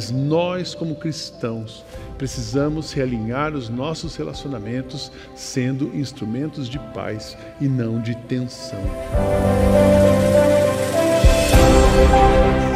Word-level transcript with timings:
mas 0.00 0.10
nós, 0.10 0.74
como 0.74 0.94
cristãos, 0.94 1.84
precisamos 2.16 2.90
realinhar 2.90 3.52
os 3.52 3.68
nossos 3.68 4.16
relacionamentos 4.16 5.12
sendo 5.34 5.94
instrumentos 5.94 6.70
de 6.70 6.78
paz 6.94 7.36
e 7.60 7.68
não 7.68 8.00
de 8.00 8.14
tensão. 8.14 8.82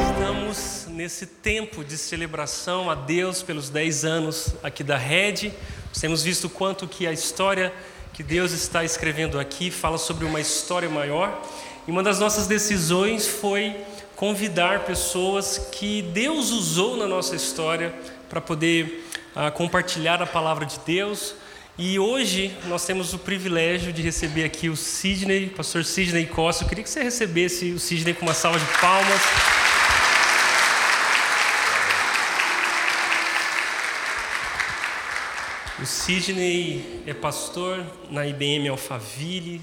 Estamos 0.07 0.86
nesse 0.90 1.25
tempo 1.25 1.82
de 1.82 1.96
celebração 1.96 2.90
a 2.90 2.95
Deus 2.95 3.43
pelos 3.43 3.70
10 3.70 4.04
anos 4.04 4.54
aqui 4.62 4.84
da 4.84 4.98
Rede. 4.98 5.50
Temos 5.98 6.22
visto 6.22 6.50
quanto 6.50 6.86
que 6.86 7.06
a 7.06 7.12
história 7.12 7.72
que 8.12 8.22
Deus 8.22 8.52
está 8.52 8.84
escrevendo 8.84 9.41
aqui 9.41 9.70
fala 9.70 9.96
sobre 9.96 10.27
uma 10.27 10.43
história 10.43 10.91
maior. 10.91 11.43
E 11.88 11.91
uma 11.91 12.02
das 12.02 12.18
nossas 12.18 12.46
decisões 12.46 13.27
foi 13.27 13.75
convidar 14.17 14.81
pessoas 14.81 15.59
que 15.73 16.03
Deus 16.03 16.50
usou 16.50 16.96
na 16.96 17.07
nossa 17.07 17.35
história 17.35 17.95
para 18.29 18.41
poder 18.41 19.07
uh, 19.35 19.50
compartilhar 19.53 20.22
a 20.22 20.27
palavra 20.27 20.64
de 20.64 20.79
Deus. 20.86 21.35
E 21.77 21.99
hoje 21.99 22.57
nós 22.67 22.86
temos 22.86 23.13
o 23.13 23.19
privilégio 23.19 23.93
de 23.93 24.00
receber 24.00 24.45
aqui 24.45 24.69
o 24.69 24.77
Sidney, 24.77 25.49
pastor 25.49 25.85
Sidney 25.85 26.27
Costa. 26.27 26.64
Eu 26.64 26.69
queria 26.69 26.85
que 26.85 26.91
você 26.91 27.03
recebesse 27.03 27.72
o 27.72 27.81
Sidney 27.81 28.14
com 28.14 28.25
uma 28.25 28.35
salva 28.35 28.58
de 28.58 28.67
palmas. 28.81 29.21
O 35.83 35.86
Sidney 35.86 37.03
é 37.06 37.12
pastor 37.12 37.84
na 38.08 38.25
IBM 38.25 38.69
Alphaville, 38.69 39.61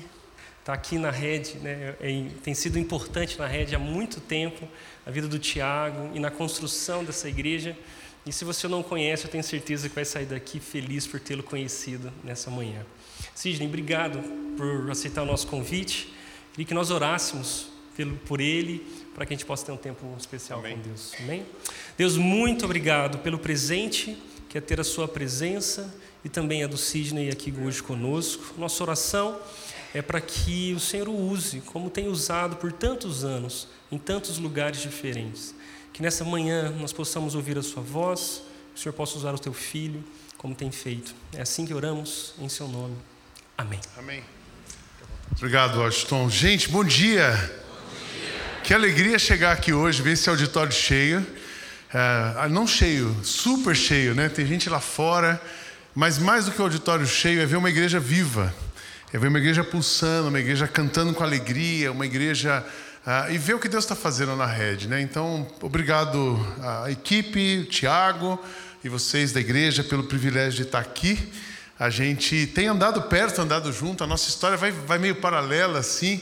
está 0.62 0.74
aqui 0.74 0.98
na 1.00 1.10
rede, 1.10 1.58
né, 1.58 1.96
é, 2.00 2.26
tem 2.44 2.54
sido 2.54 2.78
importante 2.78 3.38
na 3.38 3.48
rede 3.48 3.76
há 3.76 3.80
muito 3.80 4.22
tempo, 4.22 4.68
a 5.06 5.10
vida 5.10 5.28
do 5.28 5.40
Tiago 5.40 6.12
e 6.14 6.20
na 6.20 6.30
construção 6.30 7.04
dessa 7.04 7.28
igreja. 7.28 7.76
E 8.24 8.32
se 8.32 8.46
você 8.46 8.68
não 8.68 8.84
conhece, 8.84 9.26
eu 9.26 9.32
tenho 9.32 9.44
certeza 9.44 9.90
que 9.90 9.96
vai 9.96 10.06
sair 10.06 10.28
daqui 10.28 10.60
feliz 10.60 11.08
por 11.08 11.20
tê-lo 11.20 11.42
conhecido 11.42 12.14
nessa 12.24 12.52
manhã. 12.52 12.86
Sidney, 13.34 13.68
obrigado 13.68 14.22
por 14.56 14.90
aceitar 14.92 15.24
o 15.24 15.26
nosso 15.26 15.48
convite. 15.48 16.14
Queria 16.52 16.66
que 16.68 16.74
nós 16.76 16.92
orássemos 16.92 17.72
por 18.28 18.40
ele, 18.40 18.86
para 19.16 19.26
que 19.26 19.34
a 19.34 19.38
gente 19.38 19.46
possa 19.46 19.66
ter 19.66 19.72
um 19.72 19.78
tempo 19.78 20.06
especial 20.18 20.60
Amém. 20.60 20.76
com 20.76 20.82
Deus. 20.84 21.14
Amém? 21.20 21.46
Deus, 21.98 22.18
muito 22.18 22.66
obrigado 22.66 23.18
pelo 23.20 23.40
presente, 23.40 24.16
que 24.48 24.58
é 24.58 24.62
ter 24.62 24.80
a 24.80 24.84
sua 24.84 25.08
presença 25.08 25.92
e 26.24 26.30
também 26.30 26.64
a 26.64 26.68
do 26.68 26.78
Sidney 26.78 27.30
aqui 27.30 27.52
hoje 27.52 27.82
conosco. 27.82 28.54
Nossa 28.58 28.84
oração 28.84 29.40
é 29.94 30.02
para 30.02 30.22
que 30.22 30.74
o 30.74 30.80
Senhor 30.80 31.08
o 31.08 31.16
use, 31.16 31.62
como 31.62 31.90
tem 31.90 32.08
usado 32.08 32.56
por 32.56 32.72
tantos 32.72 33.24
anos, 33.24 33.68
em 33.92 33.98
tantos 33.98 34.38
lugares 34.38 34.82
diferentes. 34.82 35.54
Que 35.92 36.02
nessa 36.02 36.24
manhã 36.24 36.72
nós 36.72 36.94
possamos 36.94 37.36
ouvir 37.36 37.58
a 37.58 37.64
Sua 37.64 37.84
voz, 37.84 38.42
que 38.74 38.80
o 38.80 38.84
Senhor 38.84 38.94
possa 38.94 39.18
usar 39.18 39.34
o 39.34 39.40
Teu 39.40 39.54
Filho, 39.54 40.04
como 40.38 40.56
tem 40.56 40.72
feito. 40.72 41.14
É 41.34 41.42
assim 41.42 41.66
que 41.66 41.74
oramos, 41.74 42.34
em 42.40 42.48
Seu 42.48 42.68
nome. 42.68 42.96
Amém. 43.58 43.80
Amém. 43.98 44.24
Obrigado, 45.36 45.80
Washington. 45.80 46.30
Gente, 46.30 46.70
bom 46.70 46.84
dia. 46.84 47.32
bom 47.32 47.38
dia. 47.38 47.62
Que 48.64 48.74
alegria 48.74 49.20
chegar 49.20 49.52
aqui 49.52 49.74
hoje, 49.74 50.02
ver 50.02 50.14
esse 50.14 50.30
auditório 50.30 50.72
cheio. 50.72 51.26
É, 51.94 52.48
não 52.48 52.66
cheio, 52.66 53.14
super 53.24 53.76
cheio, 53.76 54.16
né? 54.16 54.30
Tem 54.30 54.46
gente 54.46 54.70
lá 54.70 54.80
fora. 54.80 55.42
Mas 55.94 56.18
mais 56.18 56.46
do 56.46 56.52
que 56.52 56.62
o 56.62 56.64
auditório 56.64 57.06
cheio 57.06 57.42
é 57.42 57.46
ver 57.46 57.58
uma 57.58 57.70
igreja 57.70 58.00
viva 58.00 58.54
é 59.14 59.18
ver 59.18 59.28
uma 59.28 59.40
igreja 59.40 59.64
pulsando, 59.64 60.30
uma 60.30 60.40
igreja 60.40 60.68
cantando 60.68 61.14
com 61.14 61.24
alegria, 61.24 61.92
uma 61.92 62.06
igreja. 62.06 62.66
Uh, 63.06 63.32
e 63.32 63.38
ver 63.38 63.56
o 63.56 63.60
que 63.60 63.68
Deus 63.68 63.84
está 63.84 63.96
fazendo 63.96 64.36
na 64.36 64.46
rede. 64.46 64.88
Né? 64.88 65.02
Então, 65.02 65.48
obrigado 65.62 66.40
à 66.62 66.92
equipe, 66.92 67.66
Tiago 67.66 68.40
e 68.84 68.90
vocês 68.90 69.32
da 69.32 69.40
igreja 69.40 69.84
pelo 69.84 70.04
privilégio 70.04 70.58
de 70.58 70.62
estar 70.64 70.80
aqui. 70.80 71.32
A 71.78 71.90
gente 71.90 72.48
tem 72.48 72.68
andado 72.68 73.02
perto, 73.04 73.42
andado 73.42 73.72
junto, 73.72 74.04
a 74.04 74.08
nossa 74.08 74.30
história 74.30 74.58
vai, 74.58 74.72
vai 74.72 74.98
meio 74.98 75.16
paralela 75.16 75.80
assim. 75.80 76.22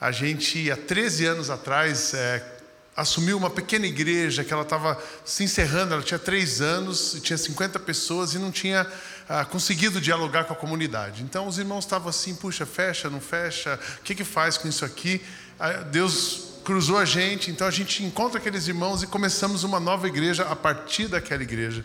A 0.00 0.12
gente, 0.12 0.70
há 0.70 0.76
13 0.76 1.26
anos 1.26 1.50
atrás, 1.50 2.12
é, 2.14 2.44
assumiu 2.96 3.36
uma 3.36 3.50
pequena 3.50 3.86
igreja 3.86 4.44
que 4.44 4.52
ela 4.52 4.62
estava 4.62 5.00
se 5.24 5.42
encerrando, 5.42 5.94
ela 5.94 6.02
tinha 6.02 6.18
três 6.18 6.60
anos, 6.60 7.18
tinha 7.22 7.36
50 7.36 7.78
pessoas 7.80 8.34
e 8.34 8.38
não 8.38 8.50
tinha 8.50 8.86
ah, 9.28 9.44
conseguido 9.44 10.00
dialogar 10.00 10.44
com 10.44 10.52
a 10.52 10.56
comunidade. 10.56 11.22
Então 11.22 11.46
os 11.46 11.58
irmãos 11.58 11.84
estavam 11.84 12.08
assim, 12.08 12.34
puxa, 12.34 12.64
fecha, 12.64 13.10
não 13.10 13.20
fecha, 13.20 13.78
o 13.98 14.02
que, 14.02 14.14
que 14.14 14.24
faz 14.24 14.56
com 14.56 14.68
isso 14.68 14.84
aqui? 14.84 15.20
Ah, 15.58 15.72
Deus 15.82 16.60
cruzou 16.64 16.98
a 16.98 17.04
gente, 17.04 17.50
então 17.50 17.66
a 17.66 17.70
gente 17.70 18.02
encontra 18.02 18.38
aqueles 18.38 18.66
irmãos 18.66 19.02
e 19.02 19.06
começamos 19.06 19.62
uma 19.62 19.78
nova 19.78 20.06
igreja 20.08 20.44
a 20.44 20.56
partir 20.56 21.08
daquela 21.08 21.42
igreja. 21.42 21.84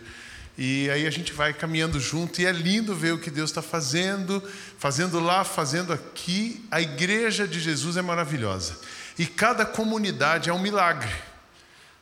E 0.56 0.90
aí 0.90 1.06
a 1.06 1.10
gente 1.10 1.32
vai 1.32 1.54
caminhando 1.54 1.98
junto 1.98 2.40
e 2.40 2.46
é 2.46 2.52
lindo 2.52 2.94
ver 2.94 3.12
o 3.12 3.18
que 3.18 3.30
Deus 3.30 3.50
está 3.50 3.62
fazendo, 3.62 4.42
fazendo 4.78 5.18
lá, 5.18 5.44
fazendo 5.44 5.92
aqui. 5.92 6.62
A 6.70 6.80
igreja 6.80 7.48
de 7.48 7.58
Jesus 7.58 7.96
é 7.96 8.02
maravilhosa. 8.02 8.76
E 9.18 9.24
cada 9.24 9.64
comunidade 9.64 10.50
é 10.50 10.52
um 10.52 10.58
milagre. 10.58 11.10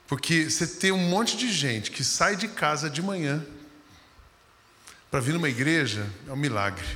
Porque 0.09 0.51
você 0.51 0.67
tem 0.67 0.91
um 0.91 1.09
monte 1.09 1.37
de 1.37 1.53
gente 1.53 1.91
que 1.93 2.03
sai 2.03 2.35
de 2.35 2.49
casa 2.49 2.91
de 2.91 3.01
manhã 3.01 3.45
para 5.11 5.21
vir 5.21 5.35
numa 5.35 5.49
igreja, 5.49 6.07
é 6.29 6.33
um 6.33 6.37
milagre. 6.37 6.87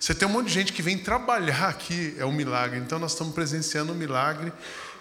Você 0.00 0.14
tem 0.14 0.26
um 0.26 0.30
monte 0.30 0.46
de 0.46 0.54
gente 0.54 0.72
que 0.72 0.80
vem 0.80 0.96
trabalhar 0.96 1.68
aqui, 1.68 2.14
é 2.18 2.24
um 2.24 2.32
milagre. 2.32 2.78
Então 2.78 2.98
nós 2.98 3.12
estamos 3.12 3.34
presenciando 3.34 3.92
um 3.92 3.96
milagre 3.96 4.52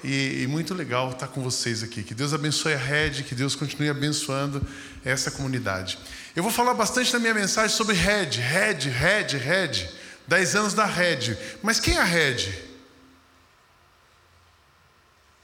e, 0.04 0.42
e 0.42 0.48
muito 0.48 0.74
legal 0.74 1.12
estar 1.12 1.28
com 1.28 1.42
vocês 1.42 1.84
aqui. 1.84 2.04
Que 2.04 2.16
Deus 2.16 2.34
abençoe 2.34 2.74
a 2.74 2.78
Red, 2.78 3.24
que 3.24 3.36
Deus 3.36 3.56
continue 3.56 3.90
abençoando 3.90 4.66
essa 5.06 5.30
comunidade. 5.30 6.00
Eu 6.36 6.42
vou 6.42 6.52
falar 6.52 6.74
bastante 6.74 7.14
na 7.14 7.20
minha 7.20 7.34
mensagem 7.34 7.76
sobre 7.76 7.96
Red, 7.96 8.32
Red, 8.32 8.90
Red, 8.90 9.38
Red. 9.38 9.90
Dez 10.28 10.56
anos 10.56 10.74
da 10.74 10.86
Red. 10.86 11.38
Mas 11.64 11.80
quem 11.80 11.96
é 11.96 12.02
a 12.02 12.04
Red? 12.04 12.68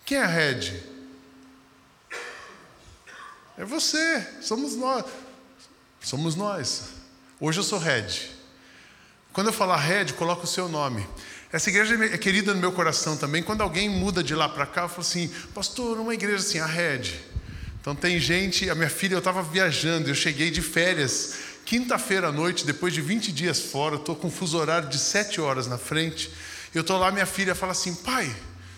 Quem 0.03 0.17
é 0.17 0.23
a 0.23 0.27
Red? 0.27 0.73
É 3.57 3.63
você, 3.63 4.27
somos 4.41 4.75
nós. 4.75 5.05
Somos 6.01 6.35
nós. 6.35 6.92
Hoje 7.45 7.59
eu 7.59 7.63
sou 7.65 7.77
Red. 7.77 8.07
Quando 9.33 9.47
eu 9.47 9.53
falar 9.53 9.75
Red, 9.75 10.13
coloca 10.13 10.45
o 10.45 10.47
seu 10.47 10.69
nome. 10.69 11.05
Essa 11.51 11.69
igreja 11.69 11.93
é 12.05 12.17
querida 12.17 12.53
no 12.53 12.61
meu 12.61 12.71
coração 12.71 13.17
também. 13.17 13.43
Quando 13.43 13.59
alguém 13.59 13.89
muda 13.89 14.23
de 14.23 14.33
lá 14.33 14.47
para 14.47 14.65
cá, 14.65 14.83
eu 14.83 14.87
falo 14.87 15.01
assim, 15.01 15.27
pastor, 15.53 15.99
uma 15.99 16.13
igreja 16.13 16.37
assim, 16.37 16.59
a 16.59 16.65
Red. 16.65 17.19
Então 17.81 17.93
tem 17.93 18.17
gente, 18.17 18.69
a 18.69 18.75
minha 18.75 18.89
filha, 18.89 19.15
eu 19.15 19.19
estava 19.19 19.43
viajando, 19.43 20.09
eu 20.09 20.15
cheguei 20.15 20.49
de 20.51 20.61
férias, 20.61 21.33
quinta-feira 21.65 22.29
à 22.29 22.31
noite, 22.31 22.65
depois 22.65 22.93
de 22.93 23.01
20 23.01 23.29
dias 23.33 23.59
fora, 23.59 23.97
estou 23.97 24.15
com 24.15 24.31
fuso 24.31 24.57
horário 24.57 24.87
de 24.87 24.97
7 24.97 25.41
horas 25.41 25.67
na 25.67 25.77
frente. 25.77 26.31
Eu 26.73 26.79
estou 26.79 26.97
lá, 26.97 27.11
minha 27.11 27.25
filha 27.25 27.53
fala 27.53 27.73
assim, 27.73 27.93
pai, 27.93 28.33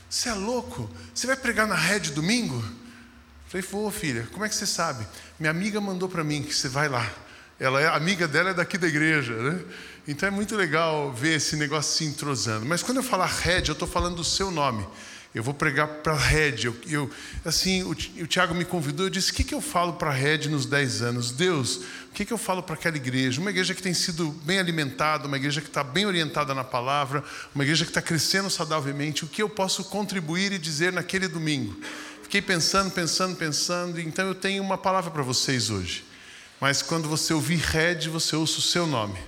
você 0.09 0.29
é 0.29 0.33
louco? 0.33 0.89
Você 1.13 1.27
vai 1.27 1.35
pregar 1.35 1.67
na 1.67 1.75
Red 1.75 2.09
domingo? 2.09 2.55
Eu 2.55 3.47
falei, 3.47 3.67
vou, 3.69 3.91
filha, 3.91 4.27
como 4.31 4.43
é 4.43 4.49
que 4.49 4.55
você 4.55 4.65
sabe? 4.65 5.05
Minha 5.39 5.51
amiga 5.51 5.79
mandou 5.79 6.09
para 6.09 6.23
mim 6.23 6.41
que 6.41 6.55
você 6.55 6.67
vai 6.67 6.89
lá. 6.89 7.24
Ela 7.59 7.81
é 7.81 7.87
amiga 7.87 8.27
dela 8.27 8.49
é 8.49 8.53
daqui 8.53 8.77
da 8.77 8.87
igreja, 8.87 9.33
né? 9.33 9.61
Então 10.07 10.27
é 10.27 10.31
muito 10.31 10.55
legal 10.55 11.11
ver 11.13 11.35
esse 11.37 11.55
negócio 11.55 11.97
se 11.97 12.05
entrosando. 12.05 12.65
Mas 12.65 12.83
quando 12.83 12.97
eu 12.97 13.03
falar 13.03 13.27
Red, 13.27 13.63
eu 13.67 13.73
estou 13.73 13.87
falando 13.87 14.17
do 14.17 14.23
seu 14.23 14.51
nome. 14.51 14.85
Eu 15.33 15.43
vou 15.43 15.53
pregar 15.53 15.87
para 15.87 16.13
Red. 16.13 16.63
Eu, 16.63 16.75
eu, 16.87 17.11
assim, 17.43 17.83
o, 17.83 17.93
Tiago 18.25 18.53
me 18.53 18.63
convidou, 18.63 19.05
eu 19.05 19.09
disse: 19.09 19.31
o 19.31 19.33
que, 19.33 19.43
que 19.43 19.53
eu 19.53 19.61
falo 19.61 19.93
para 19.93 20.11
Red 20.11 20.47
nos 20.49 20.65
10 20.65 21.01
anos? 21.01 21.31
Deus, 21.31 21.77
o 22.09 22.13
que, 22.13 22.23
que 22.23 22.31
eu 22.31 22.37
falo 22.37 22.63
para 22.63 22.75
aquela 22.75 22.95
igreja? 22.95 23.41
Uma 23.41 23.49
igreja 23.49 23.73
que 23.73 23.81
tem 23.81 23.93
sido 23.93 24.29
bem 24.43 24.59
alimentada, 24.59 25.27
uma 25.27 25.35
igreja 25.35 25.59
que 25.59 25.67
está 25.67 25.83
bem 25.83 26.05
orientada 26.05 26.53
na 26.53 26.63
palavra, 26.63 27.21
uma 27.53 27.65
igreja 27.65 27.83
que 27.83 27.91
está 27.91 28.01
crescendo 28.01 28.49
saudavelmente. 28.49 29.25
O 29.25 29.27
que 29.27 29.41
eu 29.41 29.49
posso 29.49 29.83
contribuir 29.85 30.53
e 30.53 30.57
dizer 30.57 30.93
naquele 30.93 31.27
domingo? 31.27 31.77
Fiquei 32.23 32.41
pensando, 32.41 32.91
pensando, 32.91 33.35
pensando, 33.35 33.99
então 33.99 34.27
eu 34.27 34.35
tenho 34.35 34.63
uma 34.63 34.77
palavra 34.77 35.11
para 35.11 35.21
vocês 35.21 35.69
hoje. 35.69 36.14
Mas 36.59 36.81
quando 36.81 37.09
você 37.09 37.33
ouvir 37.33 37.57
Red, 37.57 38.09
você 38.09 38.35
ouça 38.35 38.59
o 38.59 38.61
seu 38.61 38.87
nome. 38.87 39.19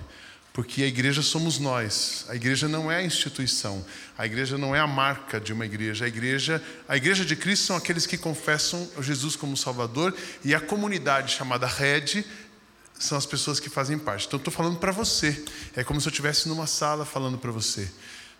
Porque 0.52 0.82
a 0.82 0.86
igreja 0.86 1.22
somos 1.22 1.58
nós. 1.58 2.24
A 2.28 2.34
igreja 2.34 2.66
não 2.66 2.90
é 2.90 2.96
a 2.96 3.02
instituição. 3.02 3.84
A 4.16 4.26
igreja 4.26 4.58
não 4.58 4.74
é 4.74 4.80
a 4.80 4.86
marca 4.86 5.40
de 5.40 5.52
uma 5.52 5.64
igreja. 5.64 6.04
A 6.04 6.08
igreja, 6.08 6.62
a 6.88 6.96
igreja 6.96 7.24
de 7.24 7.36
Cristo 7.36 7.66
são 7.66 7.76
aqueles 7.76 8.06
que 8.06 8.18
confessam 8.18 8.88
Jesus 9.00 9.36
como 9.36 9.56
Salvador 9.56 10.16
e 10.44 10.54
a 10.54 10.60
comunidade 10.60 11.32
chamada 11.34 11.66
Red 11.66 12.24
são 12.98 13.16
as 13.16 13.24
pessoas 13.24 13.60
que 13.60 13.70
fazem 13.70 13.96
parte. 13.98 14.26
Então 14.26 14.38
estou 14.38 14.52
falando 14.52 14.78
para 14.78 14.90
você. 14.90 15.44
É 15.76 15.84
como 15.84 16.00
se 16.00 16.08
eu 16.08 16.10
estivesse 16.10 16.48
numa 16.48 16.66
sala 16.66 17.04
falando 17.04 17.38
para 17.38 17.52
você 17.52 17.88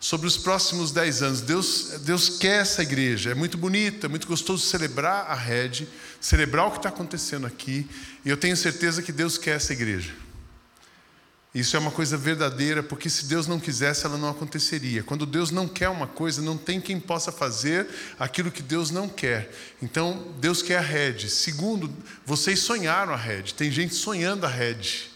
sobre 0.00 0.27
os 0.27 0.37
próximos 0.37 0.93
dez 0.93 1.23
anos. 1.23 1.41
Deus, 1.41 2.00
Deus 2.03 2.29
quer 2.29 2.62
essa 2.62 2.83
igreja. 2.83 3.31
É 3.31 3.35
muito 3.35 3.59
bonito, 3.59 4.06
é 4.06 4.09
muito 4.09 4.27
gostoso 4.27 4.65
celebrar 4.65 5.27
a 5.31 5.35
rede, 5.35 5.89
celebrar 6.21 6.67
o 6.67 6.71
que 6.71 6.77
está 6.79 6.89
acontecendo 6.89 7.47
aqui. 7.47 7.89
E 8.25 8.29
eu 8.29 8.37
tenho 8.37 8.56
certeza 8.56 9.03
que 9.03 9.12
Deus 9.12 9.37
quer 9.37 9.56
essa 9.56 9.73
igreja. 9.73 10.12
Isso 11.55 11.75
é 11.75 11.79
uma 11.79 11.91
coisa 11.91 12.17
verdadeira, 12.17 12.83
porque 12.83 13.09
se 13.09 13.25
Deus 13.25 13.47
não 13.47 13.59
quisesse, 13.59 14.05
ela 14.05 14.19
não 14.19 14.29
aconteceria. 14.29 15.03
Quando 15.03 15.25
Deus 15.25 15.50
não 15.50 15.67
quer 15.67 15.89
uma 15.89 16.06
coisa, 16.06 16.43
não 16.43 16.59
tem 16.59 16.81
quem 16.81 17.00
possa 17.00 17.33
fazer 17.33 17.89
aquilo 18.19 18.50
que 18.50 18.62
Deus 18.62 18.91
não 18.91 19.09
quer. 19.09 19.50
Então, 19.83 20.35
Deus 20.39 20.62
quer 20.62 20.77
a 20.77 20.83
rede. 20.83 21.29
Segundo, 21.31 21.93
vocês 22.25 22.61
sonharam 22.61 23.15
a 23.15 23.17
rede. 23.17 23.55
Tem 23.55 23.73
gente 23.73 23.95
sonhando 23.95 24.45
a 24.45 24.49
rede. 24.49 25.11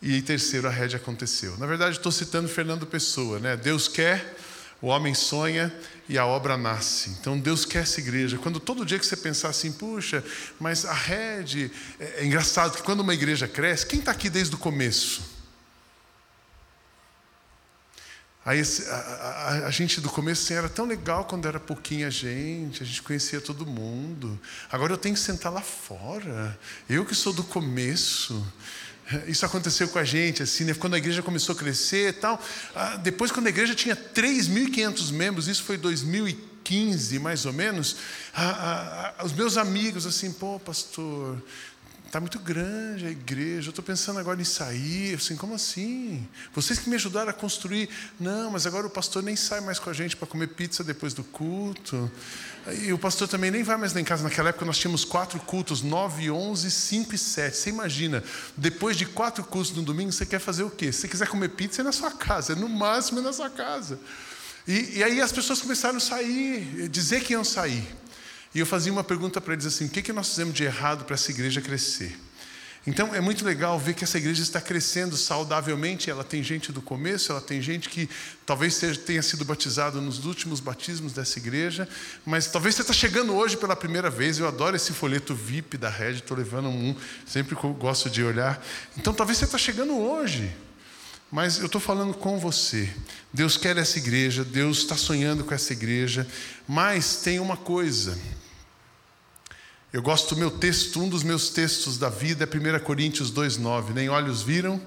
E 0.00 0.20
terceiro, 0.22 0.68
a 0.68 0.70
rede 0.70 0.94
aconteceu. 0.94 1.56
Na 1.58 1.66
verdade, 1.66 1.96
estou 1.96 2.12
citando 2.12 2.48
Fernando 2.48 2.86
Pessoa, 2.86 3.38
né? 3.38 3.56
Deus 3.56 3.88
quer, 3.88 4.36
o 4.80 4.88
homem 4.88 5.14
sonha 5.14 5.74
e 6.08 6.18
a 6.18 6.26
obra 6.26 6.56
nasce. 6.56 7.10
Então 7.10 7.38
Deus 7.38 7.64
quer 7.64 7.82
essa 7.82 8.00
igreja. 8.00 8.38
Quando 8.38 8.60
todo 8.60 8.84
dia 8.84 8.98
que 8.98 9.06
você 9.06 9.16
pensar 9.16 9.48
assim, 9.48 9.72
puxa, 9.72 10.22
mas 10.60 10.84
a 10.84 10.92
rede. 10.92 11.70
É, 11.98 12.20
é 12.22 12.26
engraçado 12.26 12.76
que 12.76 12.82
quando 12.82 13.00
uma 13.00 13.14
igreja 13.14 13.48
cresce, 13.48 13.86
quem 13.86 14.00
está 14.00 14.12
aqui 14.12 14.28
desde 14.28 14.54
o 14.54 14.58
começo? 14.58 15.36
Aí 18.44 18.60
a, 18.60 18.94
a, 18.94 19.66
a, 19.66 19.70
gente 19.72 20.00
do 20.00 20.08
começo 20.08 20.44
assim, 20.44 20.54
era 20.54 20.68
tão 20.68 20.86
legal 20.86 21.24
quando 21.24 21.48
era 21.48 21.58
pouquinha 21.58 22.08
gente, 22.12 22.80
a 22.80 22.86
gente 22.86 23.02
conhecia 23.02 23.40
todo 23.40 23.66
mundo. 23.66 24.38
Agora 24.70 24.92
eu 24.92 24.96
tenho 24.96 25.16
que 25.16 25.20
sentar 25.20 25.52
lá 25.52 25.62
fora. 25.62 26.56
Eu 26.88 27.04
que 27.04 27.12
sou 27.12 27.32
do 27.32 27.42
começo. 27.42 28.46
Isso 29.28 29.46
aconteceu 29.46 29.88
com 29.88 29.98
a 29.98 30.04
gente, 30.04 30.42
assim, 30.42 30.64
né? 30.64 30.74
quando 30.74 30.94
a 30.94 30.98
igreja 30.98 31.22
começou 31.22 31.54
a 31.54 31.58
crescer 31.58 32.08
e 32.08 32.12
tal. 32.12 32.42
Ah, 32.74 32.96
depois, 32.96 33.30
quando 33.30 33.46
a 33.46 33.50
igreja 33.50 33.74
tinha 33.74 33.94
3.500 33.94 35.12
membros, 35.12 35.46
isso 35.46 35.62
foi 35.62 35.76
2015, 35.76 37.18
mais 37.20 37.46
ou 37.46 37.52
menos, 37.52 37.96
ah, 38.34 39.14
ah, 39.18 39.24
os 39.24 39.32
meus 39.32 39.56
amigos, 39.56 40.06
assim, 40.06 40.32
pô, 40.32 40.58
pastor, 40.58 41.40
Está 42.06 42.20
muito 42.20 42.38
grande 42.38 43.04
a 43.04 43.10
igreja, 43.10 43.66
eu 43.66 43.70
estou 43.70 43.84
pensando 43.84 44.20
agora 44.20 44.40
em 44.40 44.44
sair. 44.44 45.16
Assim, 45.16 45.34
como 45.36 45.54
assim? 45.54 46.26
Vocês 46.54 46.78
que 46.78 46.88
me 46.88 46.94
ajudaram 46.94 47.30
a 47.30 47.32
construir. 47.32 47.90
Não, 48.18 48.52
mas 48.52 48.64
agora 48.64 48.86
o 48.86 48.90
pastor 48.90 49.24
nem 49.24 49.34
sai 49.34 49.60
mais 49.60 49.80
com 49.80 49.90
a 49.90 49.92
gente 49.92 50.16
para 50.16 50.26
comer 50.26 50.46
pizza 50.48 50.84
depois 50.84 51.12
do 51.12 51.24
culto. 51.24 52.10
E 52.80 52.92
o 52.92 52.98
pastor 52.98 53.26
também 53.26 53.50
nem 53.50 53.64
vai 53.64 53.76
mais 53.76 53.92
lá 53.92 54.00
em 54.00 54.04
casa. 54.04 54.22
Naquela 54.22 54.50
época 54.50 54.64
nós 54.64 54.78
tínhamos 54.78 55.04
quatro 55.04 55.40
cultos: 55.40 55.82
9, 55.82 56.30
11, 56.30 56.70
5 56.70 57.14
e 57.14 57.18
7. 57.18 57.56
Você 57.56 57.70
imagina, 57.70 58.22
depois 58.56 58.96
de 58.96 59.04
quatro 59.04 59.42
cultos 59.42 59.72
no 59.72 59.82
domingo, 59.82 60.12
você 60.12 60.24
quer 60.24 60.38
fazer 60.38 60.62
o 60.62 60.70
quê? 60.70 60.92
Se 60.92 61.00
você 61.00 61.08
quiser 61.08 61.26
comer 61.26 61.50
pizza, 61.50 61.82
é 61.82 61.84
na 61.84 61.92
sua 61.92 62.12
casa, 62.12 62.52
é 62.52 62.56
no 62.56 62.68
máximo 62.68 63.18
é 63.18 63.22
na 63.22 63.32
sua 63.32 63.50
casa. 63.50 63.98
E, 64.66 64.98
e 64.98 65.04
aí 65.04 65.20
as 65.20 65.32
pessoas 65.32 65.60
começaram 65.60 65.96
a 65.96 66.00
sair, 66.00 66.88
dizer 66.88 67.24
que 67.24 67.32
iam 67.32 67.42
sair. 67.44 67.84
E 68.56 68.58
eu 68.58 68.64
fazia 68.64 68.90
uma 68.90 69.04
pergunta 69.04 69.38
para 69.38 69.52
eles 69.52 69.66
assim: 69.66 69.84
o 69.84 69.90
que, 69.90 70.00
que 70.00 70.14
nós 70.14 70.30
fizemos 70.30 70.54
de 70.54 70.64
errado 70.64 71.04
para 71.04 71.12
essa 71.12 71.30
igreja 71.30 71.60
crescer? 71.60 72.18
Então 72.86 73.14
é 73.14 73.20
muito 73.20 73.44
legal 73.44 73.78
ver 73.78 73.92
que 73.92 74.02
essa 74.02 74.16
igreja 74.16 74.42
está 74.42 74.62
crescendo 74.62 75.14
saudavelmente. 75.14 76.10
Ela 76.10 76.24
tem 76.24 76.42
gente 76.42 76.72
do 76.72 76.80
começo, 76.80 77.32
ela 77.32 77.40
tem 77.42 77.60
gente 77.60 77.90
que 77.90 78.08
talvez 78.46 78.80
tenha 79.04 79.20
sido 79.22 79.44
batizado 79.44 80.00
nos 80.00 80.24
últimos 80.24 80.58
batismos 80.58 81.12
dessa 81.12 81.38
igreja, 81.38 81.86
mas 82.24 82.46
talvez 82.46 82.74
você 82.74 82.80
está 82.80 82.94
chegando 82.94 83.34
hoje 83.34 83.58
pela 83.58 83.76
primeira 83.76 84.08
vez. 84.08 84.38
Eu 84.38 84.48
adoro 84.48 84.74
esse 84.74 84.94
folheto 84.94 85.34
VIP 85.34 85.76
da 85.76 85.90
Red, 85.90 86.12
estou 86.12 86.34
levando 86.34 86.70
um, 86.70 86.96
sempre 87.26 87.54
gosto 87.78 88.08
de 88.08 88.24
olhar. 88.24 88.64
Então 88.96 89.12
talvez 89.12 89.36
você 89.36 89.44
está 89.44 89.58
chegando 89.58 89.94
hoje. 89.98 90.50
Mas 91.30 91.58
eu 91.58 91.66
estou 91.66 91.80
falando 91.80 92.14
com 92.14 92.38
você. 92.38 92.88
Deus 93.34 93.58
quer 93.58 93.76
essa 93.76 93.98
igreja, 93.98 94.42
Deus 94.42 94.78
está 94.78 94.96
sonhando 94.96 95.44
com 95.44 95.52
essa 95.52 95.74
igreja, 95.74 96.26
mas 96.66 97.16
tem 97.16 97.38
uma 97.38 97.58
coisa 97.58 98.16
eu 99.92 100.02
gosto 100.02 100.34
do 100.34 100.38
meu 100.38 100.50
texto, 100.50 101.00
um 101.00 101.08
dos 101.08 101.22
meus 101.22 101.48
textos 101.48 101.96
da 101.96 102.08
vida 102.08 102.44
é 102.44 102.78
1 102.78 102.84
Coríntios 102.84 103.32
2,9. 103.32 103.94
Nem 103.94 104.08
olhos 104.08 104.42
viram, 104.42 104.80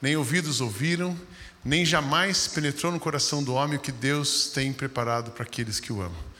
nem 0.00 0.16
ouvidos 0.16 0.60
ouviram, 0.60 1.16
nem 1.64 1.84
jamais 1.84 2.48
penetrou 2.48 2.90
no 2.90 2.98
coração 2.98 3.42
do 3.44 3.54
homem 3.54 3.76
o 3.76 3.80
que 3.80 3.92
Deus 3.92 4.50
tem 4.52 4.72
preparado 4.72 5.30
para 5.30 5.44
aqueles 5.44 5.78
que 5.78 5.92
o 5.92 6.00
amam. 6.00 6.32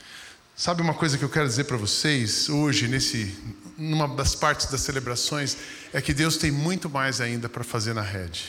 Sabe 0.55 0.81
uma 0.81 0.93
coisa 0.93 1.17
que 1.17 1.23
eu 1.23 1.29
quero 1.29 1.47
dizer 1.47 1.63
para 1.63 1.77
vocês 1.77 2.49
hoje, 2.49 2.87
nesse, 2.87 3.35
numa 3.77 4.07
das 4.07 4.35
partes 4.35 4.67
das 4.67 4.81
celebrações, 4.81 5.57
é 5.93 6.01
que 6.01 6.13
Deus 6.13 6.37
tem 6.37 6.51
muito 6.51 6.89
mais 6.89 7.21
ainda 7.21 7.47
para 7.47 7.63
fazer 7.63 7.93
na 7.93 8.01
rede. 8.01 8.45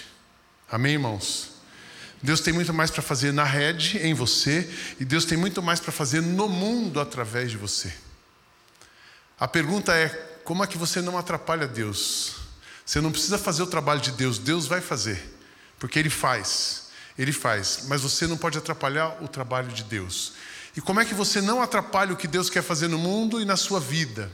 Amém, 0.70 0.94
irmãos? 0.94 1.50
Deus 2.22 2.40
tem 2.40 2.52
muito 2.52 2.74
mais 2.74 2.90
para 2.90 3.02
fazer 3.02 3.32
na 3.32 3.44
rede, 3.44 3.98
em 3.98 4.14
você, 4.14 4.68
e 4.98 5.04
Deus 5.04 5.24
tem 5.24 5.36
muito 5.36 5.62
mais 5.62 5.80
para 5.80 5.92
fazer 5.92 6.20
no 6.20 6.48
mundo 6.48 6.98
através 6.98 7.50
de 7.50 7.56
você. 7.56 7.92
A 9.38 9.48
pergunta 9.48 9.92
é: 9.94 10.08
como 10.44 10.62
é 10.62 10.66
que 10.66 10.78
você 10.78 11.00
não 11.00 11.18
atrapalha 11.18 11.66
Deus? 11.66 12.36
Você 12.84 13.00
não 13.00 13.10
precisa 13.10 13.38
fazer 13.38 13.62
o 13.62 13.66
trabalho 13.66 14.00
de 14.00 14.12
Deus, 14.12 14.38
Deus 14.38 14.66
vai 14.66 14.80
fazer, 14.80 15.22
porque 15.78 15.98
Ele 15.98 16.10
faz, 16.10 16.88
Ele 17.18 17.32
faz, 17.32 17.84
mas 17.88 18.02
você 18.02 18.26
não 18.26 18.36
pode 18.36 18.58
atrapalhar 18.58 19.22
o 19.22 19.28
trabalho 19.28 19.68
de 19.68 19.82
Deus. 19.84 20.34
E 20.76 20.80
como 20.80 21.00
é 21.00 21.04
que 21.04 21.14
você 21.14 21.40
não 21.40 21.62
atrapalha 21.62 22.12
o 22.12 22.16
que 22.16 22.28
Deus 22.28 22.50
quer 22.50 22.62
fazer 22.62 22.88
no 22.88 22.98
mundo 22.98 23.40
e 23.40 23.44
na 23.44 23.56
sua 23.56 23.80
vida? 23.80 24.30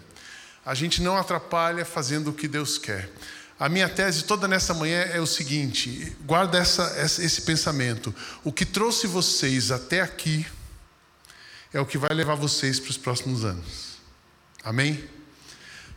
A 0.64 0.74
gente 0.74 1.00
não 1.00 1.16
atrapalha 1.16 1.84
fazendo 1.84 2.30
o 2.30 2.32
que 2.32 2.48
Deus 2.48 2.76
quer. 2.76 3.10
A 3.58 3.68
minha 3.68 3.88
tese 3.88 4.24
toda 4.24 4.48
nessa 4.48 4.74
manhã 4.74 5.02
é 5.02 5.20
o 5.20 5.26
seguinte: 5.26 6.16
guarda 6.24 6.58
essa, 6.58 6.94
esse 6.98 7.42
pensamento. 7.42 8.14
O 8.42 8.50
que 8.50 8.64
trouxe 8.64 9.06
vocês 9.06 9.70
até 9.70 10.00
aqui 10.00 10.46
é 11.72 11.80
o 11.80 11.86
que 11.86 11.98
vai 11.98 12.10
levar 12.14 12.34
vocês 12.34 12.80
para 12.80 12.90
os 12.90 12.96
próximos 12.96 13.44
anos. 13.44 13.89
Amém? 14.62 15.08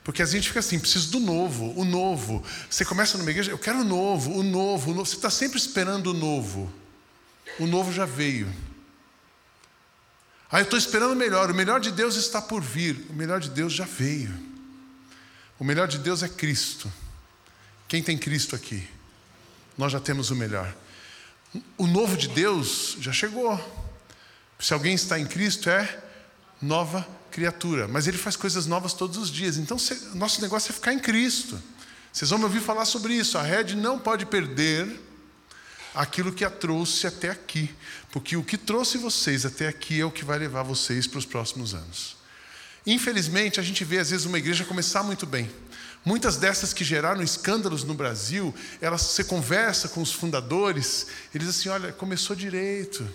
Porque 0.03 0.21
a 0.21 0.25
gente 0.25 0.49
fica 0.49 0.59
assim, 0.59 0.79
preciso 0.79 1.11
do 1.11 1.19
novo, 1.19 1.73
o 1.79 1.85
novo. 1.85 2.43
Você 2.69 2.83
começa 2.83 3.17
numa 3.17 3.31
igreja, 3.31 3.51
eu 3.51 3.57
quero 3.57 3.79
o 3.79 3.83
novo, 3.83 4.31
o 4.37 4.43
novo, 4.43 4.91
o 4.91 4.93
novo. 4.93 5.05
Você 5.05 5.15
está 5.15 5.29
sempre 5.29 5.57
esperando 5.57 6.07
o 6.07 6.13
novo. 6.13 6.71
O 7.59 7.65
novo 7.65 7.91
já 7.91 8.05
veio. 8.05 8.53
Ah, 10.51 10.59
eu 10.59 10.63
estou 10.63 10.77
esperando 10.77 11.13
o 11.13 11.15
melhor. 11.15 11.49
O 11.49 11.53
melhor 11.53 11.79
de 11.79 11.91
Deus 11.91 12.15
está 12.15 12.41
por 12.41 12.61
vir. 12.61 13.05
O 13.09 13.13
melhor 13.13 13.39
de 13.39 13.49
Deus 13.49 13.73
já 13.73 13.85
veio. 13.85 14.31
O 15.57 15.63
melhor 15.63 15.87
de 15.87 15.97
Deus 15.97 16.21
é 16.21 16.27
Cristo. 16.27 16.91
Quem 17.87 18.03
tem 18.03 18.17
Cristo 18.17 18.55
aqui? 18.55 18.87
Nós 19.77 19.91
já 19.91 19.99
temos 19.99 20.29
o 20.31 20.35
melhor. 20.35 20.73
O 21.77 21.87
novo 21.87 22.17
de 22.17 22.27
Deus 22.27 22.97
já 22.99 23.13
chegou. 23.13 23.57
Se 24.59 24.73
alguém 24.73 24.93
está 24.93 25.17
em 25.19 25.25
Cristo, 25.25 25.69
é 25.69 26.03
nova 26.61 27.07
criatura, 27.33 27.87
mas 27.87 28.07
ele 28.07 28.17
faz 28.17 28.35
coisas 28.35 28.67
novas 28.67 28.93
todos 28.93 29.17
os 29.17 29.31
dias. 29.31 29.57
Então, 29.57 29.75
nosso 30.13 30.39
negócio 30.39 30.71
é 30.71 30.73
ficar 30.73 30.93
em 30.93 30.99
Cristo. 30.99 31.59
Vocês 32.11 32.29
vão 32.29 32.37
me 32.37 32.45
ouvir 32.45 32.61
falar 32.61 32.85
sobre 32.85 33.15
isso. 33.15 33.39
A 33.39 33.41
rede 33.41 33.75
não 33.75 33.97
pode 33.97 34.27
perder 34.27 35.01
aquilo 35.95 36.31
que 36.31 36.45
a 36.45 36.49
trouxe 36.49 37.07
até 37.07 37.31
aqui, 37.31 37.73
porque 38.11 38.37
o 38.37 38.43
que 38.43 38.57
trouxe 38.57 38.99
vocês 38.99 39.45
até 39.45 39.67
aqui 39.67 39.99
é 39.99 40.05
o 40.05 40.11
que 40.11 40.23
vai 40.23 40.37
levar 40.37 40.61
vocês 40.61 41.07
para 41.07 41.17
os 41.17 41.25
próximos 41.25 41.73
anos. 41.73 42.15
Infelizmente, 42.85 43.59
a 43.59 43.63
gente 43.63 43.83
vê 43.83 43.97
às 43.97 44.11
vezes 44.11 44.27
uma 44.27 44.37
igreja 44.37 44.63
começar 44.63 45.01
muito 45.01 45.25
bem. 45.25 45.49
Muitas 46.05 46.37
dessas 46.37 46.71
que 46.73 46.83
geraram 46.83 47.23
escândalos 47.23 47.83
no 47.83 47.93
Brasil, 47.93 48.53
elas 48.79 49.01
você 49.01 49.23
conversa 49.23 49.87
com 49.87 50.01
os 50.01 50.11
fundadores, 50.11 51.07
eles 51.33 51.47
assim, 51.47 51.69
olha, 51.69 51.93
começou 51.93 52.35
direito. 52.35 53.07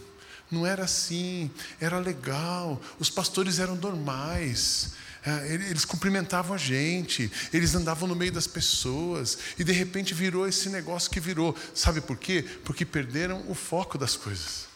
Não 0.50 0.66
era 0.66 0.84
assim, 0.84 1.50
era 1.80 1.98
legal, 1.98 2.80
os 2.98 3.10
pastores 3.10 3.58
eram 3.58 3.76
normais, 3.76 4.92
é, 5.26 5.52
eles 5.52 5.84
cumprimentavam 5.84 6.54
a 6.54 6.58
gente, 6.58 7.30
eles 7.52 7.74
andavam 7.74 8.08
no 8.08 8.14
meio 8.14 8.32
das 8.32 8.46
pessoas, 8.46 9.38
e 9.58 9.64
de 9.64 9.72
repente 9.72 10.14
virou 10.14 10.48
esse 10.48 10.68
negócio 10.70 11.10
que 11.10 11.20
virou. 11.20 11.54
Sabe 11.74 12.00
por 12.00 12.16
quê? 12.16 12.44
Porque 12.64 12.84
perderam 12.84 13.44
o 13.48 13.54
foco 13.54 13.98
das 13.98 14.16
coisas. 14.16 14.68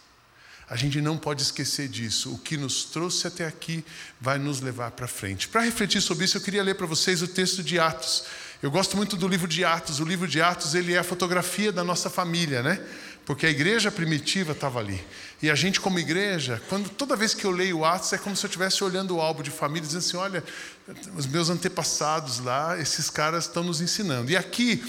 A 0.69 0.77
gente 0.77 1.01
não 1.01 1.19
pode 1.19 1.43
esquecer 1.43 1.89
disso. 1.89 2.33
O 2.33 2.39
que 2.39 2.57
nos 2.57 2.85
trouxe 2.85 3.27
até 3.27 3.47
aqui 3.47 3.85
vai 4.21 4.39
nos 4.39 4.61
levar 4.61 4.91
para 4.93 5.07
frente. 5.07 5.49
Para 5.49 5.61
refletir 5.63 6.01
sobre 6.01 6.25
isso, 6.25 6.39
eu 6.39 6.41
queria 6.41 6.63
ler 6.63 6.75
para 6.75 6.87
vocês 6.87 7.21
o 7.21 7.29
texto 7.29 7.63
de 7.63 7.79
Atos. 7.79 8.25
Eu 8.63 8.71
gosto 8.71 8.97
muito 8.97 9.17
do 9.17 9.29
livro 9.29 9.47
de 9.47 9.65
Atos. 9.65 10.01
O 10.01 10.05
livro 10.05 10.27
de 10.27 10.41
Atos 10.41 10.75
ele 10.75 10.95
é 10.95 10.99
a 10.99 11.05
fotografia 11.05 11.71
da 11.71 11.85
nossa 11.85 12.09
família, 12.09 12.63
né? 12.63 12.81
Porque 13.27 13.45
a 13.45 13.51
igreja 13.51 13.91
primitiva 13.91 14.53
estava 14.53 14.79
ali. 14.79 15.05
E 15.43 15.51
a 15.51 15.57
gente, 15.57 15.81
como 15.81 15.99
igreja, 15.99 16.63
quando 16.69 16.89
toda 16.89 17.17
vez 17.17 17.35
que 17.35 17.45
eu 17.45 17.51
leio 17.51 17.85
Atos, 17.85 18.13
é 18.13 18.19
como 18.19 18.37
se 18.37 18.47
eu 18.47 18.49
estivesse 18.49 18.85
olhando 18.85 19.17
o 19.17 19.21
álbum 19.21 19.43
de 19.43 19.51
família, 19.51 19.83
dizendo 19.83 19.99
assim: 19.99 20.17
olha, 20.17 20.45
os 21.17 21.27
meus 21.27 21.51
antepassados 21.51 22.39
lá, 22.39 22.79
esses 22.79 23.11
caras 23.11 23.47
estão 23.47 23.65
nos 23.65 23.81
ensinando. 23.81 24.31
E 24.31 24.37
aqui, 24.37 24.81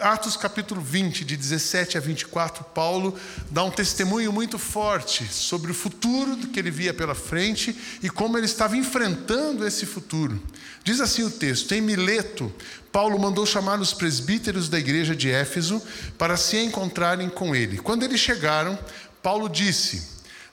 Atos 0.00 0.34
capítulo 0.34 0.80
20, 0.80 1.26
de 1.26 1.36
17 1.36 1.98
a 1.98 2.00
24, 2.00 2.64
Paulo 2.64 3.14
dá 3.50 3.62
um 3.62 3.70
testemunho 3.70 4.32
muito 4.32 4.58
forte 4.58 5.26
sobre 5.30 5.72
o 5.72 5.74
futuro 5.74 6.38
que 6.38 6.58
ele 6.58 6.70
via 6.70 6.94
pela 6.94 7.14
frente 7.14 7.76
e 8.02 8.08
como 8.08 8.38
ele 8.38 8.46
estava 8.46 8.78
enfrentando 8.78 9.66
esse 9.66 9.84
futuro. 9.84 10.40
Diz 10.82 11.02
assim 11.02 11.22
o 11.22 11.30
texto: 11.30 11.72
Em 11.72 11.82
Mileto, 11.82 12.50
Paulo 12.90 13.18
mandou 13.18 13.44
chamar 13.44 13.78
os 13.78 13.92
presbíteros 13.92 14.70
da 14.70 14.78
igreja 14.78 15.14
de 15.14 15.30
Éfeso 15.30 15.82
para 16.16 16.36
se 16.36 16.56
encontrarem 16.56 17.28
com 17.28 17.54
ele. 17.54 17.76
Quando 17.76 18.04
eles 18.04 18.20
chegaram, 18.20 18.78
Paulo 19.22 19.48
disse: 19.48 20.02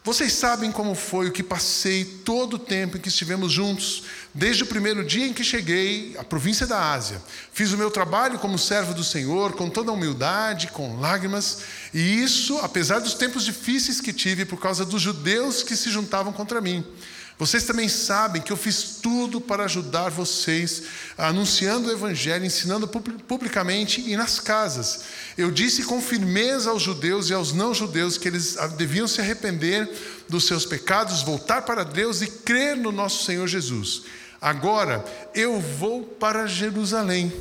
Vocês 0.04 0.34
sabem 0.34 0.72
como 0.72 0.96
foi 0.96 1.28
o 1.28 1.32
que 1.32 1.44
passei 1.44 2.04
todo 2.04 2.56
o 2.56 2.60
tempo 2.60 2.98
em 2.98 3.00
que 3.00 3.10
estivemos 3.10 3.52
juntos, 3.52 4.04
desde 4.34 4.64
o 4.64 4.68
primeiro 4.68 5.04
dia 5.04 5.26
em 5.28 5.34
que 5.34 5.44
cheguei 5.44 6.16
à 6.18 6.24
província 6.24 6.66
da 6.66 6.92
Ásia. 6.94 7.22
Fiz 7.52 7.72
o 7.72 7.78
meu 7.78 7.92
trabalho 7.92 8.40
como 8.40 8.58
servo 8.58 8.94
do 8.94 9.04
Senhor, 9.04 9.54
com 9.54 9.70
toda 9.70 9.92
humildade, 9.92 10.68
com 10.68 11.00
lágrimas, 11.00 11.60
e 11.94 12.24
isso 12.24 12.58
apesar 12.60 13.00
dos 13.00 13.14
tempos 13.14 13.44
difíceis 13.44 14.02
que 14.02 14.14
tive 14.14 14.46
por 14.46 14.60
causa 14.60 14.86
dos 14.86 15.02
judeus 15.02 15.64
que 15.64 15.76
se 15.76 15.90
juntavam 15.90 16.34
contra 16.34 16.62
mim. 16.62 16.86
Vocês 17.38 17.66
também 17.66 17.90
sabem 17.90 18.42
que 18.42 18.52
eu 18.52 18.56
fiz 18.56 19.00
tudo 19.02 19.42
para 19.42 19.66
ajudar 19.66 20.10
vocês, 20.10 20.84
anunciando 21.18 21.90
o 21.90 21.92
Evangelho, 21.92 22.46
ensinando 22.46 22.88
publicamente 22.88 24.02
e 24.10 24.16
nas 24.16 24.40
casas. 24.40 25.02
Eu 25.38 25.52
disse 25.52 25.84
com 25.84 26.02
firmeza 26.02 26.70
aos 26.70 26.82
judeus 26.82 27.30
e 27.30 27.34
aos 27.34 27.52
não-judeus 27.52 28.18
que 28.18 28.30
eles 28.30 28.56
deviam 28.78 29.06
se 29.06 29.20
arrepender 29.20 29.90
dos 30.30 30.48
seus 30.48 30.66
pecados, 30.66 31.24
voltar 31.24 31.64
para 31.64 31.84
Deus 31.84 32.22
e 32.22 32.28
crer 32.28 32.78
no 32.78 32.92
nosso 32.92 33.26
Senhor 33.26 33.48
Jesus. 33.48 34.04
Agora 34.40 35.04
eu 35.34 35.60
vou 35.60 36.04
para 36.04 36.48
Jerusalém. 36.48 37.34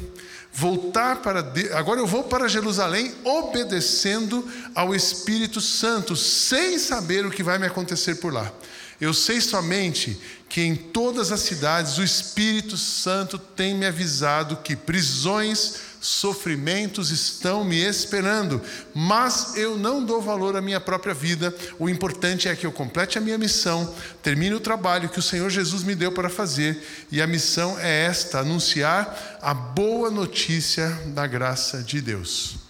Voltar 0.53 1.17
para 1.17 1.41
agora 1.77 2.01
eu 2.01 2.07
vou 2.07 2.25
para 2.25 2.49
Jerusalém 2.49 3.13
obedecendo 3.25 4.49
ao 4.75 4.95
Espírito 4.95 5.61
Santo, 5.61 6.17
sem 6.17 6.79
saber 6.79 7.27
o 7.27 7.31
que 7.31 7.43
vai 7.43 7.59
me 7.59 7.67
acontecer 7.67 8.17
por 8.17 8.33
lá. 8.33 8.53
Eu 9.01 9.13
sei 9.13 9.41
somente 9.41 10.19
que 10.49 10.63
em 10.63 10.77
todas 10.77 11.33
as 11.33 11.41
cidades 11.41 11.99
o 11.99 12.05
Espírito 12.05 12.77
Santo 12.77 13.39
tem 13.39 13.75
me 13.75 13.87
avisado 13.87 14.59
que 14.59 14.77
prisões, 14.77 15.75
sofrimentos 16.01 17.11
estão 17.11 17.65
me 17.65 17.83
esperando, 17.83 18.61
mas 18.95 19.57
eu 19.57 19.77
não 19.77 20.05
dou 20.05 20.21
valor 20.21 20.55
à 20.55 20.61
minha 20.61 20.79
própria 20.79 21.15
vida. 21.15 21.53
O 21.79 21.89
importante 21.89 22.49
é 22.49 22.55
que 22.55 22.67
eu 22.67 22.71
complete 22.71 23.19
a 23.19 23.21
minha 23.21 23.39
missão, 23.39 23.93
termine 24.23 24.55
o 24.55 24.61
trabalho 24.61 25.09
que 25.09 25.19
o 25.19 25.23
Senhor 25.23 25.51
Jesus 25.51 25.83
me 25.83 25.95
deu 25.95 26.13
para 26.13 26.29
fazer, 26.29 26.81
e 27.11 27.21
a 27.21 27.27
missão 27.27 27.79
é 27.81 28.05
esta: 28.05 28.39
anunciar 28.41 29.39
a 29.41 29.55
boa 29.55 30.11
notícia 30.11 30.89
da 31.07 31.27
graça 31.27 31.83
de 31.83 32.01
Deus. 32.01 32.64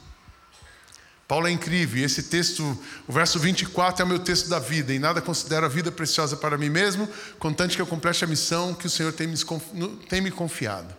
Paulo 1.27 1.47
é 1.47 1.51
incrível, 1.51 2.05
esse 2.05 2.25
texto, 2.25 2.79
o 3.09 3.13
verso 3.13 3.39
24 3.39 4.03
é 4.03 4.05
o 4.05 4.09
meu 4.09 4.19
texto 4.19 4.49
da 4.49 4.59
vida, 4.59 4.93
e 4.93 4.99
nada 4.99 5.23
considero 5.23 5.65
a 5.65 5.69
vida 5.69 5.91
preciosa 5.91 6.37
para 6.37 6.59
mim 6.59 6.69
mesmo, 6.69 7.09
contanto 7.39 7.75
que 7.75 7.81
eu 7.81 7.87
complete 7.87 8.25
a 8.25 8.27
missão 8.27 8.75
que 8.75 8.87
o 8.87 8.91
Senhor 8.91 9.13
tem 9.13 9.27
me, 9.27 9.37
tem 10.09 10.21
me 10.21 10.31
confiado. 10.31 10.95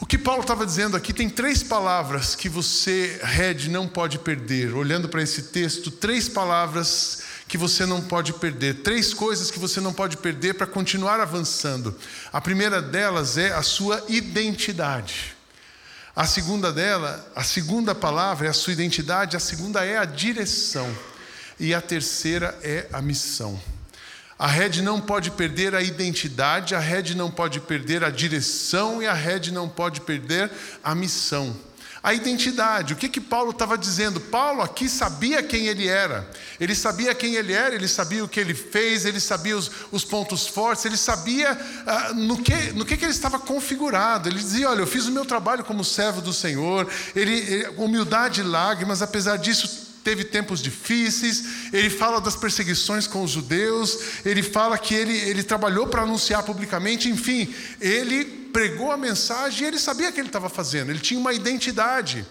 O 0.00 0.06
que 0.06 0.18
Paulo 0.18 0.42
estava 0.42 0.66
dizendo 0.66 0.96
aqui 0.96 1.12
tem 1.12 1.30
três 1.30 1.62
palavras 1.62 2.34
que 2.34 2.48
você, 2.48 3.18
Red, 3.22 3.68
não 3.68 3.86
pode 3.86 4.18
perder. 4.18 4.74
Olhando 4.74 5.08
para 5.08 5.22
esse 5.22 5.44
texto, 5.44 5.90
três 5.90 6.28
palavras 6.28 7.22
que 7.46 7.56
você 7.56 7.86
não 7.86 8.02
pode 8.02 8.32
perder, 8.34 8.82
três 8.82 9.14
coisas 9.14 9.50
que 9.50 9.58
você 9.58 9.80
não 9.80 9.92
pode 9.92 10.16
perder 10.16 10.54
para 10.54 10.66
continuar 10.66 11.20
avançando. 11.20 11.96
A 12.32 12.40
primeira 12.40 12.82
delas 12.82 13.38
é 13.38 13.52
a 13.52 13.62
sua 13.62 14.04
identidade. 14.08 15.33
A 16.16 16.26
segunda 16.26 16.72
dela, 16.72 17.28
a 17.34 17.42
segunda 17.42 17.92
palavra 17.92 18.46
é 18.46 18.50
a 18.50 18.52
sua 18.52 18.72
identidade, 18.72 19.36
a 19.36 19.40
segunda 19.40 19.84
é 19.84 19.98
a 19.98 20.04
direção. 20.04 20.88
E 21.58 21.74
a 21.74 21.80
terceira 21.80 22.56
é 22.62 22.86
a 22.92 23.02
missão. 23.02 23.60
A 24.38 24.46
rede 24.46 24.80
não 24.80 25.00
pode 25.00 25.30
perder 25.32 25.74
a 25.74 25.82
identidade, 25.82 26.74
a 26.74 26.78
rede 26.78 27.16
não 27.16 27.30
pode 27.30 27.60
perder 27.60 28.04
a 28.04 28.10
direção 28.10 29.02
e 29.02 29.06
a 29.06 29.12
rede 29.12 29.52
não 29.52 29.68
pode 29.68 30.00
perder 30.02 30.50
a 30.82 30.94
missão. 30.94 31.56
A 32.04 32.12
identidade, 32.12 32.92
o 32.92 32.96
que 32.96 33.08
que 33.08 33.18
Paulo 33.18 33.50
estava 33.50 33.78
dizendo? 33.78 34.20
Paulo 34.20 34.60
aqui 34.60 34.90
sabia 34.90 35.42
quem 35.42 35.68
ele 35.68 35.88
era, 35.88 36.30
ele 36.60 36.74
sabia 36.74 37.14
quem 37.14 37.36
ele 37.36 37.54
era, 37.54 37.74
ele 37.74 37.88
sabia 37.88 38.22
o 38.22 38.28
que 38.28 38.38
ele 38.38 38.52
fez, 38.52 39.06
ele 39.06 39.18
sabia 39.18 39.56
os, 39.56 39.70
os 39.90 40.04
pontos 40.04 40.46
fortes, 40.46 40.84
ele 40.84 40.98
sabia 40.98 41.58
ah, 41.86 42.12
no, 42.12 42.36
que, 42.42 42.72
no 42.74 42.84
que, 42.84 42.98
que 42.98 43.06
ele 43.06 43.10
estava 43.10 43.38
configurado. 43.38 44.28
Ele 44.28 44.36
dizia: 44.36 44.68
Olha, 44.68 44.80
eu 44.80 44.86
fiz 44.86 45.06
o 45.06 45.12
meu 45.12 45.24
trabalho 45.24 45.64
como 45.64 45.82
servo 45.82 46.20
do 46.20 46.30
Senhor, 46.30 46.86
ele, 47.16 47.38
ele 47.38 47.68
humildade 47.78 48.42
e 48.42 48.44
lágrimas, 48.44 49.00
apesar 49.00 49.38
disso, 49.38 49.96
teve 50.04 50.24
tempos 50.24 50.60
difíceis, 50.60 51.72
ele 51.72 51.88
fala 51.88 52.20
das 52.20 52.36
perseguições 52.36 53.06
com 53.06 53.24
os 53.24 53.30
judeus, 53.30 53.98
ele 54.26 54.42
fala 54.42 54.76
que 54.76 54.94
ele, 54.94 55.16
ele 55.16 55.42
trabalhou 55.42 55.86
para 55.86 56.02
anunciar 56.02 56.42
publicamente, 56.42 57.08
enfim, 57.08 57.54
ele 57.80 58.43
pregou 58.54 58.92
a 58.92 58.96
mensagem 58.96 59.64
e 59.64 59.66
ele 59.66 59.80
sabia 59.80 60.10
o 60.10 60.12
que 60.12 60.20
ele 60.20 60.28
estava 60.28 60.48
fazendo, 60.48 60.92
ele 60.92 61.00
tinha 61.00 61.18
uma 61.18 61.32
identidade. 61.32 62.24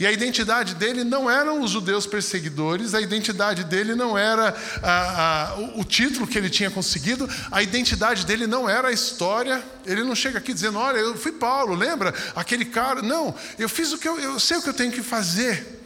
E 0.00 0.06
a 0.06 0.12
identidade 0.12 0.74
dele 0.74 1.02
não 1.02 1.28
eram 1.28 1.60
os 1.60 1.70
judeus 1.70 2.06
perseguidores, 2.06 2.94
a 2.94 3.00
identidade 3.00 3.64
dele 3.64 3.94
não 3.94 4.16
era 4.16 4.54
a, 4.82 5.50
a, 5.50 5.54
o, 5.76 5.84
título 5.84 6.26
que 6.26 6.38
ele 6.38 6.48
tinha 6.48 6.70
conseguido, 6.70 7.28
a 7.50 7.62
identidade 7.62 8.24
dele 8.24 8.46
não 8.46 8.68
era 8.68 8.88
a 8.88 8.92
história. 8.92 9.60
Ele 9.84 10.04
não 10.04 10.14
chega 10.14 10.38
aqui 10.38 10.54
dizendo: 10.54 10.78
Olha, 10.78 10.98
eu 10.98 11.16
fui 11.16 11.32
Paulo, 11.32 11.74
lembra? 11.74 12.14
Aquele 12.36 12.64
cara. 12.64 13.02
Não, 13.02 13.34
eu 13.58 13.68
fiz 13.68 13.92
o 13.92 13.98
que 13.98 14.08
eu, 14.08 14.20
eu 14.20 14.38
sei 14.38 14.58
o 14.58 14.62
que 14.62 14.68
eu 14.68 14.74
tenho 14.74 14.92
que 14.92 15.02
fazer. 15.02 15.78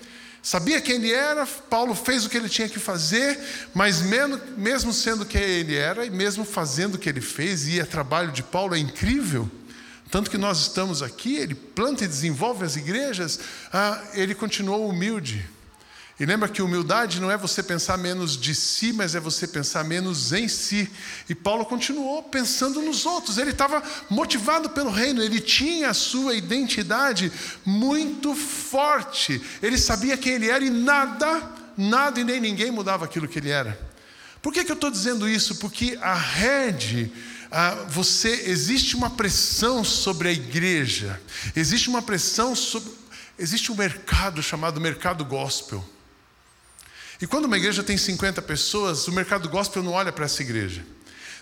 Sabia 0.43 0.81
quem 0.81 0.97
ele 0.97 1.13
era, 1.13 1.47
Paulo 1.47 1.95
fez 1.95 2.27
o 2.27 2.29
que 2.29 2.37
ele 2.37 2.49
tinha 2.49 2.69
que 2.69 2.81
fazer, 2.81 3.39
mas 3.73 4.03
mesmo 4.57 4.93
sendo 4.93 5.25
quem 5.25 5.41
ele 5.41 5.77
era 5.77 6.05
e 6.05 6.11
mesmo 6.11 6.45
fazendo 6.45 6.97
o 6.97 6.99
que 6.99 7.09
ele 7.09 7.21
fez, 7.21 7.69
e 7.69 7.81
o 7.81 7.87
trabalho 7.87 8.33
de 8.33 8.43
Paulo 8.43 8.75
é 8.75 8.79
incrível, 8.79 9.49
tanto 10.13 10.31
que 10.31 10.37
nós 10.37 10.61
estamos 10.61 11.03
aqui, 11.03 11.37
ele 11.37 11.55
planta 11.55 12.05
e 12.05 12.07
desenvolve 12.07 12.67
as 12.67 12.77
igrejas, 12.77 13.41
ah, 13.73 13.99
ele 14.13 14.35
continuou 14.35 14.87
humilde. 14.87 15.43
E 16.21 16.27
lembra 16.27 16.51
que 16.51 16.61
humildade 16.61 17.19
não 17.19 17.31
é 17.31 17.37
você 17.39 17.63
pensar 17.63 17.97
menos 17.97 18.37
de 18.37 18.55
si, 18.55 18.93
mas 18.93 19.15
é 19.15 19.21
você 19.21 19.47
pensar 19.47 19.85
menos 19.85 20.31
em 20.35 20.49
si. 20.49 20.87
E 21.31 21.35
Paulo 21.35 21.65
continuou 21.65 22.23
pensando 22.25 22.83
nos 22.83 23.07
outros. 23.07 23.39
Ele 23.39 23.53
estava 23.53 23.83
motivado 24.11 24.69
pelo 24.69 24.91
reino, 24.91 25.23
ele 25.23 25.41
tinha 25.41 25.89
a 25.89 25.95
sua 25.95 26.35
identidade 26.35 27.33
muito 27.65 28.35
forte. 28.35 29.41
Ele 29.63 29.79
sabia 29.79 30.19
quem 30.19 30.35
ele 30.35 30.51
era 30.51 30.63
e 30.63 30.69
nada, 30.69 31.43
nada 31.75 32.21
e 32.21 32.25
nem 32.25 32.39
ninguém 32.39 32.71
mudava 32.71 33.07
aquilo 33.07 33.27
que 33.27 33.39
ele 33.39 33.49
era. 33.49 33.92
Por 34.43 34.53
que, 34.53 34.65
que 34.65 34.73
eu 34.73 34.75
estou 34.75 34.91
dizendo 34.91 35.29
isso? 35.29 35.57
Porque 35.57 35.97
a 36.03 36.15
rede. 36.15 37.11
Você 37.91 38.45
existe 38.47 38.97
uma 38.97 39.11
pressão 39.11 39.85
sobre 39.85 40.29
a 40.29 40.33
igreja, 40.33 41.21
existe 41.55 41.91
uma 41.91 42.01
pressão 42.01 42.57
sobre, 42.57 42.91
existe 43.39 43.71
um 43.71 43.75
mercado 43.75 44.43
chamado 44.43 44.81
mercado 44.81 45.23
gospel. 45.23 45.87
E 47.21 47.27
quando 47.27 47.45
uma 47.45 47.59
igreja 47.59 47.83
tem 47.83 47.99
50 47.99 48.41
pessoas, 48.41 49.07
o 49.07 49.13
mercado 49.13 49.51
gospel 49.51 49.83
não 49.83 49.93
olha 49.93 50.11
para 50.11 50.25
essa 50.25 50.43
igreja. 50.43 50.83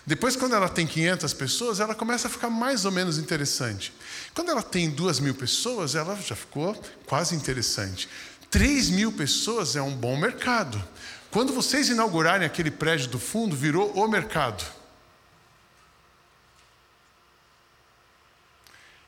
Depois, 0.05 0.35
quando 0.35 0.53
ela 0.53 0.67
tem 0.67 0.85
500 0.85 1.33
pessoas, 1.33 1.79
ela 1.79 1.95
começa 1.95 2.27
a 2.27 2.31
ficar 2.31 2.49
mais 2.49 2.85
ou 2.85 2.91
menos 2.91 3.17
interessante. 3.17 3.93
Quando 4.33 4.49
ela 4.49 4.63
tem 4.63 4.89
2 4.89 5.19
mil 5.19 5.33
pessoas, 5.33 5.95
ela 5.95 6.15
já 6.15 6.35
ficou 6.35 6.73
quase 7.05 7.35
interessante. 7.35 8.09
3 8.49 8.89
mil 8.89 9.11
pessoas 9.11 9.75
é 9.75 9.81
um 9.81 9.95
bom 9.95 10.17
mercado. 10.17 10.83
Quando 11.31 11.53
vocês 11.53 11.87
inaugurarem 11.87 12.45
aquele 12.45 12.69
prédio 12.69 13.07
do 13.07 13.17
fundo, 13.17 13.55
virou 13.55 13.91
o 13.93 14.07
mercado. 14.07 14.63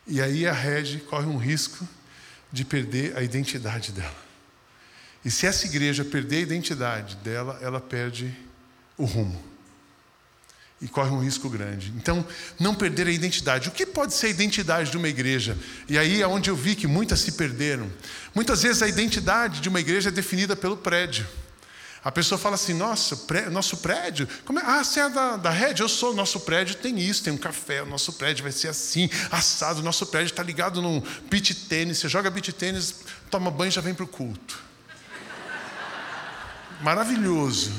E 0.08 0.22
aí 0.22 0.48
a 0.48 0.54
rede 0.54 1.00
corre 1.00 1.26
um 1.26 1.38
risco 1.38 1.88
de 2.52 2.64
perder 2.64 3.18
a 3.18 3.22
identidade 3.22 3.92
dela. 3.92 4.24
E 5.24 5.32
se 5.32 5.46
essa 5.46 5.66
igreja 5.66 6.06
perder 6.06 6.38
a 6.38 6.42
identidade 6.42 7.16
dela, 7.18 7.60
ela 7.62 7.82
perde 7.82 8.34
o 8.98 9.04
rumo. 9.04 9.42
E 10.82 10.88
corre 10.88 11.10
um 11.12 11.20
risco 11.20 11.50
grande. 11.50 11.94
Então, 11.96 12.26
não 12.60 12.76
perder 12.76 13.08
a 13.08 13.12
identidade. 13.12 13.70
O 13.70 13.72
que 13.72 13.86
pode 13.86 14.14
ser 14.14 14.28
a 14.28 14.30
identidade 14.30 14.92
de 14.92 14.98
uma 14.98 15.08
igreja? 15.08 15.58
E 15.88 15.98
aí 15.98 16.22
é 16.22 16.28
onde 16.28 16.50
eu 16.50 16.56
vi 16.56 16.76
que 16.76 16.88
muitas 16.88 17.22
se 17.22 17.34
perderam. 17.34 17.90
Muitas 18.36 18.62
vezes 18.64 18.82
a 18.82 18.88
identidade 18.88 19.62
de 19.62 19.70
uma 19.70 19.80
igreja 19.80 20.10
é 20.10 20.12
definida 20.12 20.56
pelo 20.56 20.76
prédio. 20.76 21.26
A 22.04 22.12
pessoa 22.12 22.38
fala 22.38 22.56
assim: 22.56 22.74
nossa, 22.74 23.18
nosso 23.50 23.78
prédio. 23.78 24.28
É? 24.28 24.62
Ah, 24.64 24.84
você 24.84 25.00
é 25.00 25.10
da, 25.10 25.38
da 25.38 25.50
rede? 25.50 25.82
Eu 25.82 25.90
sou. 25.90 26.14
Nosso 26.14 26.40
prédio 26.42 26.76
tem 26.76 27.00
isso, 27.00 27.24
tem 27.24 27.32
um 27.32 27.38
café. 27.38 27.82
O 27.82 27.86
nosso 27.86 28.14
prédio 28.14 28.44
vai 28.44 28.52
ser 28.52 28.68
assim, 28.68 29.10
assado. 29.32 29.82
Nosso 29.82 30.06
prédio 30.08 30.32
está 30.32 30.44
ligado 30.44 30.82
num 30.82 31.02
beat 31.30 31.54
tênis. 31.68 32.00
Você 32.00 32.10
joga 32.10 32.30
beat 32.30 32.52
tênis, 32.54 32.96
toma 33.32 33.50
banho 33.50 33.70
e 33.70 33.72
já 33.72 33.82
vem 33.82 33.94
para 33.94 34.04
o 34.04 34.08
culto 34.08 34.74
maravilhoso. 36.84 37.72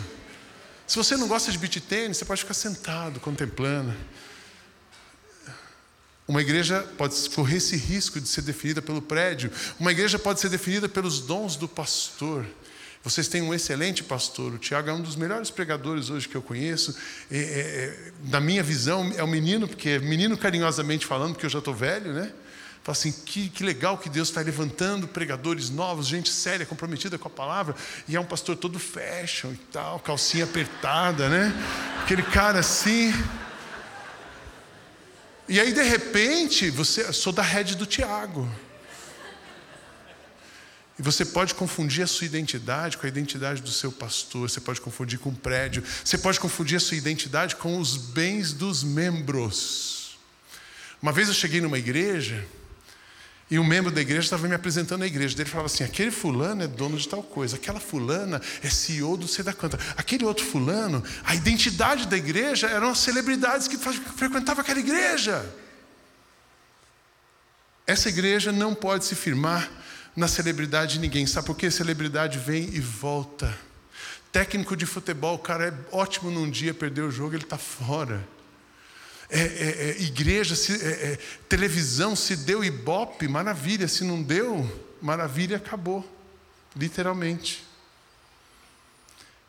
Se 0.86 0.96
você 0.96 1.16
não 1.16 1.28
gosta 1.28 1.52
de 1.52 1.58
beat 1.58 1.80
tênis, 1.80 2.16
você 2.16 2.24
pode 2.24 2.40
ficar 2.40 2.54
sentado, 2.54 3.20
contemplando. 3.20 3.94
Uma 6.26 6.40
igreja 6.40 6.80
pode 6.96 7.28
correr 7.30 7.58
esse 7.58 7.76
risco 7.76 8.18
de 8.18 8.26
ser 8.26 8.40
definida 8.40 8.80
pelo 8.80 9.02
prédio. 9.02 9.52
Uma 9.78 9.92
igreja 9.92 10.18
pode 10.18 10.40
ser 10.40 10.48
definida 10.48 10.88
pelos 10.88 11.20
dons 11.20 11.54
do 11.54 11.68
pastor. 11.68 12.46
Vocês 13.04 13.28
têm 13.28 13.42
um 13.42 13.52
excelente 13.52 14.02
pastor. 14.02 14.54
O 14.54 14.58
Tiago 14.58 14.88
é 14.88 14.92
um 14.94 15.02
dos 15.02 15.14
melhores 15.14 15.50
pregadores 15.50 16.08
hoje 16.08 16.26
que 16.26 16.34
eu 16.34 16.40
conheço. 16.40 16.96
É, 17.30 17.36
é, 17.36 18.12
na 18.30 18.40
minha 18.40 18.62
visão, 18.62 19.12
é 19.14 19.22
um 19.22 19.26
menino, 19.26 19.68
porque 19.68 19.90
é 19.90 19.98
menino 19.98 20.38
carinhosamente 20.38 21.04
falando, 21.04 21.34
porque 21.34 21.44
eu 21.44 21.50
já 21.50 21.58
estou 21.58 21.74
velho, 21.74 22.14
né? 22.14 22.32
Fala 22.82 22.96
assim, 22.96 23.12
que, 23.12 23.50
que 23.50 23.62
legal 23.62 23.98
que 23.98 24.08
Deus 24.08 24.28
está 24.28 24.40
levantando 24.40 25.06
pregadores 25.06 25.68
novos, 25.68 26.06
gente 26.06 26.30
séria, 26.30 26.64
comprometida 26.64 27.18
com 27.18 27.28
a 27.28 27.30
palavra, 27.30 27.74
e 28.08 28.16
é 28.16 28.20
um 28.20 28.24
pastor 28.24 28.56
todo 28.56 28.78
fashion 28.78 29.52
e 29.52 29.60
tal, 29.70 30.00
calcinha 30.00 30.44
apertada, 30.44 31.28
né? 31.28 31.52
Aquele 32.02 32.22
cara 32.22 32.60
assim. 32.60 33.12
E 35.46 35.60
aí, 35.60 35.74
de 35.74 35.82
repente, 35.82 36.70
você 36.70 37.12
sou 37.12 37.34
da 37.34 37.42
rede 37.42 37.74
do 37.74 37.84
Tiago. 37.84 38.48
E 40.98 41.02
você 41.02 41.24
pode 41.24 41.54
confundir 41.54 42.04
a 42.04 42.06
sua 42.06 42.24
identidade 42.24 42.96
com 42.96 43.06
a 43.06 43.08
identidade 43.08 43.60
do 43.60 43.70
seu 43.70 43.90
pastor, 43.90 44.48
você 44.48 44.60
pode 44.60 44.80
confundir 44.80 45.18
com 45.18 45.30
o 45.30 45.34
prédio, 45.34 45.82
você 46.04 46.16
pode 46.16 46.38
confundir 46.38 46.76
a 46.76 46.80
sua 46.80 46.96
identidade 46.96 47.56
com 47.56 47.78
os 47.78 47.96
bens 47.96 48.52
dos 48.52 48.84
membros. 48.84 50.16
Uma 51.02 51.12
vez 51.12 51.28
eu 51.28 51.34
cheguei 51.34 51.60
numa 51.60 51.78
igreja 51.78 52.46
e 53.50 53.58
um 53.58 53.64
membro 53.64 53.90
da 53.90 54.00
igreja 54.00 54.22
estava 54.22 54.46
me 54.46 54.54
apresentando 54.54 55.02
a 55.02 55.06
igreja. 55.06 55.34
Ele 55.36 55.50
falava 55.50 55.66
assim: 55.66 55.82
aquele 55.82 56.12
fulano 56.12 56.62
é 56.62 56.68
dono 56.68 56.96
de 56.96 57.08
tal 57.08 57.24
coisa, 57.24 57.56
aquela 57.56 57.80
fulana 57.80 58.40
é 58.62 58.70
CEO 58.70 59.16
do 59.16 59.26
sei 59.26 59.44
da 59.44 59.52
canta, 59.52 59.78
aquele 59.96 60.24
outro 60.24 60.44
fulano, 60.44 61.02
a 61.24 61.34
identidade 61.34 62.06
da 62.06 62.16
igreja 62.16 62.68
eram 62.68 62.90
as 62.90 62.98
celebridades 62.98 63.66
que 63.66 63.76
frequentavam 63.76 64.62
aquela 64.62 64.78
igreja. 64.78 65.44
Essa 67.84 68.08
igreja 68.08 68.52
não 68.52 68.74
pode 68.74 69.04
se 69.04 69.14
firmar 69.14 69.70
na 70.16 70.28
celebridade 70.28 70.94
de 70.94 70.98
ninguém. 71.00 71.26
Sabe 71.26 71.46
por 71.46 71.56
quê? 71.56 71.70
Celebridade 71.70 72.38
vem 72.38 72.68
e 72.72 72.80
volta. 72.80 73.56
Técnico 74.30 74.76
de 74.76 74.86
futebol, 74.86 75.36
o 75.36 75.38
cara 75.38 75.68
é 75.68 75.94
ótimo 75.96 76.30
num 76.30 76.50
dia, 76.50 76.74
perdeu 76.74 77.06
o 77.06 77.10
jogo, 77.10 77.34
ele 77.34 77.44
está 77.44 77.58
fora. 77.58 78.26
É, 79.30 79.40
é, 79.40 79.90
é, 79.90 80.02
igreja, 80.02 80.54
se, 80.54 80.72
é, 80.72 81.12
é, 81.12 81.18
televisão, 81.48 82.14
se 82.14 82.36
deu 82.36 82.62
ibope, 82.62 83.26
maravilha. 83.26 83.88
Se 83.88 84.04
não 84.04 84.22
deu, 84.22 84.68
maravilha, 85.00 85.56
acabou. 85.56 86.08
Literalmente. 86.76 87.64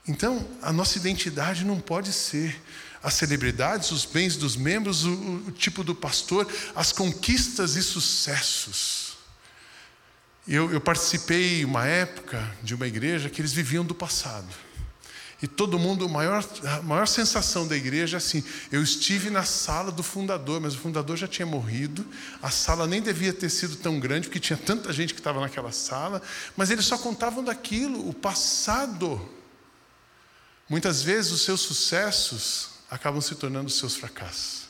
Então, 0.07 0.48
a 0.62 0.72
nossa 0.72 0.98
identidade 0.98 1.65
não 1.65 1.79
pode 1.79 2.13
ser 2.13 2.62
as 3.01 3.15
celebridades, 3.15 3.91
os 3.91 4.05
bens 4.05 4.36
dos 4.36 4.55
membros, 4.55 5.03
o, 5.03 5.12
o 5.48 5.51
tipo 5.51 5.84
do 5.84 5.93
pastor, 5.93 6.48
as 6.75 6.91
conquistas 6.91 7.75
e 7.75 7.84
sucessos. 7.84 9.04
Eu, 10.48 10.72
eu 10.72 10.80
participei 10.80 11.66
uma 11.66 11.88
época 11.88 12.56
de 12.62 12.75
uma 12.75 12.86
igreja 12.86 13.30
que 13.30 13.42
eles 13.42 13.52
viviam 13.52 13.84
do 13.84 13.96
passado. 13.96 14.48
E 15.42 15.48
todo 15.48 15.78
mundo, 15.78 16.08
maior, 16.08 16.48
a 16.64 16.82
maior 16.82 17.08
sensação 17.08 17.68
da 17.68 17.75
igreja 17.75 18.18
é 18.18 18.20
assim: 18.20 18.44
eu 18.72 18.82
estive 18.82 19.30
na 19.30 19.44
sala 19.44 19.92
do 19.92 20.04
fundador, 20.04 20.62
mas 20.62 20.75
o 20.75 20.78
fundador 20.78 21.18
já 21.18 21.28
tinha 21.28 21.46
morrido, 21.46 22.06
a 22.42 22.50
sala 22.50 22.88
nem 22.88 23.02
devia 23.02 23.34
ter 23.34 23.50
sido 23.50 23.75
tão 23.75 24.00
grande, 24.00 24.28
porque 24.28 24.40
tinha 24.40 24.58
tanta 24.58 24.94
gente 24.94 25.14
que 25.14 25.20
estava 25.20 25.42
naquela 25.42 25.72
sala, 25.72 26.22
mas 26.56 26.70
eles 26.70 26.86
só 26.86 26.98
contavam 26.98 27.44
daquilo, 27.44 28.08
o 28.08 28.14
passado. 28.14 29.30
Muitas 30.70 31.02
vezes 31.02 31.32
os 31.32 31.42
seus 31.42 31.62
sucessos 31.62 32.70
acabam 32.90 33.20
se 33.20 33.36
tornando 33.36 33.68
os 33.68 33.78
seus 33.78 33.96
fracassos 33.96 34.64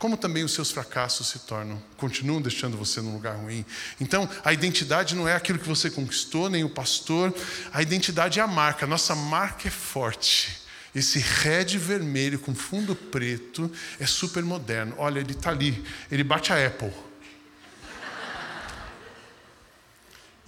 como 0.00 0.16
também 0.16 0.42
os 0.42 0.54
seus 0.54 0.70
fracassos 0.70 1.28
se 1.28 1.40
tornam, 1.40 1.80
continuam 1.98 2.40
deixando 2.40 2.74
você 2.74 3.02
num 3.02 3.12
lugar 3.12 3.36
ruim. 3.36 3.66
Então, 4.00 4.26
a 4.42 4.50
identidade 4.50 5.14
não 5.14 5.28
é 5.28 5.34
aquilo 5.34 5.58
que 5.58 5.68
você 5.68 5.90
conquistou, 5.90 6.48
nem 6.48 6.64
o 6.64 6.70
pastor, 6.70 7.34
a 7.70 7.82
identidade 7.82 8.40
é 8.40 8.42
a 8.42 8.46
marca, 8.46 8.86
nossa 8.86 9.14
marca 9.14 9.68
é 9.68 9.70
forte. 9.70 10.62
Esse 10.94 11.18
red 11.18 11.76
vermelho 11.76 12.38
com 12.38 12.54
fundo 12.54 12.96
preto 12.96 13.70
é 13.98 14.06
super 14.06 14.42
moderno. 14.42 14.94
Olha, 14.96 15.20
ele 15.20 15.32
está 15.32 15.50
ali, 15.50 15.84
ele 16.10 16.24
bate 16.24 16.50
a 16.50 16.66
Apple. 16.66 16.94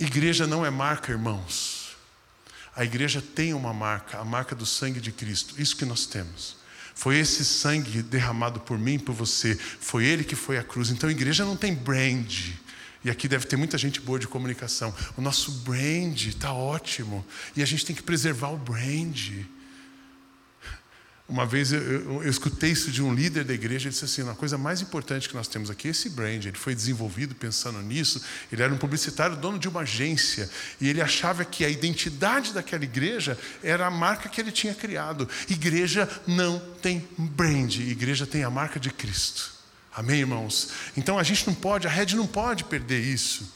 Igreja 0.00 0.46
não 0.46 0.64
é 0.64 0.70
marca, 0.70 1.12
irmãos. 1.12 1.94
A 2.74 2.86
igreja 2.86 3.20
tem 3.20 3.52
uma 3.52 3.74
marca, 3.74 4.16
a 4.16 4.24
marca 4.24 4.54
do 4.54 4.64
sangue 4.64 4.98
de 4.98 5.12
Cristo. 5.12 5.60
Isso 5.60 5.76
que 5.76 5.84
nós 5.84 6.06
temos. 6.06 6.61
Foi 6.94 7.18
esse 7.18 7.44
sangue 7.44 8.02
derramado 8.02 8.60
por 8.60 8.78
mim, 8.78 8.98
por 8.98 9.14
você. 9.14 9.54
Foi 9.56 10.04
ele 10.04 10.24
que 10.24 10.36
foi 10.36 10.58
a 10.58 10.62
cruz. 10.62 10.90
Então 10.90 11.08
a 11.08 11.12
igreja 11.12 11.44
não 11.44 11.56
tem 11.56 11.74
brand. 11.74 12.52
E 13.04 13.10
aqui 13.10 13.26
deve 13.26 13.46
ter 13.46 13.56
muita 13.56 13.76
gente 13.76 14.00
boa 14.00 14.18
de 14.18 14.28
comunicação. 14.28 14.94
O 15.16 15.20
nosso 15.20 15.50
brand 15.50 16.20
está 16.26 16.52
ótimo. 16.52 17.24
E 17.56 17.62
a 17.62 17.66
gente 17.66 17.84
tem 17.84 17.96
que 17.96 18.02
preservar 18.02 18.50
o 18.50 18.56
brand. 18.56 19.30
Uma 21.32 21.46
vez 21.46 21.72
eu, 21.72 21.80
eu, 21.80 22.22
eu, 22.24 22.28
escutei 22.28 22.72
isso 22.72 22.90
de 22.90 23.02
um 23.02 23.14
líder 23.14 23.42
da 23.42 23.54
igreja, 23.54 23.88
ele 23.88 23.94
disse 23.94 24.04
assim: 24.04 24.28
a 24.28 24.34
coisa 24.34 24.58
mais 24.58 24.82
importante 24.82 25.30
que 25.30 25.34
nós 25.34 25.48
temos 25.48 25.70
aqui 25.70 25.88
é 25.88 25.90
esse 25.90 26.10
brand. 26.10 26.44
Ele 26.44 26.58
foi 26.58 26.74
desenvolvido 26.74 27.34
pensando 27.34 27.80
nisso. 27.80 28.22
Ele 28.52 28.62
era 28.62 28.70
um 28.70 28.76
publicitário, 28.76 29.34
dono 29.34 29.58
de 29.58 29.66
uma 29.66 29.80
agência, 29.80 30.50
e 30.78 30.90
ele 30.90 31.00
achava 31.00 31.42
que 31.42 31.64
a 31.64 31.70
identidade 31.70 32.52
daquela 32.52 32.84
igreja 32.84 33.38
era 33.62 33.86
a 33.86 33.90
marca 33.90 34.28
que 34.28 34.42
ele 34.42 34.52
tinha 34.52 34.74
criado. 34.74 35.26
Igreja 35.48 36.06
não 36.26 36.60
tem 36.82 37.08
brand, 37.16 37.76
igreja 37.76 38.26
tem 38.26 38.44
a 38.44 38.50
marca 38.50 38.78
de 38.78 38.90
Cristo. 38.90 39.52
Amém, 39.90 40.20
irmãos? 40.20 40.68
Então 40.98 41.18
a 41.18 41.22
gente 41.22 41.46
não 41.46 41.54
pode, 41.54 41.86
a 41.86 41.90
rede 41.90 42.14
não 42.14 42.26
pode 42.26 42.64
perder 42.64 43.00
isso. 43.00 43.54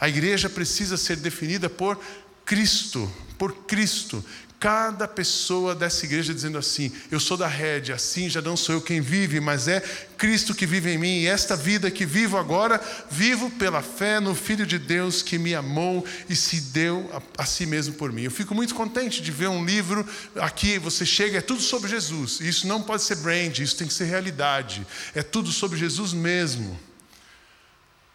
A 0.00 0.08
igreja 0.08 0.48
precisa 0.48 0.96
ser 0.96 1.16
definida 1.16 1.68
por 1.68 2.00
Cristo, 2.46 3.12
por 3.36 3.52
Cristo. 3.66 4.24
Cada 4.60 5.06
pessoa 5.06 5.72
dessa 5.72 6.04
igreja 6.04 6.34
dizendo 6.34 6.58
assim: 6.58 6.90
Eu 7.12 7.20
sou 7.20 7.36
da 7.36 7.46
rede, 7.46 7.92
assim 7.92 8.28
já 8.28 8.42
não 8.42 8.56
sou 8.56 8.74
eu 8.74 8.80
quem 8.80 9.00
vive, 9.00 9.38
mas 9.38 9.68
é 9.68 9.80
Cristo 10.16 10.52
que 10.52 10.66
vive 10.66 10.90
em 10.90 10.98
mim. 10.98 11.20
E 11.20 11.26
esta 11.28 11.54
vida 11.54 11.88
que 11.92 12.04
vivo 12.04 12.36
agora, 12.36 12.80
vivo 13.08 13.50
pela 13.50 13.80
fé 13.82 14.18
no 14.18 14.34
Filho 14.34 14.66
de 14.66 14.76
Deus 14.76 15.22
que 15.22 15.38
me 15.38 15.54
amou 15.54 16.04
e 16.28 16.34
se 16.34 16.60
deu 16.60 17.08
a, 17.12 17.42
a 17.42 17.46
si 17.46 17.66
mesmo 17.66 17.94
por 17.94 18.12
mim. 18.12 18.22
Eu 18.22 18.32
fico 18.32 18.52
muito 18.52 18.74
contente 18.74 19.22
de 19.22 19.30
ver 19.30 19.48
um 19.48 19.64
livro 19.64 20.04
aqui, 20.36 20.76
você 20.76 21.06
chega, 21.06 21.38
é 21.38 21.40
tudo 21.40 21.60
sobre 21.60 21.88
Jesus. 21.88 22.40
Isso 22.40 22.66
não 22.66 22.82
pode 22.82 23.04
ser 23.04 23.16
brand, 23.16 23.56
isso 23.60 23.76
tem 23.76 23.86
que 23.86 23.94
ser 23.94 24.06
realidade. 24.06 24.84
É 25.14 25.22
tudo 25.22 25.52
sobre 25.52 25.78
Jesus 25.78 26.12
mesmo. 26.12 26.87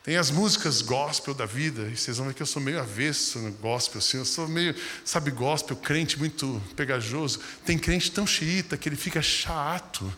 Tem 0.04 0.18
as 0.18 0.30
músicas 0.30 0.82
gospel 0.82 1.34
da 1.34 1.46
vida, 1.46 1.84
e 1.84 1.96
vocês 1.96 2.18
vão 2.18 2.28
ver 2.28 2.34
que 2.34 2.42
eu 2.42 2.46
sou 2.46 2.62
meio 2.62 2.78
avesso 2.78 3.40
no 3.40 3.54
gospel, 3.54 4.00
assim, 4.00 4.18
eu 4.18 4.26
sou 4.26 4.50
meio, 4.50 4.76
sabe, 5.06 5.32
gospel, 5.32 5.78
crente 5.78 6.20
muito 6.20 6.62
pegajoso. 6.76 7.40
Tem 7.66 7.80
crente 7.80 8.12
tão 8.12 8.28
xiita 8.28 8.76
que 8.76 8.90
ele 8.90 8.98
fica 8.98 9.22
chato, 9.22 10.14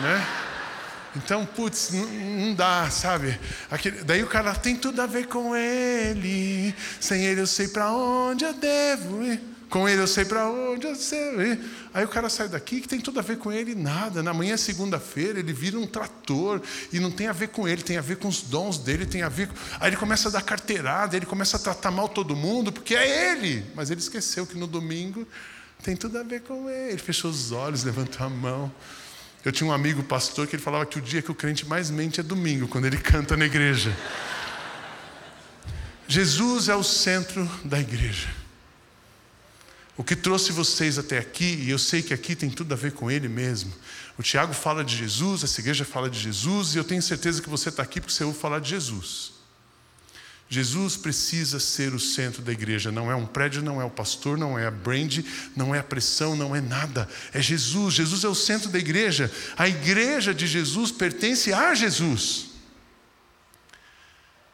né? 0.00 0.26
Então, 1.14 1.44
putz, 1.44 1.90
não, 1.90 2.06
não 2.06 2.54
dá, 2.54 2.88
sabe? 2.90 3.38
Aquele, 3.70 4.04
daí 4.04 4.22
o 4.22 4.26
cara 4.26 4.54
tem 4.54 4.74
tudo 4.74 5.02
a 5.02 5.06
ver 5.06 5.26
com 5.26 5.54
ele, 5.54 6.74
sem 6.98 7.26
ele 7.26 7.42
eu 7.42 7.46
sei 7.46 7.68
para 7.68 7.92
onde 7.92 8.44
eu 8.44 8.54
devo 8.54 9.22
ir. 9.22 9.57
Com 9.68 9.86
ele 9.86 10.00
eu 10.00 10.06
sei 10.06 10.24
para 10.24 10.48
onde 10.48 10.86
eu 10.86 10.96
sei. 10.96 11.60
Aí 11.92 12.04
o 12.04 12.08
cara 12.08 12.30
sai 12.30 12.48
daqui 12.48 12.80
que 12.80 12.88
tem 12.88 13.00
tudo 13.00 13.18
a 13.18 13.22
ver 13.22 13.36
com 13.36 13.52
ele, 13.52 13.74
nada. 13.74 14.22
Na 14.22 14.32
manhã, 14.32 14.56
segunda-feira, 14.56 15.38
ele 15.38 15.52
vira 15.52 15.78
um 15.78 15.86
trator 15.86 16.62
e 16.90 16.98
não 16.98 17.10
tem 17.10 17.26
a 17.26 17.32
ver 17.32 17.48
com 17.48 17.68
ele, 17.68 17.82
tem 17.82 17.98
a 17.98 18.00
ver 18.00 18.16
com 18.16 18.28
os 18.28 18.40
dons 18.40 18.78
dele, 18.78 19.04
tem 19.04 19.22
a 19.22 19.28
ver. 19.28 19.48
Com... 19.48 19.54
Aí 19.78 19.90
ele 19.90 19.96
começa 19.96 20.28
a 20.28 20.32
dar 20.32 20.42
carteirada, 20.42 21.16
ele 21.16 21.26
começa 21.26 21.58
a 21.58 21.60
tratar 21.60 21.90
mal 21.90 22.08
todo 22.08 22.34
mundo, 22.34 22.72
porque 22.72 22.94
é 22.94 23.32
ele. 23.32 23.64
Mas 23.74 23.90
ele 23.90 24.00
esqueceu 24.00 24.46
que 24.46 24.56
no 24.56 24.66
domingo 24.66 25.26
tem 25.82 25.94
tudo 25.94 26.18
a 26.18 26.22
ver 26.22 26.40
com 26.40 26.68
ele. 26.70 26.92
Ele 26.92 26.98
fechou 26.98 27.30
os 27.30 27.52
olhos, 27.52 27.84
levantou 27.84 28.26
a 28.26 28.30
mão. 28.30 28.72
Eu 29.44 29.52
tinha 29.52 29.68
um 29.68 29.72
amigo 29.72 30.02
pastor 30.02 30.46
que 30.46 30.56
ele 30.56 30.62
falava 30.62 30.86
que 30.86 30.98
o 30.98 31.02
dia 31.02 31.20
que 31.20 31.30
o 31.30 31.34
crente 31.34 31.66
mais 31.66 31.90
mente 31.90 32.20
é 32.20 32.22
domingo, 32.22 32.66
quando 32.68 32.86
ele 32.86 32.96
canta 32.96 33.36
na 33.36 33.44
igreja. 33.44 33.94
Jesus 36.08 36.70
é 36.70 36.74
o 36.74 36.82
centro 36.82 37.48
da 37.64 37.78
igreja. 37.78 38.28
O 39.98 40.04
que 40.04 40.14
trouxe 40.14 40.52
vocês 40.52 40.96
até 40.96 41.18
aqui, 41.18 41.44
e 41.44 41.70
eu 41.70 41.78
sei 41.78 42.02
que 42.02 42.14
aqui 42.14 42.36
tem 42.36 42.48
tudo 42.48 42.72
a 42.72 42.76
ver 42.76 42.92
com 42.92 43.10
Ele 43.10 43.28
mesmo. 43.28 43.72
O 44.16 44.22
Tiago 44.22 44.54
fala 44.54 44.84
de 44.84 44.96
Jesus, 44.96 45.42
essa 45.42 45.60
igreja 45.60 45.84
fala 45.84 46.08
de 46.08 46.18
Jesus, 46.18 46.74
e 46.74 46.78
eu 46.78 46.84
tenho 46.84 47.02
certeza 47.02 47.42
que 47.42 47.50
você 47.50 47.68
está 47.68 47.82
aqui 47.82 48.00
porque 48.00 48.14
você 48.14 48.22
ouve 48.22 48.38
falar 48.38 48.60
de 48.60 48.70
Jesus. 48.70 49.32
Jesus 50.48 50.96
precisa 50.96 51.58
ser 51.58 51.92
o 51.94 51.98
centro 51.98 52.42
da 52.42 52.52
igreja, 52.52 52.92
não 52.92 53.10
é 53.10 53.16
um 53.16 53.26
prédio, 53.26 53.60
não 53.60 53.82
é 53.82 53.84
o 53.84 53.90
pastor, 53.90 54.38
não 54.38 54.56
é 54.56 54.68
a 54.68 54.70
brand, 54.70 55.18
não 55.56 55.74
é 55.74 55.80
a 55.80 55.84
pressão, 55.84 56.36
não 56.36 56.54
é 56.54 56.60
nada. 56.60 57.08
É 57.34 57.42
Jesus. 57.42 57.94
Jesus 57.94 58.22
é 58.22 58.28
o 58.28 58.36
centro 58.36 58.70
da 58.70 58.78
igreja. 58.78 59.30
A 59.56 59.68
igreja 59.68 60.32
de 60.32 60.46
Jesus 60.46 60.92
pertence 60.92 61.52
a 61.52 61.74
Jesus. 61.74 62.47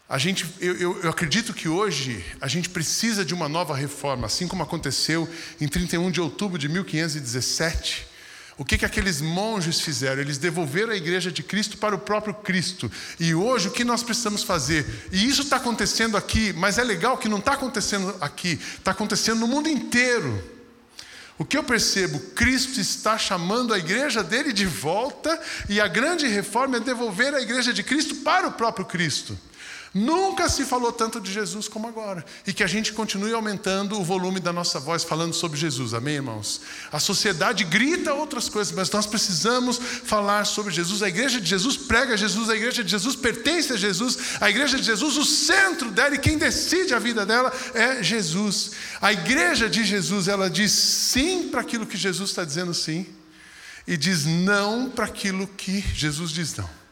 A 0.06 0.18
gente, 0.18 0.46
eu, 0.60 0.76
eu, 0.76 1.00
eu, 1.02 1.10
acredito 1.10 1.54
que 1.54 1.66
hoje 1.66 2.22
a 2.38 2.46
gente 2.46 2.68
precisa 2.68 3.24
de 3.24 3.32
uma 3.32 3.48
nova 3.48 3.74
reforma, 3.74 4.26
assim 4.26 4.46
como 4.46 4.62
aconteceu 4.62 5.26
em 5.58 5.66
31 5.66 6.10
de 6.10 6.20
outubro 6.20 6.58
de 6.58 6.68
1517. 6.68 8.06
O 8.58 8.64
que, 8.66 8.76
que 8.76 8.84
aqueles 8.84 9.22
monges 9.22 9.80
fizeram? 9.80 10.20
Eles 10.20 10.36
devolveram 10.36 10.92
a 10.92 10.96
igreja 10.96 11.32
de 11.32 11.42
Cristo 11.42 11.78
para 11.78 11.94
o 11.94 11.98
próprio 11.98 12.34
Cristo. 12.34 12.92
E 13.18 13.34
hoje 13.34 13.68
o 13.68 13.70
que 13.70 13.82
nós 13.82 14.02
precisamos 14.02 14.42
fazer? 14.42 15.08
E 15.10 15.26
isso 15.26 15.40
está 15.40 15.56
acontecendo 15.56 16.18
aqui, 16.18 16.52
mas 16.52 16.76
é 16.76 16.84
legal 16.84 17.16
que 17.16 17.28
não 17.28 17.38
está 17.38 17.54
acontecendo 17.54 18.14
aqui, 18.20 18.60
está 18.76 18.90
acontecendo 18.90 19.40
no 19.40 19.48
mundo 19.48 19.70
inteiro. 19.70 20.52
O 21.38 21.46
que 21.46 21.56
eu 21.56 21.64
percebo? 21.64 22.20
Cristo 22.34 22.78
está 22.78 23.16
chamando 23.16 23.72
a 23.72 23.78
igreja 23.78 24.22
dele 24.22 24.52
de 24.52 24.66
volta, 24.66 25.40
e 25.68 25.80
a 25.80 25.88
grande 25.88 26.28
reforma 26.28 26.76
é 26.76 26.80
devolver 26.80 27.34
a 27.34 27.40
igreja 27.40 27.72
de 27.72 27.82
Cristo 27.82 28.16
para 28.16 28.46
o 28.46 28.52
próprio 28.52 28.84
Cristo. 28.84 29.36
Nunca 29.94 30.48
se 30.48 30.64
falou 30.64 30.90
tanto 30.90 31.20
de 31.20 31.32
Jesus 31.32 31.68
como 31.68 31.86
agora. 31.86 32.24
E 32.44 32.52
que 32.52 32.64
a 32.64 32.66
gente 32.66 32.92
continue 32.92 33.32
aumentando 33.32 33.96
o 33.96 34.02
volume 34.02 34.40
da 34.40 34.52
nossa 34.52 34.80
voz 34.80 35.04
falando 35.04 35.32
sobre 35.32 35.56
Jesus. 35.56 35.94
Amém, 35.94 36.16
irmãos? 36.16 36.62
A 36.90 36.98
sociedade 36.98 37.62
grita 37.62 38.12
outras 38.12 38.48
coisas, 38.48 38.74
mas 38.74 38.90
nós 38.90 39.06
precisamos 39.06 39.78
falar 39.78 40.46
sobre 40.46 40.74
Jesus. 40.74 41.00
A 41.00 41.08
igreja 41.08 41.40
de 41.40 41.46
Jesus 41.46 41.76
prega 41.76 42.16
Jesus, 42.16 42.50
a 42.50 42.56
igreja 42.56 42.82
de 42.82 42.90
Jesus 42.90 43.14
pertence 43.14 43.72
a 43.72 43.76
Jesus, 43.76 44.18
a 44.40 44.50
igreja 44.50 44.76
de 44.76 44.82
Jesus, 44.82 45.16
o 45.16 45.24
centro 45.24 45.92
dela 45.92 46.16
e 46.16 46.18
quem 46.18 46.36
decide 46.36 46.92
a 46.92 46.98
vida 46.98 47.24
dela 47.24 47.52
é 47.72 48.02
Jesus. 48.02 48.72
A 49.00 49.12
igreja 49.12 49.70
de 49.70 49.84
Jesus, 49.84 50.26
ela 50.26 50.50
diz 50.50 50.72
sim 50.72 51.50
para 51.50 51.60
aquilo 51.60 51.86
que 51.86 51.96
Jesus 51.96 52.30
está 52.30 52.44
dizendo 52.44 52.74
sim 52.74 53.06
e 53.86 53.96
diz 53.96 54.24
não 54.24 54.90
para 54.90 55.04
aquilo 55.04 55.46
que 55.46 55.80
Jesus 55.94 56.32
diz 56.32 56.56
não. 56.56 56.83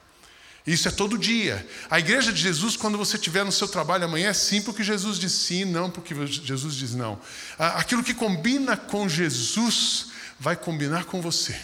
Isso 0.66 0.86
é 0.86 0.90
todo 0.90 1.18
dia. 1.18 1.66
A 1.90 1.98
igreja 1.98 2.32
de 2.32 2.40
Jesus, 2.40 2.76
quando 2.76 2.96
você 2.96 3.16
estiver 3.16 3.44
no 3.44 3.50
seu 3.50 3.66
trabalho 3.66 4.04
amanhã, 4.04 4.30
é 4.30 4.32
sim 4.32 4.62
porque 4.62 4.84
Jesus 4.84 5.18
diz 5.18 5.32
sim, 5.32 5.64
não 5.64 5.90
porque 5.90 6.14
Jesus 6.26 6.74
diz 6.74 6.94
não. 6.94 7.18
Aquilo 7.58 8.04
que 8.04 8.14
combina 8.14 8.76
com 8.76 9.08
Jesus 9.08 10.06
vai 10.38 10.54
combinar 10.54 11.04
com 11.04 11.20
você. 11.20 11.56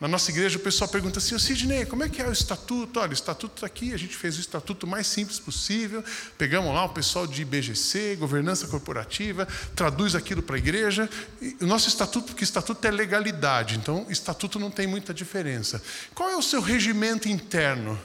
Na 0.00 0.06
nossa 0.06 0.30
igreja 0.30 0.58
o 0.58 0.60
pessoal 0.60 0.88
pergunta 0.88 1.18
assim, 1.18 1.36
Sidney, 1.38 1.84
como 1.84 2.04
é 2.04 2.08
que 2.08 2.22
é 2.22 2.28
o 2.28 2.32
estatuto? 2.32 3.00
Olha, 3.00 3.10
o 3.10 3.14
estatuto 3.14 3.56
está 3.56 3.66
aqui, 3.66 3.92
a 3.92 3.96
gente 3.96 4.16
fez 4.16 4.36
o 4.36 4.40
estatuto 4.40 4.86
mais 4.86 5.08
simples 5.08 5.40
possível, 5.40 6.04
pegamos 6.36 6.72
lá 6.72 6.84
o 6.84 6.90
pessoal 6.90 7.26
de 7.26 7.42
IBGC, 7.42 8.14
governança 8.14 8.68
corporativa, 8.68 9.46
traduz 9.74 10.14
aquilo 10.14 10.40
para 10.40 10.54
a 10.54 10.58
igreja. 10.58 11.10
E 11.42 11.56
o 11.60 11.66
nosso 11.66 11.88
estatuto, 11.88 12.28
porque 12.28 12.44
estatuto 12.44 12.86
é 12.86 12.92
legalidade, 12.92 13.76
então 13.76 14.06
estatuto 14.08 14.60
não 14.60 14.70
tem 14.70 14.86
muita 14.86 15.12
diferença. 15.12 15.82
Qual 16.14 16.30
é 16.30 16.36
o 16.36 16.42
seu 16.42 16.60
regimento 16.60 17.28
interno? 17.28 17.98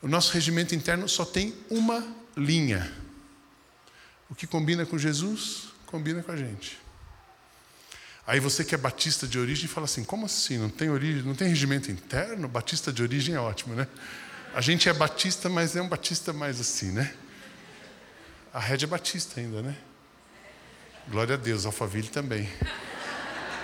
O 0.00 0.06
nosso 0.06 0.32
regimento 0.32 0.76
interno 0.76 1.08
só 1.08 1.24
tem 1.24 1.52
uma 1.68 2.06
linha. 2.36 2.92
O 4.30 4.34
que 4.34 4.46
combina 4.46 4.86
com 4.86 4.96
Jesus, 4.96 5.64
combina 5.86 6.22
com 6.22 6.30
a 6.30 6.36
gente. 6.36 6.85
Aí 8.26 8.40
você 8.40 8.64
que 8.64 8.74
é 8.74 8.78
batista 8.78 9.26
de 9.26 9.38
origem 9.38 9.68
fala 9.68 9.84
assim: 9.84 10.02
como 10.02 10.26
assim? 10.26 10.58
Não 10.58 10.68
tem 10.68 10.90
origem, 10.90 11.22
não 11.22 11.34
tem 11.34 11.48
regimento 11.48 11.90
interno? 11.90 12.48
Batista 12.48 12.92
de 12.92 13.02
origem 13.02 13.34
é 13.34 13.40
ótimo, 13.40 13.74
né? 13.74 13.86
A 14.54 14.60
gente 14.60 14.88
é 14.88 14.92
batista, 14.92 15.48
mas 15.48 15.76
é 15.76 15.82
um 15.82 15.88
batista 15.88 16.32
mais 16.32 16.60
assim, 16.60 16.90
né? 16.90 17.14
A 18.52 18.58
Red 18.58 18.78
é 18.82 18.86
batista 18.86 19.38
ainda, 19.38 19.62
né? 19.62 19.76
Glória 21.08 21.34
a 21.34 21.38
Deus, 21.38 21.66
Alphaville 21.66 22.08
também. 22.08 22.50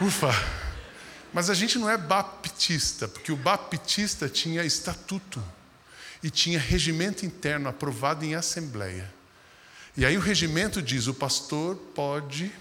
Ufa! 0.00 0.30
Mas 1.32 1.48
a 1.48 1.54
gente 1.54 1.78
não 1.78 1.88
é 1.88 1.96
baptista, 1.96 3.08
porque 3.08 3.32
o 3.32 3.36
baptista 3.36 4.28
tinha 4.28 4.62
estatuto 4.64 5.42
e 6.22 6.30
tinha 6.30 6.58
regimento 6.58 7.26
interno 7.26 7.68
aprovado 7.68 8.24
em 8.24 8.34
assembleia. 8.34 9.12
E 9.96 10.04
aí 10.06 10.16
o 10.16 10.20
regimento 10.20 10.80
diz: 10.80 11.08
o 11.08 11.14
pastor 11.14 11.74
pode 11.94 12.52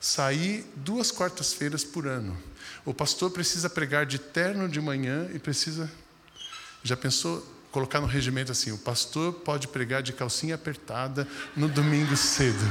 sair 0.00 0.64
duas 0.76 1.10
quartas-feiras 1.10 1.84
por 1.84 2.06
ano. 2.06 2.36
O 2.84 2.94
pastor 2.94 3.30
precisa 3.30 3.68
pregar 3.68 4.06
de 4.06 4.18
terno 4.18 4.68
de 4.68 4.80
manhã 4.80 5.28
e 5.34 5.38
precisa. 5.38 5.90
Já 6.82 6.96
pensou 6.96 7.44
colocar 7.70 8.00
no 8.00 8.06
regimento 8.06 8.52
assim: 8.52 8.72
o 8.72 8.78
pastor 8.78 9.32
pode 9.32 9.68
pregar 9.68 10.02
de 10.02 10.12
calcinha 10.12 10.54
apertada 10.54 11.26
no 11.56 11.68
domingo 11.68 12.16
cedo. 12.16 12.64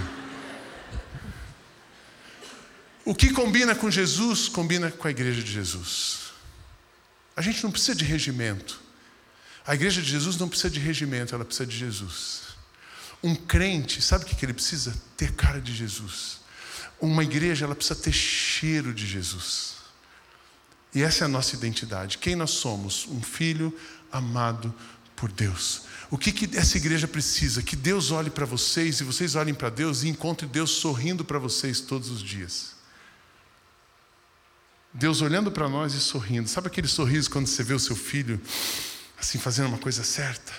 O 3.05 3.15
que 3.15 3.31
combina 3.31 3.73
com 3.73 3.89
Jesus, 3.89 4.49
combina 4.49 4.91
com 4.91 5.07
a 5.07 5.11
igreja 5.11 5.41
de 5.41 5.51
Jesus. 5.51 6.33
A 7.35 7.41
gente 7.41 7.63
não 7.63 7.71
precisa 7.71 7.95
de 7.95 8.03
regimento. 8.03 8.81
A 9.65 9.75
igreja 9.75 10.01
de 10.01 10.09
Jesus 10.09 10.37
não 10.37 10.49
precisa 10.49 10.69
de 10.69 10.79
regimento, 10.79 11.35
ela 11.35 11.45
precisa 11.45 11.65
de 11.65 11.77
Jesus. 11.77 12.41
Um 13.23 13.35
crente, 13.35 14.01
sabe 14.01 14.25
o 14.25 14.27
que 14.27 14.45
ele 14.45 14.53
precisa? 14.53 14.95
Ter 15.15 15.33
cara 15.33 15.61
de 15.61 15.73
Jesus. 15.73 16.39
Uma 16.99 17.23
igreja 17.23 17.65
ela 17.65 17.75
precisa 17.75 17.99
ter 17.99 18.11
cheiro 18.11 18.93
de 18.93 19.05
Jesus. 19.05 19.75
E 20.93 21.03
essa 21.03 21.23
é 21.23 21.25
a 21.25 21.29
nossa 21.29 21.55
identidade. 21.55 22.17
Quem 22.17 22.35
nós 22.35 22.51
somos? 22.51 23.07
Um 23.07 23.21
filho 23.21 23.77
amado 24.11 24.73
por 25.15 25.31
Deus. 25.31 25.83
O 26.09 26.17
que, 26.17 26.31
que 26.31 26.57
essa 26.57 26.77
igreja 26.77 27.07
precisa? 27.07 27.61
Que 27.61 27.75
Deus 27.75 28.11
olhe 28.11 28.29
para 28.29 28.45
vocês 28.45 28.99
e 28.99 29.03
vocês 29.03 29.35
olhem 29.35 29.53
para 29.53 29.69
Deus 29.69 30.03
e 30.03 30.07
encontrem 30.07 30.49
Deus 30.49 30.71
sorrindo 30.71 31.25
para 31.25 31.37
vocês 31.37 31.81
todos 31.81 32.09
os 32.09 32.21
dias. 32.21 32.75
Deus 34.93 35.21
olhando 35.21 35.51
para 35.51 35.67
nós 35.67 35.93
e 35.93 35.99
sorrindo. 35.99 36.47
Sabe 36.47 36.67
aquele 36.67 36.87
sorriso 36.87 37.29
quando 37.29 37.47
você 37.47 37.61
vê 37.61 37.73
o 37.73 37.79
seu 37.79 37.95
filho 37.95 38.41
assim 39.19 39.37
fazendo 39.37 39.67
uma 39.67 39.77
coisa 39.77 40.03
certa? 40.03 40.53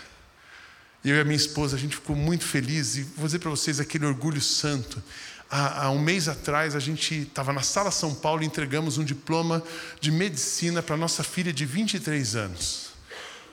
Eu 1.05 1.16
e 1.16 1.20
a 1.20 1.24
minha 1.24 1.37
esposa, 1.37 1.77
a 1.77 1.79
gente 1.79 1.94
ficou 1.94 2.14
muito 2.14 2.44
feliz 2.44 2.96
e 2.96 3.03
vou 3.03 3.27
dizer 3.27 3.38
para 3.38 3.51
vocês 3.51 3.81
aquele 3.81 4.05
orgulho 4.05 4.40
santo 4.40 5.03
há, 5.50 5.84
há 5.84 5.90
um 5.90 5.98
mês 5.98 6.28
atrás, 6.28 6.74
a 6.74 6.80
gente 6.80 7.22
estava 7.22 7.52
na 7.52 7.62
Sala 7.62 7.90
São 7.90 8.14
Paulo 8.14 8.42
e 8.42 8.46
entregamos 8.46 8.98
um 8.98 9.04
diploma 9.04 9.62
de 10.00 10.11
medicina 10.11 10.82
para 10.82 10.96
nossa 10.96 11.22
filha 11.22 11.52
de 11.52 11.64
23 11.64 12.37
anos. 12.37 12.88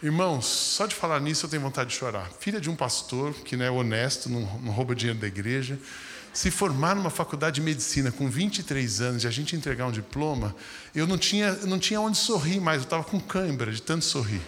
Irmãos, 0.03 0.45
só 0.45 0.86
de 0.86 0.93
falar 0.93 1.19
nisso 1.19 1.45
eu 1.45 1.49
tenho 1.49 1.62
vontade 1.62 1.89
de 1.89 1.95
chorar. 1.95 2.29
Filha 2.39 2.60
de 2.60 2.69
um 2.69 2.75
pastor 2.75 3.34
que 3.34 3.55
não 3.55 3.65
é 3.65 3.71
honesto, 3.71 4.29
não, 4.29 4.41
não 4.60 4.71
rouba 4.71 4.93
dinheiro 4.93 5.19
da 5.19 5.27
igreja, 5.27 5.79
se 6.34 6.51
formar 6.51 6.95
numa 6.95 7.10
faculdade 7.10 7.55
de 7.55 7.62
medicina 7.62 8.12
com 8.12 8.29
23 8.29 9.01
anos 9.01 9.23
e 9.23 9.27
a 9.27 9.31
gente 9.31 9.55
entregar 9.55 9.88
um 9.88 9.91
diploma, 9.91 10.53
eu 10.93 11.08
não 11.08 11.17
tinha, 11.17 11.53
não 11.65 11.79
tinha 11.79 11.99
onde 12.01 12.17
sorrir 12.17 12.60
mais, 12.60 12.79
eu 12.79 12.84
estava 12.84 13.05
com 13.05 13.19
cãibra 13.19 13.71
de 13.71 13.81
tanto 13.81 14.03
sorrir. 14.03 14.41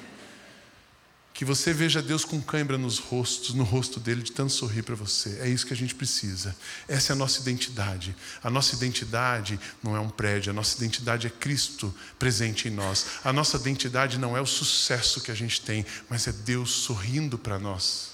Que 1.38 1.45
você 1.45 1.71
veja 1.71 2.02
Deus 2.02 2.26
com 2.26 2.41
cãibra 2.41 2.80
nos 2.80 2.97
rostos, 2.97 3.54
no 3.54 3.63
rosto 3.63 4.00
dele, 4.00 4.23
de 4.23 4.32
tanto 4.32 4.52
sorrir 4.52 4.82
para 4.82 4.95
você. 4.95 5.38
É 5.39 5.47
isso 5.47 5.67
que 5.67 5.73
a 5.73 5.78
gente 5.78 5.93
precisa. 5.93 6.56
Essa 6.88 7.12
é 7.12 7.13
a 7.13 7.15
nossa 7.15 7.39
identidade. 7.39 8.15
A 8.43 8.50
nossa 8.50 8.73
identidade 8.73 9.60
não 9.84 9.95
é 9.95 10.00
um 10.00 10.10
prédio, 10.10 10.50
a 10.50 10.54
nossa 10.54 10.76
identidade 10.78 11.28
é 11.28 11.30
Cristo 11.30 11.93
presente 12.17 12.67
em 12.67 12.71
nós. 12.71 13.19
A 13.23 13.32
nossa 13.32 13.56
identidade 13.56 14.17
não 14.17 14.36
é 14.36 14.41
o 14.41 14.47
sucesso 14.47 15.21
que 15.21 15.30
a 15.30 15.36
gente 15.36 15.62
tem, 15.62 15.86
mas 16.10 16.26
é 16.26 16.32
Deus 16.32 16.71
sorrindo 16.71 17.38
para 17.38 17.60
nós. 17.60 18.13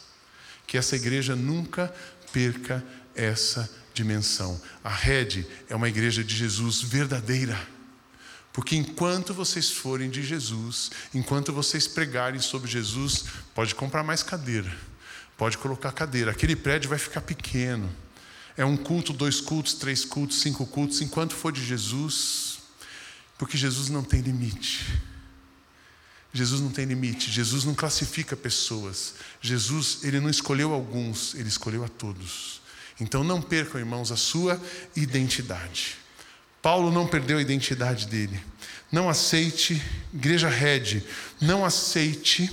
Que 0.67 0.77
essa 0.77 0.97
igreja 0.97 1.33
nunca 1.33 1.95
perca 2.33 2.83
essa 3.15 3.69
dimensão. 3.93 4.61
A 4.83 4.89
rede 4.89 5.47
é 5.69 5.75
uma 5.77 5.87
igreja 5.87 6.25
de 6.25 6.35
Jesus 6.35 6.81
verdadeira. 6.81 7.57
Porque 8.53 8.75
enquanto 8.75 9.33
vocês 9.33 9.71
forem 9.71 10.11
de 10.11 10.21
Jesus, 10.21 10.91
enquanto 11.11 11.51
vocês 11.51 11.87
pregarem 11.87 12.39
sobre 12.39 12.69
Jesus, 12.69 13.25
pode 13.55 13.73
comprar 13.73 14.03
mais 14.03 14.21
cadeira, 14.21 14.71
pode 15.35 15.57
colocar 15.57 15.91
cadeira. 15.91 16.29
Aquele 16.29 16.55
prédio 16.55 16.87
vai 16.87 16.99
ficar 16.99 17.21
pequeno. 17.21 17.91
É 18.55 18.63
um 18.63 18.77
culto, 18.77 19.11
dois 19.11 19.41
cultos, 19.41 19.73
três 19.73 20.05
cultos, 20.05 20.39
cinco 20.39 20.67
cultos, 20.67 21.01
enquanto 21.01 21.33
for 21.33 21.51
de 21.51 21.65
Jesus, 21.65 22.59
porque 23.39 23.57
Jesus 23.57 23.89
não 23.89 24.03
tem 24.03 24.21
limite. 24.21 25.01
Jesus 26.31 26.61
não 26.61 26.69
tem 26.69 26.85
limite, 26.85 27.31
Jesus 27.31 27.63
não 27.63 27.73
classifica 27.73 28.35
pessoas. 28.35 29.15
Jesus, 29.41 30.03
ele 30.03 30.19
não 30.19 30.29
escolheu 30.29 30.73
alguns, 30.73 31.33
ele 31.33 31.49
escolheu 31.49 31.83
a 31.83 31.87
todos. 31.87 32.61
Então 32.99 33.23
não 33.23 33.41
percam, 33.41 33.79
irmãos, 33.79 34.11
a 34.11 34.17
sua 34.17 34.61
identidade. 34.95 36.02
Paulo 36.63 36.89
não 36.89 37.05
perdeu 37.05 37.39
a 37.39 37.41
identidade 37.41 38.07
dele. 38.07 38.41
Não 38.89 39.09
aceite, 39.09 39.83
igreja 40.13 40.47
Red, 40.47 41.03
não 41.41 41.65
aceite 41.65 42.49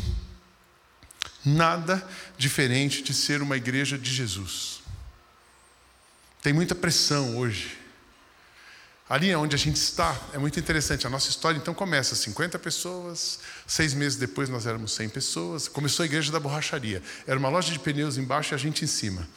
nada 1.45 2.05
diferente 2.37 3.03
de 3.03 3.15
ser 3.15 3.41
uma 3.41 3.57
igreja 3.57 3.97
de 3.97 4.13
Jesus. 4.13 4.81
Tem 6.43 6.53
muita 6.53 6.75
pressão 6.75 7.39
hoje. 7.39 7.79
Ali 9.09 9.33
onde 9.35 9.55
a 9.55 9.59
gente 9.59 9.77
está, 9.77 10.19
é 10.33 10.39
muito 10.39 10.59
interessante. 10.59 11.07
A 11.07 11.11
nossa 11.11 11.31
história 11.31 11.57
então 11.57 11.73
começa 11.73 12.17
50 12.17 12.59
pessoas, 12.59 13.39
seis 13.65 13.95
meses 13.95 14.19
depois 14.19 14.49
nós 14.49 14.67
éramos 14.67 14.93
100 14.93 15.09
pessoas. 15.11 15.69
Começou 15.69 16.03
a 16.03 16.07
igreja 16.07 16.33
da 16.33 16.41
borracharia. 16.41 17.01
Era 17.29 17.39
uma 17.39 17.49
loja 17.49 17.71
de 17.71 17.79
pneus 17.79 18.17
embaixo 18.19 18.55
e 18.55 18.57
a 18.57 18.59
gente 18.59 18.85
em 18.85 18.89
cima. 18.89 19.29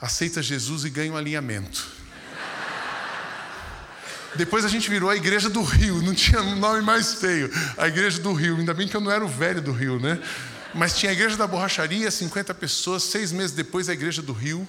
Aceita 0.00 0.42
Jesus 0.42 0.86
e 0.86 0.90
ganha 0.90 1.12
um 1.12 1.16
alinhamento. 1.18 2.01
Depois 4.34 4.64
a 4.64 4.68
gente 4.68 4.88
virou 4.88 5.10
a 5.10 5.16
Igreja 5.16 5.50
do 5.50 5.62
Rio, 5.62 6.02
não 6.02 6.14
tinha 6.14 6.42
nome 6.42 6.80
mais 6.80 7.14
feio. 7.14 7.50
A 7.76 7.86
Igreja 7.86 8.20
do 8.20 8.32
Rio, 8.32 8.56
ainda 8.56 8.72
bem 8.72 8.88
que 8.88 8.96
eu 8.96 9.00
não 9.00 9.10
era 9.10 9.24
o 9.24 9.28
velho 9.28 9.60
do 9.60 9.72
Rio, 9.72 10.00
né? 10.00 10.18
Mas 10.74 10.96
tinha 10.96 11.10
a 11.10 11.12
Igreja 11.12 11.36
da 11.36 11.46
Borracharia, 11.46 12.10
50 12.10 12.54
pessoas. 12.54 13.02
Seis 13.02 13.30
meses 13.30 13.52
depois, 13.52 13.88
a 13.88 13.92
Igreja 13.92 14.22
do 14.22 14.32
Rio. 14.32 14.66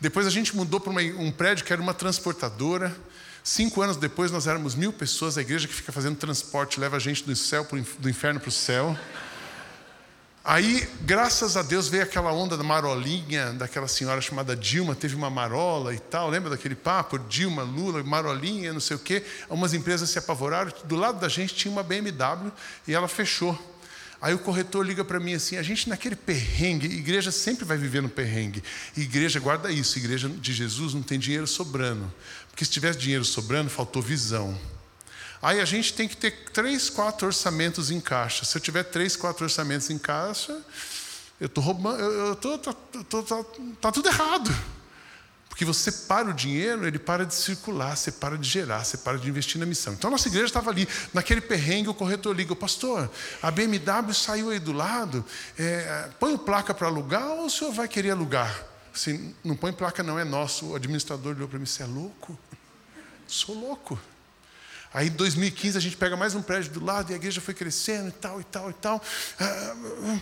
Depois 0.00 0.28
a 0.28 0.30
gente 0.30 0.54
mudou 0.54 0.78
para 0.78 0.92
um 0.92 1.32
prédio 1.32 1.64
que 1.64 1.72
era 1.72 1.82
uma 1.82 1.92
transportadora. 1.92 2.96
Cinco 3.42 3.82
anos 3.82 3.96
depois, 3.96 4.30
nós 4.30 4.46
éramos 4.46 4.76
mil 4.76 4.92
pessoas. 4.92 5.36
A 5.36 5.40
igreja 5.40 5.66
que 5.66 5.74
fica 5.74 5.90
fazendo 5.90 6.16
transporte 6.16 6.78
leva 6.78 6.96
a 6.96 7.00
gente 7.00 7.24
do, 7.24 7.34
céu 7.34 7.64
pro, 7.64 7.84
do 7.98 8.08
inferno 8.08 8.38
para 8.38 8.48
o 8.48 8.52
céu. 8.52 8.96
Aí, 10.50 10.88
graças 11.02 11.58
a 11.58 11.62
Deus, 11.62 11.88
veio 11.88 12.04
aquela 12.04 12.32
onda 12.32 12.56
da 12.56 12.64
marolinha, 12.64 13.52
daquela 13.52 13.86
senhora 13.86 14.18
chamada 14.18 14.56
Dilma, 14.56 14.94
teve 14.94 15.14
uma 15.14 15.28
marola 15.28 15.92
e 15.92 15.98
tal, 15.98 16.30
lembra 16.30 16.48
daquele 16.48 16.74
papo? 16.74 17.18
Dilma, 17.18 17.62
Lula, 17.62 18.02
marolinha, 18.02 18.72
não 18.72 18.80
sei 18.80 18.96
o 18.96 18.98
quê. 18.98 19.22
Algumas 19.42 19.74
empresas 19.74 20.08
se 20.08 20.18
apavoraram, 20.18 20.72
do 20.84 20.96
lado 20.96 21.20
da 21.20 21.28
gente 21.28 21.54
tinha 21.54 21.70
uma 21.70 21.82
BMW 21.82 22.50
e 22.86 22.94
ela 22.94 23.06
fechou. 23.06 23.58
Aí 24.22 24.32
o 24.32 24.38
corretor 24.38 24.86
liga 24.86 25.04
para 25.04 25.20
mim 25.20 25.34
assim: 25.34 25.58
a 25.58 25.62
gente 25.62 25.86
naquele 25.86 26.16
perrengue, 26.16 26.86
igreja 26.86 27.30
sempre 27.30 27.66
vai 27.66 27.76
viver 27.76 28.00
no 28.00 28.08
perrengue. 28.08 28.64
Igreja, 28.96 29.38
guarda 29.38 29.70
isso: 29.70 29.98
igreja 29.98 30.30
de 30.30 30.54
Jesus 30.54 30.94
não 30.94 31.02
tem 31.02 31.18
dinheiro 31.18 31.46
sobrando. 31.46 32.10
Porque 32.48 32.64
se 32.64 32.70
tivesse 32.70 32.98
dinheiro 32.98 33.22
sobrando, 33.22 33.68
faltou 33.68 34.00
visão. 34.00 34.58
Aí 35.40 35.60
a 35.60 35.64
gente 35.64 35.94
tem 35.94 36.08
que 36.08 36.16
ter 36.16 36.50
três, 36.52 36.90
quatro 36.90 37.26
orçamentos 37.26 37.90
em 37.90 38.00
caixa. 38.00 38.44
Se 38.44 38.56
eu 38.56 38.60
tiver 38.60 38.84
três, 38.84 39.16
quatro 39.16 39.44
orçamentos 39.44 39.88
em 39.90 39.98
caixa, 39.98 40.60
eu 41.40 41.46
estou 41.46 41.62
roubando, 41.62 42.00
eu 42.00 42.36
tô, 42.36 42.58
tô, 42.58 43.22
tá, 43.22 43.44
tá 43.80 43.92
tudo 43.92 44.08
errado. 44.08 44.54
Porque 45.48 45.64
você 45.64 45.90
para 45.90 46.30
o 46.30 46.32
dinheiro, 46.32 46.86
ele 46.86 47.00
para 47.00 47.26
de 47.26 47.34
circular, 47.34 47.96
você 47.96 48.12
para 48.12 48.38
de 48.38 48.48
gerar, 48.48 48.84
você 48.84 48.96
para 48.96 49.18
de 49.18 49.28
investir 49.28 49.58
na 49.58 49.66
missão. 49.66 49.92
Então 49.92 50.06
a 50.08 50.12
nossa 50.12 50.28
igreja 50.28 50.46
estava 50.46 50.70
ali, 50.70 50.88
naquele 51.12 51.40
perrengue, 51.40 51.88
o 51.88 51.94
corretor 51.94 52.34
liga, 52.34 52.54
pastor, 52.54 53.10
a 53.42 53.50
BMW 53.50 54.14
saiu 54.14 54.50
aí 54.50 54.60
do 54.60 54.72
lado, 54.72 55.24
é, 55.58 56.10
põe 56.20 56.32
o 56.32 56.38
placa 56.38 56.72
para 56.72 56.86
alugar 56.86 57.26
ou 57.26 57.46
o 57.46 57.50
senhor 57.50 57.72
vai 57.72 57.88
querer 57.88 58.10
alugar? 58.10 58.66
Assim, 58.94 59.34
não 59.42 59.56
põe 59.56 59.72
placa 59.72 60.02
não, 60.02 60.18
é 60.18 60.24
nosso. 60.24 60.66
O 60.66 60.76
administrador 60.76 61.34
olhou 61.34 61.48
para 61.48 61.58
mim, 61.58 61.66
você 61.66 61.82
é 61.82 61.86
louco? 61.86 62.38
Sou 63.26 63.54
louco. 63.54 63.98
Aí 64.92 65.08
em 65.08 65.12
2015 65.12 65.76
a 65.76 65.80
gente 65.80 65.96
pega 65.96 66.16
mais 66.16 66.34
um 66.34 66.42
prédio 66.42 66.72
do 66.72 66.84
lado 66.84 67.10
e 67.10 67.14
a 67.14 67.16
igreja 67.16 67.40
foi 67.40 67.54
crescendo 67.54 68.08
e 68.08 68.12
tal, 68.12 68.40
e 68.40 68.44
tal, 68.44 68.70
e 68.70 68.74
tal. 68.74 69.02
Ah, 69.38 70.20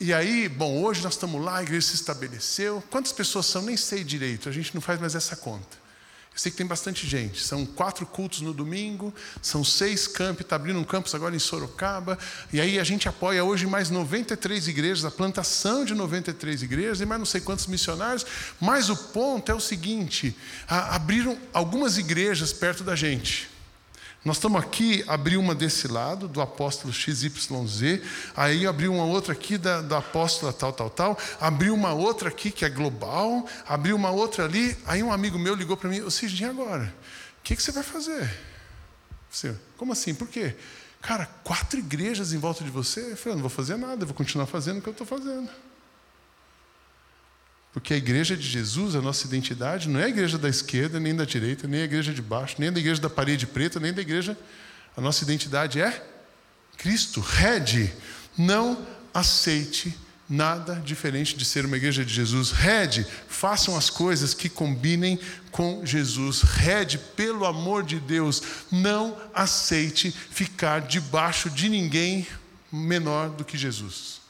e 0.00 0.12
aí, 0.12 0.48
bom, 0.48 0.82
hoje 0.82 1.02
nós 1.02 1.14
estamos 1.14 1.42
lá, 1.42 1.58
a 1.58 1.62
igreja 1.62 1.86
se 1.86 1.94
estabeleceu. 1.94 2.82
Quantas 2.90 3.12
pessoas 3.12 3.46
são? 3.46 3.62
Nem 3.62 3.76
sei 3.76 4.04
direito, 4.04 4.48
a 4.48 4.52
gente 4.52 4.74
não 4.74 4.80
faz 4.80 5.00
mais 5.00 5.14
essa 5.14 5.36
conta. 5.36 5.84
Eu 6.34 6.40
sei 6.40 6.50
que 6.50 6.58
tem 6.58 6.66
bastante 6.66 7.06
gente. 7.06 7.40
São 7.40 7.64
quatro 7.64 8.04
cultos 8.04 8.40
no 8.40 8.52
domingo, 8.52 9.14
são 9.40 9.62
seis 9.62 10.08
campos, 10.08 10.40
está 10.40 10.56
abrindo 10.56 10.80
um 10.80 10.84
campus 10.84 11.14
agora 11.14 11.34
em 11.34 11.38
Sorocaba. 11.38 12.18
E 12.52 12.60
aí 12.60 12.80
a 12.80 12.82
gente 12.82 13.08
apoia 13.08 13.44
hoje 13.44 13.68
mais 13.68 13.88
93 13.88 14.66
igrejas, 14.66 15.04
a 15.04 15.12
plantação 15.12 15.84
de 15.84 15.94
93 15.94 16.62
igrejas 16.62 17.00
e 17.00 17.06
mais 17.06 17.20
não 17.20 17.26
sei 17.26 17.40
quantos 17.40 17.68
missionários. 17.68 18.26
Mas 18.60 18.90
o 18.90 18.96
ponto 18.96 19.50
é 19.52 19.54
o 19.54 19.60
seguinte: 19.60 20.36
abriram 20.66 21.38
algumas 21.52 21.98
igrejas 21.98 22.52
perto 22.52 22.82
da 22.82 22.96
gente. 22.96 23.53
Nós 24.24 24.38
estamos 24.38 24.58
aqui, 24.58 25.04
abri 25.06 25.36
uma 25.36 25.54
desse 25.54 25.86
lado, 25.86 26.26
do 26.26 26.40
apóstolo 26.40 26.90
XYZ, 26.90 28.00
aí 28.34 28.66
abri 28.66 28.88
uma 28.88 29.04
outra 29.04 29.34
aqui 29.34 29.58
da, 29.58 29.82
da 29.82 29.98
apóstola 29.98 30.50
tal, 30.50 30.72
tal, 30.72 30.88
tal, 30.88 31.18
abri 31.38 31.70
uma 31.70 31.92
outra 31.92 32.30
aqui 32.30 32.50
que 32.50 32.64
é 32.64 32.70
global, 32.70 33.46
abri 33.68 33.92
uma 33.92 34.10
outra 34.10 34.46
ali, 34.46 34.74
aí 34.86 35.02
um 35.02 35.12
amigo 35.12 35.38
meu 35.38 35.54
ligou 35.54 35.76
para 35.76 35.90
mim, 35.90 36.00
ô 36.00 36.10
Cisne, 36.10 36.46
agora? 36.46 36.94
O 37.38 37.42
que, 37.42 37.54
que 37.54 37.62
você 37.62 37.70
vai 37.70 37.82
fazer? 37.82 38.32
Você, 39.30 39.54
como 39.76 39.92
assim? 39.92 40.14
Por 40.14 40.28
quê? 40.28 40.56
Cara, 41.02 41.26
quatro 41.44 41.78
igrejas 41.78 42.32
em 42.32 42.38
volta 42.38 42.64
de 42.64 42.70
você? 42.70 43.12
Eu 43.12 43.16
falei, 43.18 43.34
não 43.34 43.42
vou 43.42 43.50
fazer 43.50 43.76
nada, 43.76 44.06
vou 44.06 44.14
continuar 44.14 44.46
fazendo 44.46 44.78
o 44.78 44.80
que 44.80 44.88
eu 44.88 44.92
estou 44.92 45.06
fazendo. 45.06 45.50
Porque 47.74 47.92
a 47.92 47.96
igreja 47.96 48.36
de 48.36 48.48
Jesus, 48.48 48.94
a 48.94 49.02
nossa 49.02 49.26
identidade, 49.26 49.88
não 49.88 49.98
é 49.98 50.04
a 50.04 50.08
igreja 50.08 50.38
da 50.38 50.48
esquerda, 50.48 51.00
nem 51.00 51.12
da 51.12 51.24
direita, 51.24 51.66
nem 51.66 51.80
a 51.80 51.84
igreja 51.84 52.14
de 52.14 52.22
baixo, 52.22 52.54
nem 52.60 52.70
da 52.70 52.78
igreja 52.78 53.00
da 53.00 53.10
parede 53.10 53.48
preta, 53.48 53.80
nem 53.80 53.92
da 53.92 54.00
igreja. 54.00 54.38
A 54.96 55.00
nossa 55.00 55.24
identidade 55.24 55.80
é 55.80 56.06
Cristo. 56.76 57.20
Rede, 57.20 57.92
não 58.38 58.86
aceite 59.12 59.92
nada 60.28 60.76
diferente 60.76 61.36
de 61.36 61.44
ser 61.44 61.66
uma 61.66 61.76
igreja 61.76 62.04
de 62.04 62.14
Jesus. 62.14 62.52
Rede, 62.52 63.04
façam 63.26 63.76
as 63.76 63.90
coisas 63.90 64.34
que 64.34 64.48
combinem 64.48 65.18
com 65.50 65.84
Jesus. 65.84 66.42
Rede, 66.42 66.96
pelo 66.96 67.44
amor 67.44 67.82
de 67.82 67.98
Deus, 67.98 68.40
não 68.70 69.16
aceite 69.34 70.12
ficar 70.12 70.80
debaixo 70.82 71.50
de 71.50 71.68
ninguém 71.68 72.24
menor 72.70 73.30
do 73.30 73.44
que 73.44 73.58
Jesus. 73.58 74.23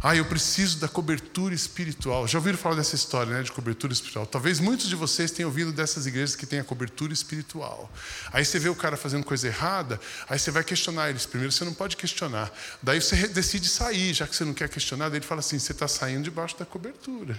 Ah, 0.00 0.16
eu 0.16 0.24
preciso 0.24 0.78
da 0.78 0.88
cobertura 0.88 1.54
espiritual. 1.54 2.26
Já 2.26 2.38
ouviram 2.38 2.58
falar 2.58 2.76
dessa 2.76 2.94
história, 2.94 3.32
né, 3.32 3.42
de 3.42 3.52
cobertura 3.52 3.92
espiritual? 3.92 4.26
Talvez 4.26 4.60
muitos 4.60 4.88
de 4.88 4.96
vocês 4.96 5.30
tenham 5.30 5.48
ouvido 5.48 5.72
dessas 5.72 6.06
igrejas 6.06 6.36
que 6.36 6.46
têm 6.46 6.60
a 6.60 6.64
cobertura 6.64 7.12
espiritual. 7.12 7.90
Aí 8.32 8.44
você 8.44 8.58
vê 8.58 8.68
o 8.68 8.74
cara 8.74 8.96
fazendo 8.96 9.24
coisa 9.24 9.46
errada, 9.46 10.00
aí 10.28 10.38
você 10.38 10.50
vai 10.50 10.64
questionar 10.64 11.10
eles. 11.10 11.26
Primeiro 11.26 11.52
você 11.52 11.64
não 11.64 11.74
pode 11.74 11.96
questionar. 11.96 12.50
Daí 12.82 13.00
você 13.00 13.28
decide 13.28 13.68
sair, 13.68 14.14
já 14.14 14.26
que 14.26 14.34
você 14.34 14.44
não 14.44 14.54
quer 14.54 14.68
questionar, 14.68 15.08
daí 15.08 15.18
ele 15.18 15.26
fala 15.26 15.40
assim: 15.40 15.58
você 15.58 15.72
está 15.72 15.88
saindo 15.88 16.24
debaixo 16.24 16.58
da 16.58 16.64
cobertura. 16.64 17.38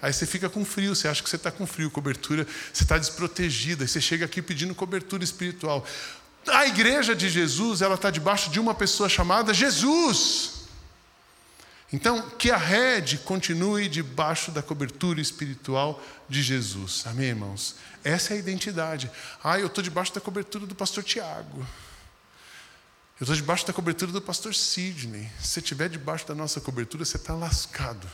Aí 0.00 0.12
você 0.12 0.26
fica 0.26 0.48
com 0.50 0.64
frio, 0.64 0.96
você 0.96 1.06
acha 1.06 1.22
que 1.22 1.30
você 1.30 1.36
está 1.36 1.50
com 1.52 1.64
frio, 1.64 1.88
cobertura, 1.88 2.44
você 2.72 2.82
está 2.82 2.98
desprotegida, 2.98 3.84
aí 3.84 3.88
você 3.88 4.00
chega 4.00 4.24
aqui 4.24 4.42
pedindo 4.42 4.74
cobertura 4.74 5.22
espiritual. 5.22 5.86
A 6.48 6.66
igreja 6.66 7.14
de 7.14 7.28
Jesus, 7.28 7.82
ela 7.82 7.94
está 7.94 8.10
debaixo 8.10 8.50
de 8.50 8.58
uma 8.58 8.74
pessoa 8.74 9.08
chamada 9.08 9.54
Jesus. 9.54 10.61
Então, 11.92 12.30
que 12.30 12.50
a 12.50 12.56
rede 12.56 13.18
continue 13.18 13.86
debaixo 13.86 14.50
da 14.50 14.62
cobertura 14.62 15.20
espiritual 15.20 16.02
de 16.26 16.42
Jesus. 16.42 17.02
Amém, 17.06 17.28
irmãos? 17.28 17.76
Essa 18.02 18.32
é 18.32 18.36
a 18.36 18.40
identidade. 18.40 19.10
Ah, 19.44 19.58
eu 19.58 19.66
estou 19.66 19.84
debaixo 19.84 20.14
da 20.14 20.20
cobertura 20.20 20.66
do 20.66 20.74
pastor 20.74 21.04
Tiago. 21.04 21.58
Eu 23.20 23.24
estou 23.24 23.36
debaixo 23.36 23.66
da 23.66 23.74
cobertura 23.74 24.10
do 24.10 24.22
pastor 24.22 24.54
Sidney. 24.54 25.30
Se 25.38 25.60
estiver 25.60 25.90
debaixo 25.90 26.26
da 26.26 26.34
nossa 26.34 26.60
cobertura, 26.62 27.04
você 27.04 27.18
está 27.18 27.34
lascado. 27.34 28.08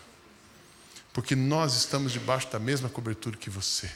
Porque 1.12 1.36
nós 1.36 1.76
estamos 1.76 2.12
debaixo 2.12 2.50
da 2.50 2.58
mesma 2.58 2.88
cobertura 2.88 3.36
que 3.36 3.48
você. 3.48 3.88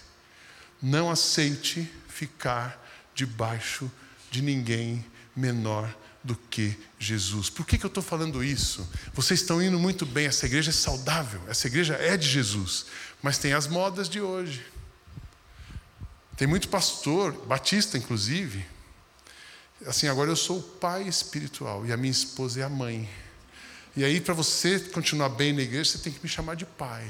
Não 0.81 1.11
aceite 1.11 1.91
ficar 2.09 2.81
debaixo 3.15 3.91
de 4.31 4.43
ninguém 4.43 5.05
menor 5.35 5.93
do 6.23 6.37
que 6.37 6.79
Jesus. 6.99 7.51
Por 7.51 7.67
que, 7.67 7.77
que 7.77 7.85
eu 7.85 7.89
estou 7.89 8.03
falando 8.03 8.45
isso? 8.45 8.89
Vocês 9.13 9.41
estão 9.41 9.63
indo 9.63 9.79
muito 9.79 10.07
bem, 10.07 10.27
essa 10.27 10.47
igreja 10.47 10.71
é 10.71 10.73
saudável, 10.73 11.41
essa 11.49 11.67
igreja 11.67 11.95
é 11.95 12.17
de 12.17 12.29
Jesus, 12.29 12.87
mas 13.23 13.39
tem 13.39 13.53
as 13.53 13.67
modas 13.67 14.09
de 14.09 14.21
hoje. 14.21 14.65
Tem 16.37 16.47
muito 16.47 16.69
pastor, 16.69 17.33
batista 17.47 17.99
inclusive, 17.99 18.65
assim, 19.87 20.07
agora 20.07 20.31
eu 20.31 20.37
sou 20.37 20.59
o 20.59 20.63
pai 20.63 21.09
espiritual 21.09 21.85
e 21.85 21.93
a 21.93 21.97
minha 21.97 22.11
esposa 22.11 22.61
é 22.61 22.63
a 22.63 22.69
mãe. 22.69 23.09
E 23.97 24.05
aí, 24.05 24.21
para 24.21 24.33
você 24.33 24.79
continuar 24.79 25.29
bem 25.29 25.53
na 25.53 25.63
igreja, 25.63 25.91
você 25.91 25.99
tem 25.99 26.13
que 26.13 26.21
me 26.23 26.29
chamar 26.29 26.55
de 26.55 26.65
pai. 26.65 27.05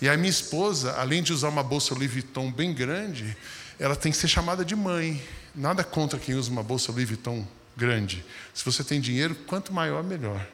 E 0.00 0.08
a 0.08 0.16
minha 0.16 0.30
esposa, 0.30 0.92
além 0.92 1.22
de 1.22 1.32
usar 1.32 1.48
uma 1.48 1.62
bolsa 1.62 1.94
Louis 1.94 2.10
Vuitton 2.10 2.52
bem 2.52 2.72
grande, 2.72 3.36
ela 3.78 3.96
tem 3.96 4.12
que 4.12 4.18
ser 4.18 4.28
chamada 4.28 4.64
de 4.64 4.76
mãe. 4.76 5.22
Nada 5.54 5.82
contra 5.82 6.18
quem 6.18 6.34
usa 6.34 6.50
uma 6.50 6.62
bolsa 6.62 6.92
Louis 6.92 7.08
Vuitton 7.08 7.46
grande. 7.76 8.24
Se 8.52 8.64
você 8.64 8.82
tem 8.84 9.00
dinheiro, 9.00 9.34
quanto 9.46 9.72
maior, 9.72 10.02
melhor. 10.02 10.46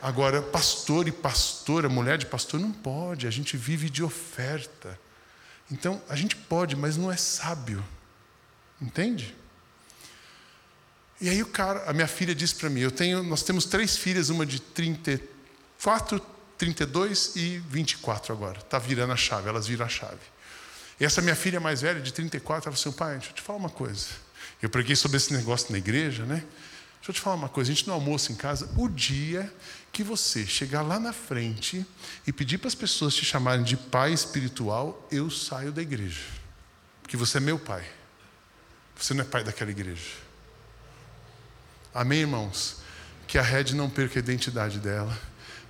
Agora, 0.00 0.42
pastor 0.42 1.08
e 1.08 1.12
pastora, 1.12 1.88
mulher 1.88 2.18
de 2.18 2.26
pastor, 2.26 2.60
não 2.60 2.72
pode, 2.72 3.26
a 3.26 3.30
gente 3.30 3.56
vive 3.56 3.88
de 3.88 4.02
oferta. 4.02 4.98
Então, 5.70 6.02
a 6.08 6.14
gente 6.14 6.36
pode, 6.36 6.76
mas 6.76 6.96
não 6.96 7.10
é 7.10 7.16
sábio. 7.16 7.82
Entende? 8.80 9.34
E 11.20 11.28
aí 11.28 11.42
o 11.42 11.46
cara, 11.46 11.88
a 11.88 11.92
minha 11.92 12.06
filha 12.06 12.34
disse 12.34 12.54
para 12.56 12.68
mim, 12.68 12.80
eu 12.80 12.90
tenho, 12.90 13.22
nós 13.22 13.42
temos 13.42 13.64
três 13.64 13.96
filhas, 13.96 14.28
uma 14.28 14.44
de 14.44 14.60
34, 14.60 16.20
32 16.58 17.36
e 17.36 17.58
24 17.70 18.32
agora. 18.32 18.58
Está 18.58 18.78
virando 18.78 19.12
a 19.12 19.16
chave, 19.16 19.48
elas 19.48 19.66
viram 19.66 19.86
a 19.86 19.88
chave. 19.88 20.20
E 21.00 21.04
essa 21.04 21.22
minha 21.22 21.34
filha 21.34 21.58
mais 21.58 21.80
velha, 21.80 22.00
de 22.00 22.12
34, 22.12 22.68
ela 22.68 22.76
falou 22.76 22.90
assim, 22.90 22.98
pai, 22.98 23.14
deixa 23.14 23.30
eu 23.30 23.34
te 23.36 23.42
falar 23.42 23.58
uma 23.58 23.70
coisa. 23.70 24.23
Eu 24.64 24.70
preguei 24.70 24.96
sobre 24.96 25.18
esse 25.18 25.30
negócio 25.30 25.70
na 25.70 25.76
igreja, 25.76 26.24
né? 26.24 26.36
Deixa 26.96 27.10
eu 27.10 27.14
te 27.14 27.20
falar 27.20 27.36
uma 27.36 27.50
coisa: 27.50 27.70
a 27.70 27.74
gente 27.74 27.86
não 27.86 27.92
almoça 27.92 28.32
em 28.32 28.34
casa. 28.34 28.66
O 28.78 28.88
dia 28.88 29.52
que 29.92 30.02
você 30.02 30.46
chegar 30.46 30.80
lá 30.80 30.98
na 30.98 31.12
frente 31.12 31.84
e 32.26 32.32
pedir 32.32 32.56
para 32.56 32.68
as 32.68 32.74
pessoas 32.74 33.14
te 33.14 33.26
chamarem 33.26 33.62
de 33.62 33.76
pai 33.76 34.14
espiritual, 34.14 35.06
eu 35.12 35.30
saio 35.30 35.70
da 35.70 35.82
igreja. 35.82 36.22
Porque 37.02 37.14
você 37.14 37.36
é 37.36 37.40
meu 37.42 37.58
pai. 37.58 37.84
Você 38.96 39.12
não 39.12 39.20
é 39.20 39.24
pai 39.26 39.44
daquela 39.44 39.70
igreja. 39.70 40.12
Amém, 41.92 42.20
irmãos? 42.20 42.78
Que 43.26 43.36
a 43.36 43.42
rede 43.42 43.74
não 43.74 43.90
perca 43.90 44.18
a 44.18 44.20
identidade 44.20 44.78
dela. 44.78 45.14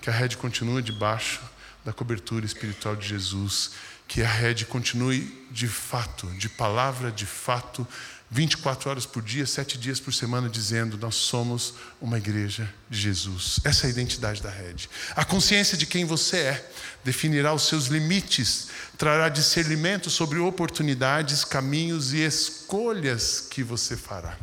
Que 0.01 0.09
a 0.09 0.13
rede 0.13 0.37
continue 0.37 0.83
debaixo 0.83 1.43
da 1.85 1.93
cobertura 1.93 2.47
espiritual 2.47 2.95
de 2.95 3.09
Jesus. 3.09 3.73
Que 4.07 4.23
a 4.23 4.29
rede 4.29 4.65
continue 4.65 5.49
de 5.51 5.67
fato, 5.67 6.29
de 6.39 6.49
palavra 6.49 7.11
de 7.11 7.27
fato 7.27 7.85
24 8.31 8.91
horas 8.91 9.07
por 9.07 9.23
dia, 9.23 9.47
sete 9.47 9.79
dias 9.79 10.01
por 10.01 10.13
semana, 10.13 10.49
dizendo: 10.49 10.97
Nós 10.99 11.15
somos 11.15 11.75
uma 12.01 12.19
igreja 12.19 12.69
de 12.89 12.99
Jesus. 12.99 13.61
Essa 13.65 13.87
é 13.87 13.89
a 13.89 13.91
identidade 13.91 14.43
da 14.43 14.51
rede. 14.51 14.89
A 15.15 15.25
consciência 15.25 15.77
de 15.77 15.87
quem 15.87 16.05
você 16.05 16.39
é 16.39 16.71
definirá 17.05 17.53
os 17.53 17.69
seus 17.69 17.87
limites, 17.87 18.69
trará 18.99 19.29
discernimento 19.29 20.11
sobre 20.11 20.39
oportunidades, 20.39 21.45
caminhos 21.45 22.13
e 22.13 22.25
escolhas 22.25 23.41
que 23.41 23.63
você 23.63 23.97
fará. 23.97 24.37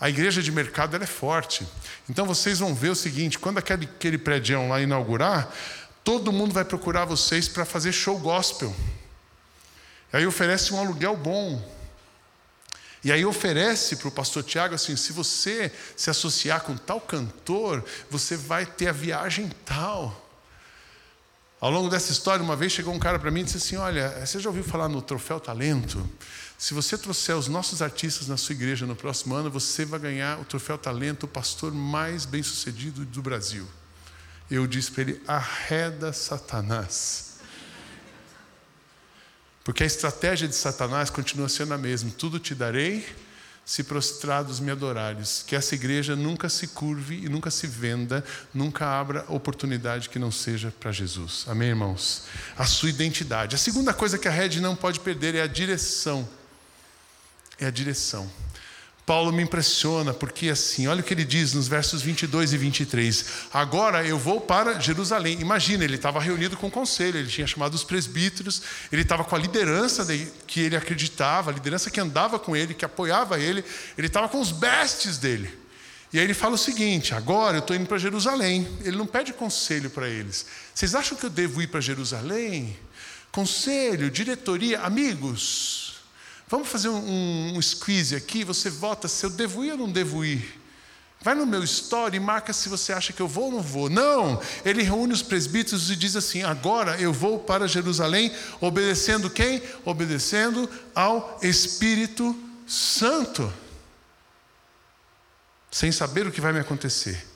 A 0.00 0.08
igreja 0.08 0.42
de 0.42 0.50
mercado 0.50 0.96
é 0.96 1.06
forte. 1.06 1.66
Então 2.08 2.24
vocês 2.24 2.60
vão 2.60 2.74
ver 2.74 2.88
o 2.88 2.96
seguinte: 2.96 3.38
quando 3.38 3.58
aquele, 3.58 3.84
aquele 3.84 4.16
prédio 4.16 4.66
lá 4.66 4.80
inaugurar, 4.80 5.52
todo 6.02 6.32
mundo 6.32 6.54
vai 6.54 6.64
procurar 6.64 7.04
vocês 7.04 7.48
para 7.48 7.66
fazer 7.66 7.92
show 7.92 8.18
gospel. 8.18 8.74
Aí 10.12 10.26
oferece 10.26 10.72
um 10.72 10.80
aluguel 10.80 11.16
bom 11.16 11.79
E 13.02 13.10
aí 13.10 13.24
oferece 13.24 13.96
para 13.96 14.08
o 14.08 14.12
pastor 14.12 14.42
Tiago 14.42 14.74
assim: 14.74 14.94
se 14.96 15.12
você 15.12 15.72
se 15.96 16.10
associar 16.10 16.62
com 16.62 16.76
tal 16.76 17.00
cantor, 17.00 17.84
você 18.10 18.36
vai 18.36 18.66
ter 18.66 18.88
a 18.88 18.92
viagem 18.92 19.50
tal. 19.64 20.28
Ao 21.60 21.70
longo 21.70 21.90
dessa 21.90 22.10
história, 22.10 22.42
uma 22.42 22.56
vez 22.56 22.72
chegou 22.72 22.94
um 22.94 22.98
cara 22.98 23.18
para 23.18 23.30
mim 23.30 23.40
e 23.40 23.44
disse 23.44 23.56
assim: 23.58 23.76
Olha, 23.76 24.24
você 24.24 24.38
já 24.38 24.48
ouviu 24.48 24.64
falar 24.64 24.88
no 24.88 25.00
Troféu 25.00 25.40
Talento? 25.40 26.08
Se 26.58 26.74
você 26.74 26.96
trouxer 26.98 27.36
os 27.36 27.48
nossos 27.48 27.80
artistas 27.80 28.28
na 28.28 28.36
sua 28.36 28.54
igreja 28.54 28.84
no 28.84 28.94
próximo 28.94 29.34
ano, 29.34 29.50
você 29.50 29.84
vai 29.84 29.98
ganhar 29.98 30.38
o 30.38 30.44
Troféu 30.44 30.76
Talento, 30.76 31.24
o 31.24 31.28
pastor 31.28 31.72
mais 31.72 32.26
bem 32.26 32.42
sucedido 32.42 33.04
do 33.06 33.22
Brasil. 33.22 33.66
Eu 34.50 34.66
disse 34.66 34.90
para 34.90 35.02
ele: 35.02 35.22
arreda 35.26 36.12
Satanás. 36.12 37.29
Porque 39.70 39.84
a 39.84 39.86
estratégia 39.86 40.48
de 40.48 40.56
Satanás 40.56 41.10
continua 41.10 41.48
sendo 41.48 41.72
a 41.72 41.78
mesma: 41.78 42.10
tudo 42.18 42.40
te 42.40 42.56
darei 42.56 43.06
se 43.64 43.84
prostrados 43.84 44.58
me 44.58 44.68
adorares. 44.68 45.44
Que 45.46 45.54
essa 45.54 45.76
igreja 45.76 46.16
nunca 46.16 46.48
se 46.48 46.66
curve 46.66 47.24
e 47.24 47.28
nunca 47.28 47.52
se 47.52 47.68
venda, 47.68 48.24
nunca 48.52 48.84
abra 48.84 49.24
oportunidade 49.28 50.08
que 50.08 50.18
não 50.18 50.32
seja 50.32 50.74
para 50.80 50.90
Jesus. 50.90 51.44
Amém, 51.46 51.68
irmãos? 51.68 52.24
A 52.58 52.66
sua 52.66 52.90
identidade. 52.90 53.54
A 53.54 53.58
segunda 53.58 53.94
coisa 53.94 54.18
que 54.18 54.26
a 54.26 54.32
rede 54.32 54.60
não 54.60 54.74
pode 54.74 54.98
perder 54.98 55.36
é 55.36 55.42
a 55.42 55.46
direção. 55.46 56.28
É 57.56 57.66
a 57.66 57.70
direção. 57.70 58.28
Paulo 59.06 59.32
me 59.32 59.42
impressiona, 59.42 60.14
porque 60.14 60.50
assim, 60.50 60.86
olha 60.86 61.00
o 61.00 61.02
que 61.02 61.12
ele 61.12 61.24
diz 61.24 61.52
nos 61.52 61.66
versos 61.66 62.00
22 62.02 62.52
e 62.52 62.58
23. 62.58 63.24
Agora 63.52 64.06
eu 64.06 64.18
vou 64.18 64.40
para 64.40 64.78
Jerusalém. 64.78 65.40
Imagina, 65.40 65.82
ele 65.82 65.96
estava 65.96 66.20
reunido 66.20 66.56
com 66.56 66.68
o 66.68 66.70
conselho, 66.70 67.18
ele 67.18 67.28
tinha 67.28 67.46
chamado 67.46 67.74
os 67.74 67.82
presbíteros, 67.82 68.62
ele 68.92 69.02
estava 69.02 69.24
com 69.24 69.34
a 69.34 69.38
liderança 69.38 70.06
que 70.46 70.60
ele 70.60 70.76
acreditava, 70.76 71.50
a 71.50 71.54
liderança 71.54 71.90
que 71.90 72.00
andava 72.00 72.38
com 72.38 72.54
ele, 72.54 72.74
que 72.74 72.84
apoiava 72.84 73.40
ele, 73.40 73.64
ele 73.98 74.06
estava 74.06 74.28
com 74.28 74.40
os 74.40 74.52
bestes 74.52 75.18
dele. 75.18 75.58
E 76.12 76.18
aí 76.18 76.24
ele 76.24 76.34
fala 76.34 76.54
o 76.54 76.58
seguinte: 76.58 77.14
agora 77.14 77.56
eu 77.56 77.60
estou 77.60 77.74
indo 77.74 77.86
para 77.86 77.98
Jerusalém. 77.98 78.66
Ele 78.82 78.96
não 78.96 79.06
pede 79.06 79.32
conselho 79.32 79.90
para 79.90 80.08
eles. 80.08 80.46
Vocês 80.74 80.94
acham 80.94 81.16
que 81.16 81.24
eu 81.24 81.30
devo 81.30 81.62
ir 81.62 81.68
para 81.68 81.80
Jerusalém? 81.80 82.76
Conselho, 83.30 84.10
diretoria, 84.10 84.80
amigos, 84.80 85.89
Vamos 86.50 86.68
fazer 86.68 86.88
um, 86.88 87.56
um 87.56 87.62
squeeze 87.62 88.16
aqui, 88.16 88.42
você 88.42 88.68
vota 88.68 89.06
se 89.06 89.24
eu 89.24 89.30
devo 89.30 89.64
ir 89.64 89.70
ou 89.70 89.78
não 89.78 89.88
devo 89.90 90.24
ir. 90.24 90.60
Vai 91.20 91.32
no 91.32 91.46
meu 91.46 91.62
story 91.62 92.16
e 92.16 92.20
marca 92.20 92.52
se 92.52 92.68
você 92.68 92.92
acha 92.92 93.12
que 93.12 93.22
eu 93.22 93.28
vou 93.28 93.44
ou 93.44 93.52
não 93.52 93.62
vou. 93.62 93.88
Não, 93.88 94.40
ele 94.64 94.82
reúne 94.82 95.12
os 95.12 95.22
presbíteros 95.22 95.92
e 95.92 95.94
diz 95.94 96.16
assim: 96.16 96.42
agora 96.42 97.00
eu 97.00 97.12
vou 97.12 97.38
para 97.38 97.68
Jerusalém, 97.68 98.34
obedecendo 98.60 99.30
quem? 99.30 99.62
Obedecendo 99.84 100.68
ao 100.92 101.38
Espírito 101.40 102.36
Santo. 102.66 103.52
Sem 105.70 105.92
saber 105.92 106.26
o 106.26 106.32
que 106.32 106.40
vai 106.40 106.52
me 106.52 106.58
acontecer. 106.58 107.29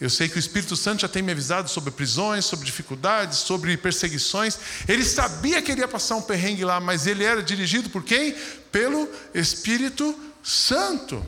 Eu 0.00 0.08
sei 0.08 0.30
que 0.30 0.36
o 0.36 0.38
Espírito 0.38 0.76
Santo 0.76 1.02
já 1.02 1.08
tem 1.08 1.22
me 1.22 1.30
avisado 1.30 1.68
sobre 1.68 1.90
prisões, 1.90 2.46
sobre 2.46 2.64
dificuldades, 2.64 3.38
sobre 3.38 3.76
perseguições. 3.76 4.58
Ele 4.88 5.04
sabia 5.04 5.60
que 5.60 5.70
ele 5.70 5.82
ia 5.82 5.88
passar 5.88 6.16
um 6.16 6.22
perrengue 6.22 6.64
lá, 6.64 6.80
mas 6.80 7.06
ele 7.06 7.22
era 7.22 7.42
dirigido 7.42 7.90
por 7.90 8.02
quem? 8.02 8.34
Pelo 8.72 9.06
Espírito 9.34 10.18
Santo. 10.42 11.22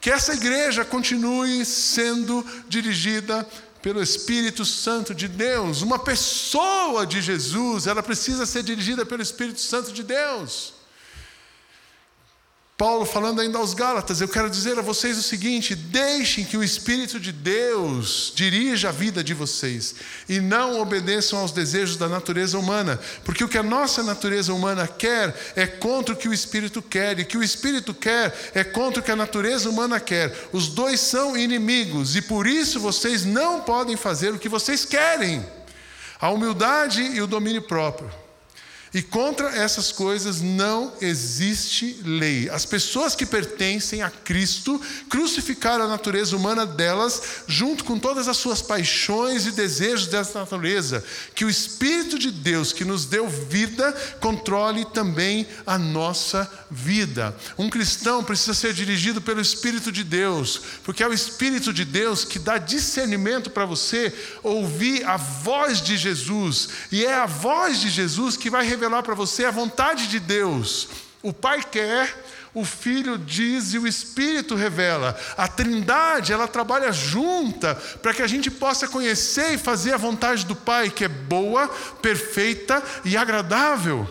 Que 0.00 0.10
essa 0.10 0.34
igreja 0.34 0.84
continue 0.84 1.64
sendo 1.64 2.44
dirigida 2.68 3.46
pelo 3.80 4.02
Espírito 4.02 4.64
Santo 4.64 5.14
de 5.14 5.28
Deus. 5.28 5.82
Uma 5.82 6.00
pessoa 6.00 7.06
de 7.06 7.22
Jesus, 7.22 7.86
ela 7.86 8.02
precisa 8.02 8.44
ser 8.44 8.64
dirigida 8.64 9.06
pelo 9.06 9.22
Espírito 9.22 9.60
Santo 9.60 9.92
de 9.92 10.02
Deus. 10.02 10.75
Paulo 12.76 13.06
falando 13.06 13.40
ainda 13.40 13.56
aos 13.56 13.72
Gálatas, 13.72 14.20
eu 14.20 14.28
quero 14.28 14.50
dizer 14.50 14.78
a 14.78 14.82
vocês 14.82 15.16
o 15.16 15.22
seguinte: 15.22 15.74
deixem 15.74 16.44
que 16.44 16.58
o 16.58 16.62
Espírito 16.62 17.18
de 17.18 17.32
Deus 17.32 18.30
dirija 18.34 18.90
a 18.90 18.92
vida 18.92 19.24
de 19.24 19.32
vocês 19.32 19.94
e 20.28 20.40
não 20.40 20.78
obedeçam 20.78 21.38
aos 21.38 21.52
desejos 21.52 21.96
da 21.96 22.06
natureza 22.06 22.58
humana, 22.58 23.00
porque 23.24 23.42
o 23.42 23.48
que 23.48 23.56
a 23.56 23.62
nossa 23.62 24.02
natureza 24.02 24.52
humana 24.52 24.86
quer 24.86 25.34
é 25.56 25.66
contra 25.66 26.14
o 26.14 26.18
que 26.18 26.28
o 26.28 26.34
Espírito 26.34 26.82
quer, 26.82 27.18
e 27.18 27.22
o 27.22 27.26
que 27.26 27.38
o 27.38 27.42
Espírito 27.42 27.94
quer 27.94 28.52
é 28.52 28.62
contra 28.62 29.00
o 29.00 29.02
que 29.02 29.10
a 29.10 29.16
natureza 29.16 29.70
humana 29.70 29.98
quer. 29.98 30.48
Os 30.52 30.68
dois 30.68 31.00
são 31.00 31.34
inimigos 31.34 32.14
e 32.14 32.20
por 32.20 32.46
isso 32.46 32.78
vocês 32.78 33.24
não 33.24 33.62
podem 33.62 33.96
fazer 33.96 34.34
o 34.34 34.38
que 34.38 34.50
vocês 34.50 34.84
querem. 34.84 35.42
A 36.20 36.28
humildade 36.28 37.00
e 37.00 37.22
o 37.22 37.26
domínio 37.26 37.62
próprio. 37.62 38.25
E 38.96 39.02
contra 39.02 39.50
essas 39.50 39.92
coisas 39.92 40.40
não 40.40 40.90
existe 41.02 42.00
lei. 42.02 42.48
As 42.48 42.64
pessoas 42.64 43.14
que 43.14 43.26
pertencem 43.26 44.00
a 44.00 44.08
Cristo 44.08 44.80
crucificaram 45.10 45.84
a 45.84 45.88
natureza 45.88 46.34
humana 46.34 46.64
delas, 46.64 47.44
junto 47.46 47.84
com 47.84 47.98
todas 47.98 48.26
as 48.26 48.38
suas 48.38 48.62
paixões 48.62 49.44
e 49.44 49.52
desejos 49.52 50.06
dessa 50.06 50.38
natureza. 50.38 51.04
Que 51.34 51.44
o 51.44 51.50
Espírito 51.50 52.18
de 52.18 52.30
Deus, 52.30 52.72
que 52.72 52.86
nos 52.86 53.04
deu 53.04 53.28
vida, 53.28 53.92
controle 54.18 54.86
também 54.86 55.46
a 55.66 55.76
nossa 55.76 56.50
vida. 56.70 57.36
Um 57.58 57.68
cristão 57.68 58.24
precisa 58.24 58.54
ser 58.54 58.72
dirigido 58.72 59.20
pelo 59.20 59.42
Espírito 59.42 59.92
de 59.92 60.04
Deus, 60.04 60.58
porque 60.82 61.02
é 61.02 61.06
o 61.06 61.12
Espírito 61.12 61.70
de 61.70 61.84
Deus 61.84 62.24
que 62.24 62.38
dá 62.38 62.56
discernimento 62.56 63.50
para 63.50 63.66
você 63.66 64.10
ouvir 64.42 65.04
a 65.04 65.18
voz 65.18 65.82
de 65.82 65.98
Jesus, 65.98 66.70
e 66.90 67.04
é 67.04 67.12
a 67.12 67.26
voz 67.26 67.78
de 67.78 67.90
Jesus 67.90 68.38
que 68.38 68.48
vai 68.48 68.66
revelar 68.66 68.85
revelar 68.86 69.02
para 69.02 69.14
você 69.14 69.44
a 69.44 69.50
vontade 69.50 70.06
de 70.06 70.20
Deus. 70.20 70.88
O 71.22 71.32
Pai 71.32 71.60
quer, 71.60 72.24
o 72.54 72.64
Filho 72.64 73.18
diz 73.18 73.74
e 73.74 73.78
o 73.78 73.86
Espírito 73.86 74.54
revela. 74.54 75.18
A 75.36 75.48
Trindade, 75.48 76.32
ela 76.32 76.46
trabalha 76.46 76.92
junta 76.92 77.74
para 78.00 78.14
que 78.14 78.22
a 78.22 78.26
gente 78.28 78.48
possa 78.48 78.86
conhecer 78.86 79.54
e 79.54 79.58
fazer 79.58 79.92
a 79.92 79.96
vontade 79.98 80.46
do 80.46 80.54
Pai, 80.54 80.88
que 80.88 81.04
é 81.04 81.08
boa, 81.08 81.68
perfeita 82.00 82.80
e 83.04 83.16
agradável. 83.16 84.08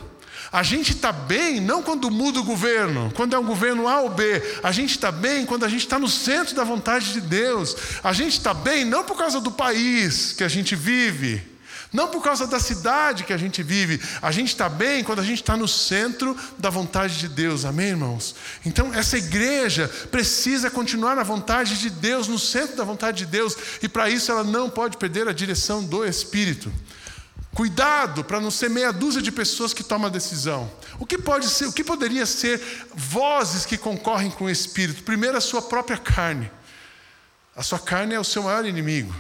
A 0.52 0.62
gente 0.62 0.92
está 0.92 1.12
bem 1.12 1.60
não 1.62 1.82
quando 1.82 2.12
muda 2.12 2.40
o 2.40 2.44
governo, 2.44 3.12
quando 3.16 3.34
é 3.34 3.40
um 3.40 3.46
governo 3.46 3.88
A 3.88 4.02
ou 4.02 4.10
B. 4.10 4.42
A 4.62 4.72
gente 4.72 4.92
está 4.92 5.12
bem 5.12 5.46
quando 5.46 5.64
a 5.64 5.70
gente 5.70 5.86
está 5.86 5.98
no 5.98 6.10
centro 6.10 6.54
da 6.54 6.66
vontade 6.66 7.14
de 7.14 7.22
Deus. 7.22 7.76
A 8.04 8.12
gente 8.12 8.34
está 8.34 8.54
bem 8.54 8.84
não 8.84 9.06
por 9.06 9.18
causa 9.18 9.40
do 9.40 9.52
país 9.52 10.34
que 10.34 10.44
a 10.44 10.50
gente 10.50 10.76
vive 10.76 11.55
não 11.96 12.10
por 12.10 12.22
causa 12.22 12.46
da 12.46 12.60
cidade 12.60 13.24
que 13.24 13.32
a 13.32 13.38
gente 13.38 13.64
vive. 13.64 14.02
A 14.22 14.30
gente 14.30 14.50
está 14.50 14.68
bem 14.68 15.04
quando 15.04 15.20
a 15.20 15.24
gente 15.24 15.42
está 15.42 15.56
no 15.56 15.68
centro 15.68 16.38
da 16.58 16.70
vontade 16.70 17.18
de 17.18 17.30
Deus. 17.30 17.64
Amém, 17.64 17.88
irmãos? 17.88 18.36
Então, 18.66 18.94
essa 18.94 19.18
igreja 19.18 19.88
precisa 20.12 20.70
continuar 20.70 21.16
na 21.16 21.24
vontade 21.24 21.80
de 21.80 21.90
Deus, 21.90 22.28
no 22.28 22.38
centro 22.38 22.76
da 22.76 22.84
vontade 22.84 23.20
de 23.20 23.26
Deus. 23.26 23.56
E 23.82 23.88
para 23.88 24.10
isso 24.10 24.30
ela 24.30 24.44
não 24.44 24.70
pode 24.70 24.98
perder 24.98 25.28
a 25.30 25.34
direção 25.34 25.82
do 25.82 26.04
Espírito. 26.04 26.72
Cuidado 27.56 28.26
para 28.26 28.42
não 28.42 28.52
ser 28.52 28.70
meia 28.70 28.92
dúzia 28.92 29.22
de 29.22 29.32
pessoas 29.32 29.74
que 29.74 29.82
tomam 29.82 30.08
a 30.08 30.12
decisão. 30.12 30.70
O 31.00 31.06
que 31.06 31.18
pode 31.18 31.48
ser, 31.48 31.66
o 31.68 31.72
que 31.72 31.86
poderia 31.86 32.26
ser 32.26 32.62
vozes 32.94 33.66
que 33.66 33.78
concorrem 33.78 34.30
com 34.30 34.44
o 34.44 34.50
Espírito? 34.50 35.04
Primeiro, 35.04 35.38
a 35.38 35.42
sua 35.42 35.62
própria 35.62 35.98
carne. 35.98 36.52
A 37.56 37.64
sua 37.64 37.80
carne 37.80 38.14
é 38.14 38.20
o 38.20 38.24
seu 38.26 38.44
maior 38.44 38.66
inimigo. 38.66 39.16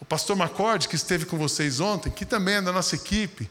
O 0.00 0.04
pastor 0.04 0.34
Macorde, 0.34 0.88
que 0.88 0.96
esteve 0.96 1.26
com 1.26 1.36
vocês 1.36 1.78
ontem, 1.78 2.10
que 2.10 2.24
também 2.24 2.54
é 2.54 2.62
da 2.62 2.72
nossa 2.72 2.96
equipe, 2.96 3.48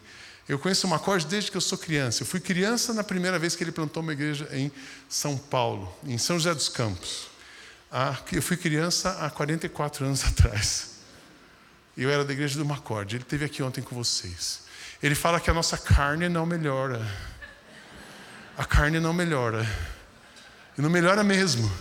eu 0.47 0.57
conheço 0.57 0.87
o 0.87 0.89
Macorde 0.89 1.27
desde 1.27 1.51
que 1.51 1.57
eu 1.57 1.61
sou 1.61 1.77
criança. 1.77 2.23
Eu 2.23 2.27
fui 2.27 2.39
criança 2.39 2.91
na 2.91 3.03
primeira 3.03 3.37
vez 3.37 3.55
que 3.55 3.63
ele 3.63 3.71
plantou 3.71 4.01
uma 4.01 4.13
igreja 4.13 4.49
em 4.51 4.71
São 5.07 5.37
Paulo, 5.37 5.95
em 6.03 6.17
São 6.17 6.37
José 6.37 6.55
dos 6.55 6.67
Campos. 6.67 7.27
Ah, 7.91 8.17
eu 8.31 8.41
fui 8.41 8.57
criança 8.57 9.11
há 9.21 9.29
44 9.29 10.05
anos 10.05 10.25
atrás. 10.27 10.89
Eu 11.95 12.09
era 12.09 12.25
da 12.25 12.33
igreja 12.33 12.57
do 12.57 12.65
Macorde. 12.65 13.17
Ele 13.17 13.23
esteve 13.23 13.45
aqui 13.45 13.61
ontem 13.61 13.81
com 13.81 13.95
vocês. 13.95 14.61
Ele 15.03 15.13
fala 15.13 15.39
que 15.39 15.51
a 15.51 15.53
nossa 15.53 15.77
carne 15.77 16.27
não 16.27 16.47
melhora. 16.47 16.99
A 18.57 18.65
carne 18.65 18.99
não 18.99 19.13
melhora. 19.13 19.63
E 20.75 20.81
não 20.81 20.89
melhora 20.89 21.23
mesmo. 21.23 21.71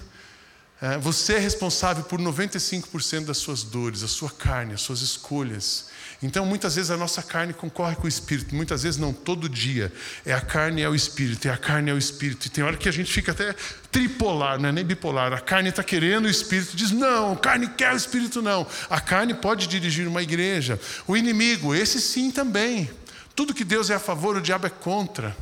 É, 0.80 0.96
você 0.96 1.34
é 1.34 1.38
responsável 1.38 2.04
por 2.04 2.20
95% 2.20 3.24
das 3.24 3.38
suas 3.38 3.64
dores, 3.64 4.04
a 4.04 4.08
sua 4.08 4.30
carne, 4.30 4.74
as 4.74 4.80
suas 4.80 5.00
escolhas. 5.00 5.88
Então, 6.22 6.46
muitas 6.46 6.76
vezes 6.76 6.90
a 6.92 6.96
nossa 6.96 7.20
carne 7.20 7.52
concorre 7.52 7.96
com 7.96 8.04
o 8.04 8.08
espírito, 8.08 8.54
muitas 8.54 8.84
vezes 8.84 8.98
não, 8.98 9.12
todo 9.12 9.48
dia. 9.48 9.92
É 10.24 10.32
a 10.32 10.40
carne 10.40 10.82
é 10.82 10.88
o 10.88 10.94
espírito, 10.94 11.48
é 11.48 11.50
a 11.50 11.56
carne 11.56 11.90
é 11.90 11.94
o 11.94 11.98
espírito. 11.98 12.46
E 12.46 12.50
tem 12.50 12.62
hora 12.62 12.76
que 12.76 12.88
a 12.88 12.92
gente 12.92 13.12
fica 13.12 13.32
até 13.32 13.54
tripolar, 13.90 14.60
não 14.60 14.68
é 14.68 14.72
nem 14.72 14.84
bipolar. 14.84 15.32
A 15.32 15.40
carne 15.40 15.70
está 15.70 15.82
querendo, 15.82 16.26
o 16.26 16.30
espírito 16.30 16.76
diz: 16.76 16.92
não, 16.92 17.32
a 17.32 17.36
carne 17.36 17.68
quer, 17.68 17.92
o 17.92 17.96
espírito 17.96 18.40
não. 18.40 18.64
A 18.88 19.00
carne 19.00 19.34
pode 19.34 19.66
dirigir 19.66 20.06
uma 20.06 20.22
igreja. 20.22 20.78
O 21.08 21.16
inimigo, 21.16 21.74
esse 21.74 22.00
sim 22.00 22.30
também. 22.30 22.88
Tudo 23.34 23.54
que 23.54 23.64
Deus 23.64 23.90
é 23.90 23.94
a 23.94 24.00
favor, 24.00 24.36
o 24.36 24.40
diabo 24.40 24.66
é 24.66 24.70
contra. 24.70 25.36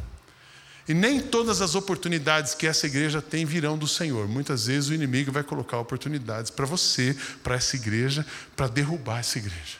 E 0.89 0.95
nem 0.95 1.21
todas 1.21 1.61
as 1.61 1.75
oportunidades 1.75 2.55
que 2.55 2.67
essa 2.67 2.87
igreja 2.87 3.21
tem 3.21 3.45
virão 3.45 3.77
do 3.77 3.89
Senhor. 3.89 4.29
Muitas 4.29 4.67
vezes 4.67 4.89
o 4.89 4.95
inimigo 4.95 5.33
vai 5.33 5.43
colocar 5.43 5.79
oportunidades 5.79 6.51
para 6.51 6.65
você, 6.65 7.17
para 7.43 7.57
essa 7.57 7.75
igreja, 7.75 8.25
para 8.55 8.69
derrubar 8.69 9.19
essa 9.19 9.39
igreja. 9.39 9.79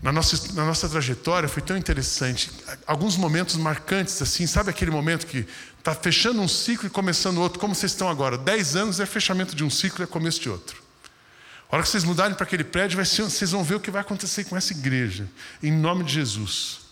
na 0.00 0.12
nossa, 0.12 0.52
na 0.54 0.64
nossa 0.64 0.88
trajetória 0.88 1.48
foi 1.48 1.62
tão 1.62 1.76
interessante. 1.76 2.50
Alguns 2.86 3.16
momentos 3.16 3.56
marcantes, 3.56 4.22
assim, 4.22 4.46
sabe 4.46 4.70
aquele 4.70 4.90
momento 4.90 5.26
que 5.26 5.46
está 5.78 5.94
fechando 5.94 6.40
um 6.40 6.46
ciclo 6.46 6.86
e 6.86 6.90
começando 6.90 7.38
outro, 7.38 7.58
como 7.58 7.74
vocês 7.74 7.90
estão 7.90 8.08
agora? 8.08 8.38
Dez 8.38 8.76
anos 8.76 9.00
é 9.00 9.06
fechamento 9.06 9.56
de 9.56 9.64
um 9.64 9.70
ciclo 9.70 10.02
e 10.02 10.04
é 10.04 10.06
começo 10.06 10.40
de 10.40 10.48
outro. 10.48 10.80
A 11.68 11.74
hora 11.74 11.82
que 11.82 11.88
vocês 11.88 12.04
mudarem 12.04 12.36
para 12.36 12.44
aquele 12.44 12.62
prédio, 12.62 13.04
ser, 13.04 13.22
vocês 13.22 13.50
vão 13.50 13.64
ver 13.64 13.76
o 13.76 13.80
que 13.80 13.90
vai 13.90 14.02
acontecer 14.02 14.44
com 14.44 14.56
essa 14.56 14.72
igreja, 14.72 15.26
em 15.60 15.72
nome 15.72 16.04
de 16.04 16.12
Jesus. 16.12 16.91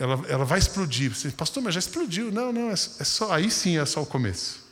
Ela, 0.00 0.18
ela 0.28 0.44
vai 0.46 0.58
explodir. 0.58 1.14
Você, 1.14 1.30
pastor, 1.30 1.62
mas 1.62 1.74
já 1.74 1.78
explodiu. 1.78 2.32
Não, 2.32 2.50
não, 2.50 2.70
é, 2.70 2.72
é 2.72 2.76
só, 3.04 3.30
aí 3.30 3.50
sim 3.50 3.76
é 3.76 3.84
só 3.84 4.02
o 4.02 4.06
começo. 4.06 4.64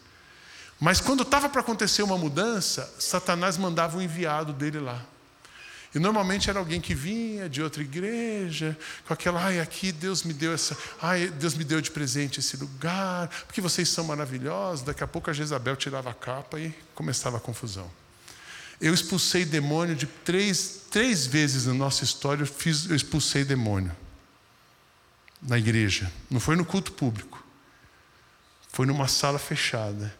Mas 0.81 1.03
quando 1.03 1.23
estava 1.23 1.51
para 1.51 1.61
acontecer 1.61 2.03
uma 2.03 2.17
mudança, 2.17 2.91
Satanás 2.99 3.59
mandava 3.59 3.99
um 3.99 4.03
enviado 4.03 4.55
dele 4.55 4.81
lá. 4.81 5.05
E 5.95 5.99
normalmente 5.99 6.49
era 6.49 6.59
alguém 6.59 6.81
que 6.81 6.95
vinha 6.95 7.49
de 7.49 7.63
outra 7.63 7.83
igreja, 7.83 8.77
com 9.07 9.13
aquela, 9.13 9.43
ai, 9.43 9.61
aqui 9.61 9.93
Deus 9.93 10.23
me 10.23 10.33
deu 10.33 10.53
essa, 10.53 10.77
ai, 11.01 11.29
Deus 11.29 11.55
me 11.55 11.65
deu 11.65 11.81
de 11.81 11.91
presente 11.91 12.41
esse 12.41 12.57
lugar, 12.57 13.29
porque 13.47 13.61
vocês 13.61 13.89
são 13.89 14.05
maravilhosos. 14.05 14.85
Daqui 14.85 15.05
a 15.05 15.07
pouco 15.07 15.29
a 15.29 15.33
Jezabel 15.33 15.77
tirava 15.77 16.11
a 16.11 16.15
capa 16.15 16.59
e 16.59 16.75
começava 16.95 17.37
a 17.37 17.41
confusão. 17.41 17.91
Eu 18.81 18.95
expulsei 18.95 19.45
demônio 19.45 19.95
de 19.95 20.07
três, 20.07 20.83
três 20.91 21.27
vezes 21.27 21.67
na 21.67 21.75
nossa 21.75 22.05
história, 22.05 22.43
eu, 22.43 22.47
fiz, 22.47 22.89
eu 22.89 22.97
expulsei 22.97 23.45
demônio 23.45 23.95
na 25.43 25.59
igreja. 25.59 26.11
Não 26.31 26.41
foi 26.41 26.57
no 26.57 26.65
culto 26.65 26.93
público, 26.93 27.45
foi 28.71 28.87
numa 28.87 29.09
sala 29.09 29.39
fechada. 29.39 30.15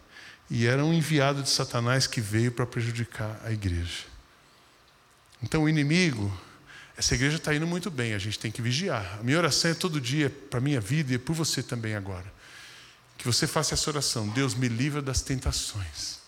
E 0.49 0.65
era 0.65 0.83
um 0.83 0.93
enviado 0.93 1.43
de 1.43 1.49
Satanás 1.49 2.07
que 2.07 2.19
veio 2.19 2.51
para 2.51 2.65
prejudicar 2.65 3.39
a 3.45 3.51
igreja. 3.51 4.05
Então 5.43 5.63
o 5.63 5.69
inimigo, 5.69 6.35
essa 6.97 7.13
igreja 7.13 7.37
está 7.37 7.53
indo 7.53 7.67
muito 7.67 7.89
bem, 7.89 8.13
a 8.13 8.17
gente 8.17 8.39
tem 8.39 8.51
que 8.51 8.61
vigiar. 8.61 9.19
A 9.19 9.23
minha 9.23 9.37
oração 9.37 9.71
é 9.71 9.73
todo 9.73 10.01
dia 10.01 10.29
para 10.29 10.59
a 10.59 10.61
minha 10.61 10.81
vida 10.81 11.13
e 11.13 11.17
por 11.17 11.33
você 11.33 11.61
também 11.63 11.95
agora. 11.95 12.25
Que 13.17 13.25
você 13.25 13.45
faça 13.45 13.73
essa 13.73 13.89
oração: 13.89 14.27
Deus 14.29 14.53
me 14.55 14.67
livra 14.67 15.01
das 15.01 15.21
tentações, 15.21 16.18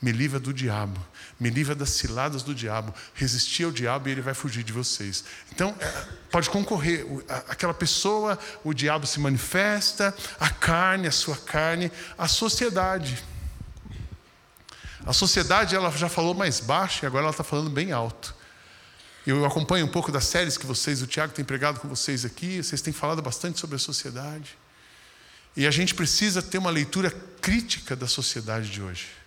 me 0.00 0.12
livra 0.12 0.40
do 0.40 0.52
diabo, 0.52 0.98
me 1.38 1.50
livra 1.50 1.74
das 1.74 1.90
ciladas 1.90 2.42
do 2.42 2.54
diabo. 2.54 2.94
Resistir 3.14 3.64
ao 3.64 3.70
diabo 3.70 4.08
e 4.08 4.12
ele 4.12 4.22
vai 4.22 4.32
fugir 4.32 4.64
de 4.64 4.72
vocês. 4.72 5.24
Então, 5.52 5.74
é, 5.78 6.06
pode 6.30 6.48
concorrer. 6.48 7.06
Aquela 7.48 7.74
pessoa, 7.74 8.38
o 8.64 8.72
diabo 8.72 9.06
se 9.06 9.20
manifesta, 9.20 10.14
a 10.38 10.48
carne, 10.48 11.06
a 11.06 11.12
sua 11.12 11.36
carne, 11.36 11.92
a 12.16 12.26
sociedade. 12.26 13.22
A 15.04 15.12
sociedade 15.12 15.76
ela 15.76 15.90
já 15.90 16.08
falou 16.08 16.34
mais 16.34 16.60
baixo 16.60 17.04
e 17.04 17.06
agora 17.06 17.24
ela 17.24 17.30
está 17.30 17.44
falando 17.44 17.68
bem 17.68 17.92
alto. 17.92 18.34
Eu 19.26 19.44
acompanho 19.44 19.84
um 19.84 19.90
pouco 19.90 20.10
das 20.10 20.24
séries 20.24 20.56
que 20.56 20.64
vocês, 20.64 21.02
o 21.02 21.06
Tiago 21.06 21.34
tem 21.34 21.44
pregado 21.44 21.78
com 21.78 21.88
vocês 21.88 22.24
aqui, 22.24 22.62
vocês 22.62 22.80
têm 22.80 22.92
falado 22.92 23.20
bastante 23.20 23.60
sobre 23.60 23.76
a 23.76 23.78
sociedade. 23.78 24.56
E 25.54 25.66
a 25.66 25.70
gente 25.70 25.94
precisa 25.94 26.40
ter 26.40 26.56
uma 26.56 26.70
leitura 26.70 27.10
crítica 27.40 27.94
da 27.94 28.06
sociedade 28.06 28.70
de 28.70 28.80
hoje. 28.80 29.19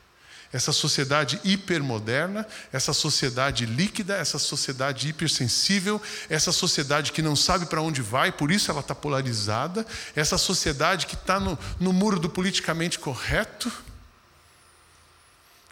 Essa 0.54 0.72
sociedade 0.72 1.42
hipermoderna, 1.44 2.48
essa 2.72 2.94
sociedade 2.94 3.66
líquida, 3.66 4.16
essa 4.16 4.38
sociedade 4.38 5.10
hipersensível, 5.10 6.00
essa 6.30 6.52
sociedade 6.52 7.12
que 7.12 7.24
não 7.24 7.36
sabe 7.36 7.66
para 7.66 7.82
onde 7.82 8.04
vai, 8.04 8.32
por 8.32 8.52
isso 8.52 8.70
ela 8.70 8.82
está 8.82 8.94
polarizada, 8.94 9.84
essa 10.16 10.38
sociedade 10.38 11.08
que 11.08 11.16
está 11.16 11.40
no, 11.40 11.58
no 11.80 11.92
muro 11.92 12.20
do 12.20 12.30
politicamente 12.30 13.00
correto. 13.00 13.72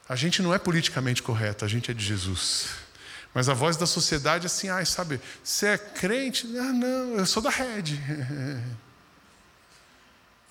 A 0.10 0.16
gente 0.16 0.42
não 0.42 0.52
é 0.52 0.58
politicamente 0.58 1.22
correto, 1.22 1.64
a 1.64 1.68
gente 1.68 1.92
é 1.92 1.94
de 1.94 2.04
Jesus. 2.04 2.70
Mas 3.36 3.48
a 3.48 3.54
voz 3.54 3.78
da 3.78 3.86
sociedade 3.86 4.46
é 4.46 4.48
assim, 4.48 4.68
ai, 4.70 4.86
sabe, 4.86 5.22
você 5.44 5.68
é 5.68 5.78
crente? 5.78 6.48
Ah, 6.58 6.74
não, 6.74 7.18
eu 7.18 7.26
sou 7.28 7.42
da 7.42 7.52
rede. 7.52 8.02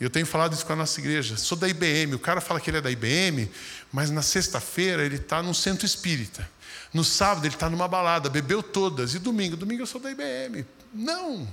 Eu 0.01 0.09
tenho 0.09 0.25
falado 0.25 0.55
isso 0.55 0.65
com 0.65 0.73
a 0.73 0.77
nossa 0.77 0.99
igreja. 0.99 1.37
Sou 1.37 1.59
da 1.59 1.69
IBM. 1.69 2.15
O 2.15 2.19
cara 2.19 2.41
fala 2.41 2.59
que 2.59 2.71
ele 2.71 2.79
é 2.79 2.81
da 2.81 2.91
IBM, 2.91 3.51
mas 3.93 4.11
na 4.11 4.23
sexta-feira 4.23 5.05
ele 5.05 5.17
está 5.17 5.43
num 5.43 5.53
centro 5.53 5.85
espírita. 5.85 6.49
No 6.93 7.05
sábado 7.05 7.47
ele 7.47 7.55
está 7.55 7.69
numa 7.69 7.87
balada, 7.87 8.31
bebeu 8.31 8.63
todas. 8.63 9.15
E 9.15 9.19
domingo? 9.19 9.57
Domingo 9.57 9.83
eu 9.83 9.87
sou 9.87 10.01
da 10.01 10.11
IBM. 10.11 10.65
Não. 10.95 11.47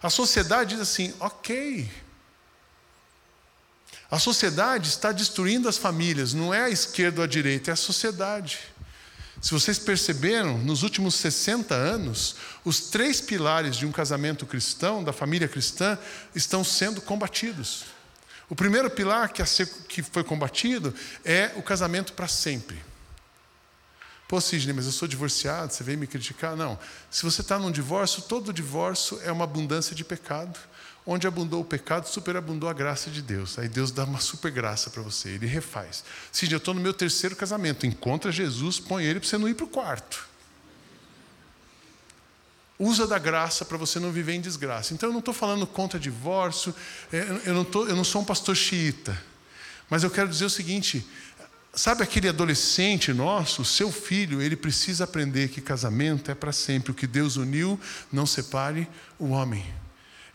A 0.00 0.08
sociedade 0.08 0.70
diz 0.70 0.80
assim: 0.80 1.12
ok. 1.18 1.90
A 4.08 4.18
sociedade 4.18 4.88
está 4.88 5.10
destruindo 5.10 5.68
as 5.68 5.76
famílias. 5.76 6.32
Não 6.32 6.54
é 6.54 6.62
a 6.62 6.70
esquerda 6.70 7.20
ou 7.20 7.24
a 7.24 7.28
direita, 7.28 7.70
é 7.70 7.74
a 7.74 7.76
sociedade. 7.76 8.60
Se 9.40 9.52
vocês 9.52 9.78
perceberam, 9.78 10.58
nos 10.58 10.82
últimos 10.82 11.14
60 11.14 11.74
anos, 11.74 12.36
os 12.64 12.80
três 12.90 13.20
pilares 13.20 13.74
de 13.76 13.86
um 13.86 13.92
casamento 13.92 14.44
cristão, 14.44 15.02
da 15.02 15.12
família 15.12 15.48
cristã, 15.48 15.98
estão 16.34 16.62
sendo 16.62 17.00
combatidos. 17.00 17.84
O 18.50 18.54
primeiro 18.54 18.90
pilar 18.90 19.32
que 19.32 20.02
foi 20.02 20.24
combatido 20.24 20.94
é 21.24 21.52
o 21.56 21.62
casamento 21.62 22.12
para 22.12 22.28
sempre. 22.28 22.82
Pô, 24.28 24.40
Sidney, 24.40 24.74
mas 24.74 24.86
eu 24.86 24.92
sou 24.92 25.08
divorciado, 25.08 25.72
você 25.72 25.82
veio 25.82 25.98
me 25.98 26.06
criticar? 26.06 26.54
Não. 26.54 26.78
Se 27.10 27.22
você 27.24 27.40
está 27.40 27.58
num 27.58 27.70
divórcio, 27.70 28.22
todo 28.22 28.52
divórcio 28.52 29.20
é 29.24 29.32
uma 29.32 29.44
abundância 29.44 29.96
de 29.96 30.04
pecado. 30.04 30.56
Onde 31.06 31.26
abundou 31.26 31.62
o 31.62 31.64
pecado, 31.64 32.06
superabundou 32.06 32.68
a 32.68 32.72
graça 32.72 33.10
de 33.10 33.22
Deus. 33.22 33.58
Aí 33.58 33.68
Deus 33.68 33.90
dá 33.90 34.04
uma 34.04 34.20
super 34.20 34.50
graça 34.50 34.90
para 34.90 35.02
você, 35.02 35.30
ele 35.30 35.46
refaz. 35.46 36.04
Se 36.30 36.50
eu 36.50 36.58
estou 36.58 36.74
no 36.74 36.80
meu 36.80 36.92
terceiro 36.92 37.34
casamento, 37.34 37.86
encontra 37.86 38.30
Jesus, 38.30 38.78
põe 38.78 39.04
ele 39.04 39.18
para 39.18 39.28
você 39.28 39.38
não 39.38 39.48
ir 39.48 39.54
para 39.54 39.64
o 39.64 39.68
quarto. 39.68 40.28
Usa 42.78 43.06
da 43.06 43.18
graça 43.18 43.64
para 43.64 43.76
você 43.76 43.98
não 43.98 44.10
viver 44.10 44.32
em 44.32 44.40
desgraça. 44.40 44.94
Então 44.94 45.08
eu 45.08 45.12
não 45.12 45.18
estou 45.18 45.34
falando 45.34 45.66
contra 45.66 45.98
divórcio, 45.98 46.74
é, 47.12 47.40
eu 47.44 47.54
não, 47.54 47.64
tô, 47.64 47.86
eu 47.86 47.94
não 47.94 48.04
sou 48.04 48.22
um 48.22 48.24
pastor 48.24 48.56
xiita. 48.56 49.20
Mas 49.90 50.02
eu 50.02 50.10
quero 50.10 50.28
dizer 50.28 50.44
o 50.44 50.50
seguinte: 50.50 51.06
sabe 51.74 52.02
aquele 52.02 52.28
adolescente 52.28 53.12
nosso, 53.12 53.64
seu 53.64 53.92
filho, 53.92 54.40
ele 54.40 54.56
precisa 54.56 55.04
aprender 55.04 55.48
que 55.48 55.60
casamento 55.60 56.30
é 56.30 56.34
para 56.34 56.52
sempre. 56.52 56.92
O 56.92 56.94
que 56.94 57.06
Deus 57.06 57.36
uniu, 57.36 57.78
não 58.10 58.24
separe 58.24 58.88
o 59.18 59.30
homem. 59.30 59.64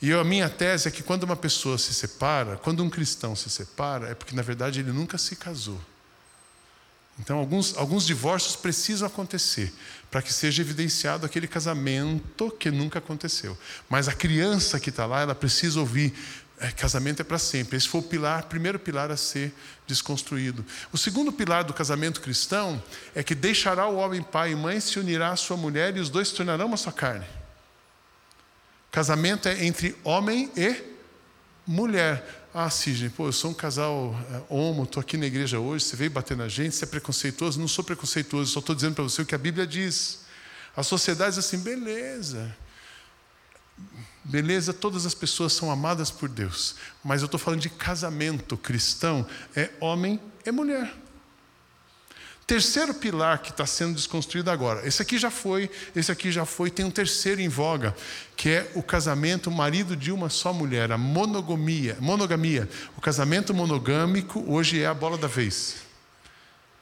E 0.02 0.12
a 0.12 0.24
minha 0.24 0.50
tese 0.50 0.88
é 0.88 0.91
que 0.91 1.02
quando 1.02 1.24
uma 1.24 1.36
pessoa 1.36 1.78
se 1.78 1.93
separa, 1.93 2.58
quando 2.58 2.84
um 2.84 2.89
cristão 2.89 3.36
se 3.36 3.50
separa, 3.50 4.10
é 4.10 4.16
porque 4.16 4.36
na 4.36 4.41
verdade 4.41 4.80
ele 4.80 4.91
nunca 4.91 5.18
se 5.18 5.36
casou. 5.36 5.80
Então, 7.20 7.38
alguns, 7.38 7.78
alguns 7.78 8.06
divórcios 8.06 8.58
precisam 8.58 9.08
acontecer 9.08 9.74
para 10.12 10.22
que 10.22 10.34
seja 10.34 10.62
evidenciado 10.62 11.26
aquele 11.26 11.48
casamento 11.48 12.52
que 12.52 12.70
nunca 12.70 13.00
aconteceu. 13.00 13.58
Mas 13.89 14.10
a 14.10 14.14
criança 14.14 14.80
que 14.80 14.89
está 14.89 15.06
lá, 15.06 15.22
ela 15.22 15.34
precisa 15.34 15.80
ouvir: 15.80 16.14
é, 16.60 16.72
casamento 16.72 17.22
é 17.22 17.24
para 17.24 17.39
sempre. 17.39 17.78
Esse 17.78 17.88
foi 17.88 18.02
o 18.02 18.04
pilar, 18.04 18.43
primeiro 18.43 18.78
pilar 18.78 19.12
a 19.12 19.18
ser 19.18 19.54
desconstruído. 19.88 20.66
O 20.91 20.98
segundo 20.98 21.32
pilar 21.32 21.64
do 21.64 21.74
casamento 21.74 22.20
cristão 22.20 22.84
é 23.14 23.24
que 23.24 23.34
deixará 23.34 23.88
o 23.88 23.96
homem 23.96 24.22
pai 24.22 24.52
e 24.52 24.56
mãe, 24.56 24.82
se 24.82 25.00
unirá 25.00 25.32
à 25.32 25.36
sua 25.38 25.56
mulher 25.56 25.96
e 25.96 26.02
os 26.02 26.10
dois 26.10 26.28
se 26.28 26.36
tornarão 26.36 26.68
uma 26.68 26.78
só 26.78 26.91
carne. 26.91 27.26
Casamento 28.96 29.50
é 29.50 29.66
entre 29.66 29.93
homem 30.06 30.50
e 30.56 30.82
mulher. 31.68 32.48
Ah, 32.54 32.70
Sidney, 32.70 33.10
pô, 33.10 33.28
eu 33.28 33.34
sou 33.34 33.52
um 33.52 33.54
casal 33.54 34.16
é, 34.32 34.41
homo, 34.48 34.84
estou 34.84 35.02
aqui 35.02 35.18
na 35.18 35.26
igreja 35.26 35.60
hoje, 35.60 35.84
você 35.84 35.98
veio 35.98 36.10
bater 36.10 36.38
na 36.38 36.48
gente, 36.48 36.74
você 36.74 36.86
é 36.86 36.88
preconceituoso? 36.88 37.60
Não 37.60 37.68
sou 37.68 37.84
preconceituoso, 37.84 38.54
só 38.54 38.62
estou 38.62 38.74
dizendo 38.74 38.96
para 38.96 39.04
você 39.04 39.22
o 39.22 39.26
que 39.26 39.36
a 39.36 39.38
Bíblia 39.38 39.68
diz. 39.68 40.20
A 40.78 40.82
sociedade 40.82 41.36
diz 41.36 41.46
assim, 41.46 41.58
beleza. 41.58 42.56
Beleza, 44.24 44.72
todas 44.74 45.06
as 45.06 45.14
pessoas 45.14 45.52
são 45.52 45.70
amadas 45.70 46.10
por 46.10 46.30
Deus, 46.30 46.76
mas 47.04 47.22
eu 47.22 47.26
estou 47.26 47.38
falando 47.38 47.60
de 47.60 47.70
casamento 47.70 48.56
cristão, 48.56 49.28
é 49.54 49.72
homem 49.82 50.22
e 50.46 50.52
mulher. 50.54 51.05
Terceiro 52.48 52.93
pilar 52.93 53.39
que 53.39 53.50
está 53.50 53.66
sendo 53.66 53.96
desconstruído 53.96 54.52
agora. 54.52 54.88
Esse 54.88 55.02
aqui 55.02 55.18
já 55.18 55.32
foi, 55.32 55.70
esse 55.96 56.12
aqui 56.12 56.32
já 56.32 56.46
foi. 56.46 56.70
Tem 56.70 56.86
um 56.86 56.91
terceiro 56.91 57.41
em 57.41 57.50
voga, 57.50 57.96
que 58.38 58.50
é 58.50 58.72
o 58.76 58.84
casamento 58.84 59.50
marido 59.50 59.96
de 59.96 60.12
uma 60.12 60.30
só 60.30 60.54
mulher, 60.54 60.91
a 60.91 60.98
monogamia. 60.98 61.98
Monogamia. 62.00 62.70
O 62.96 63.02
casamento 63.02 63.52
monogâmico 63.52 64.43
hoje 64.48 64.80
é 64.80 64.86
a 64.86 64.93
bola 64.93 65.18
da 65.18 65.28
vez. 65.28 65.78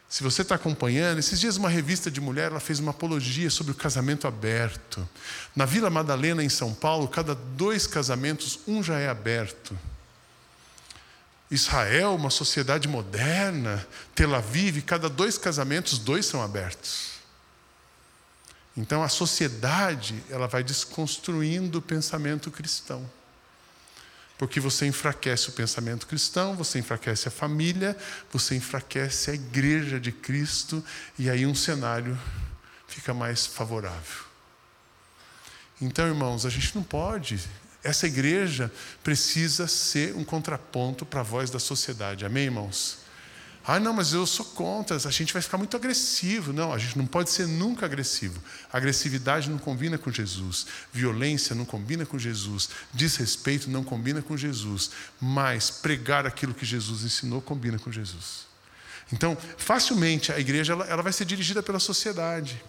Se 0.09 0.21
você 0.21 0.41
está 0.41 0.55
acompanhando, 0.55 1.19
esses 1.19 1.39
dias 1.39 1.55
uma 1.55 1.69
revista 1.69 2.11
de 2.11 2.19
mulher 2.19 2.51
ela 2.51 2.59
fez 2.59 2.79
uma 2.79 2.91
apologia 2.91 3.49
sobre 3.49 3.71
o 3.71 3.75
casamento 3.75 4.27
aberto. 4.27 5.07
Na 5.55 5.65
Vila 5.65 5.89
Madalena, 5.89 6.43
em 6.43 6.49
São 6.49 6.73
Paulo, 6.73 7.07
cada 7.07 7.33
dois 7.33 7.87
casamentos, 7.87 8.59
um 8.67 8.83
já 8.83 8.99
é 8.99 9.07
aberto. 9.07 9.75
Israel, 11.53 12.15
uma 12.15 12.31
sociedade 12.31 12.87
moderna, 12.87 13.85
Tel 14.15 14.33
Aviv, 14.33 14.81
cada 14.81 15.07
dois 15.07 15.37
casamentos, 15.37 15.99
dois 15.99 16.25
são 16.25 16.41
abertos. 16.41 17.13
Então 18.75 19.03
a 19.03 19.09
sociedade, 19.09 20.23
ela 20.29 20.47
vai 20.47 20.63
desconstruindo 20.63 21.77
o 21.77 21.81
pensamento 21.81 22.49
cristão. 22.49 23.07
Porque 24.35 24.59
você 24.59 24.87
enfraquece 24.87 25.49
o 25.49 25.51
pensamento 25.51 26.07
cristão, 26.07 26.55
você 26.55 26.79
enfraquece 26.79 27.27
a 27.27 27.31
família, 27.31 27.95
você 28.31 28.55
enfraquece 28.55 29.29
a 29.29 29.33
igreja 29.35 29.99
de 29.99 30.11
Cristo, 30.11 30.83
e 31.19 31.29
aí 31.29 31.45
um 31.45 31.53
cenário 31.53 32.19
fica 32.87 33.13
mais 33.13 33.45
favorável. 33.45 34.23
Então, 35.79 36.07
irmãos, 36.07 36.45
a 36.45 36.49
gente 36.49 36.75
não 36.75 36.83
pode. 36.83 37.39
Essa 37.83 38.07
igreja 38.07 38.71
precisa 39.03 39.67
ser 39.67 40.15
um 40.15 40.23
contraponto 40.23 41.05
para 41.05 41.19
a 41.19 41.23
voz 41.23 41.49
da 41.49 41.59
sociedade. 41.59 42.25
Amém, 42.25 42.45
irmãos? 42.45 43.03
Ah, 43.65 43.79
não, 43.79 43.93
mas 43.93 44.11
eu 44.11 44.25
sou 44.25 44.45
contra, 44.45 44.97
a 44.97 45.11
gente 45.11 45.31
vai 45.31 45.41
ficar 45.41 45.57
muito 45.57 45.77
agressivo. 45.77 46.51
Não, 46.51 46.73
a 46.73 46.77
gente 46.77 46.97
não 46.97 47.05
pode 47.05 47.29
ser 47.29 47.47
nunca 47.47 47.85
agressivo. 47.85 48.41
Agressividade 48.71 49.49
não 49.49 49.57
combina 49.57 49.97
com 49.97 50.11
Jesus. 50.11 50.67
Violência 50.91 51.55
não 51.55 51.63
combina 51.63 52.05
com 52.05 52.19
Jesus. 52.19 52.69
Desrespeito 52.93 53.69
não 53.69 53.83
combina 53.83 54.21
com 54.21 54.35
Jesus. 54.35 54.91
Mas 55.19 55.69
pregar 55.69 56.25
aquilo 56.25 56.53
que 56.53 56.65
Jesus 56.65 57.03
ensinou 57.03 57.41
combina 57.41 57.79
com 57.79 57.89
Jesus. 57.89 58.45
Então, 59.13 59.37
facilmente 59.57 60.31
a 60.31 60.39
igreja 60.39 60.73
ela, 60.73 60.85
ela 60.85 61.03
vai 61.03 61.13
ser 61.13 61.23
dirigida 61.23 61.63
pela 61.63 61.79
sociedade. 61.79 62.61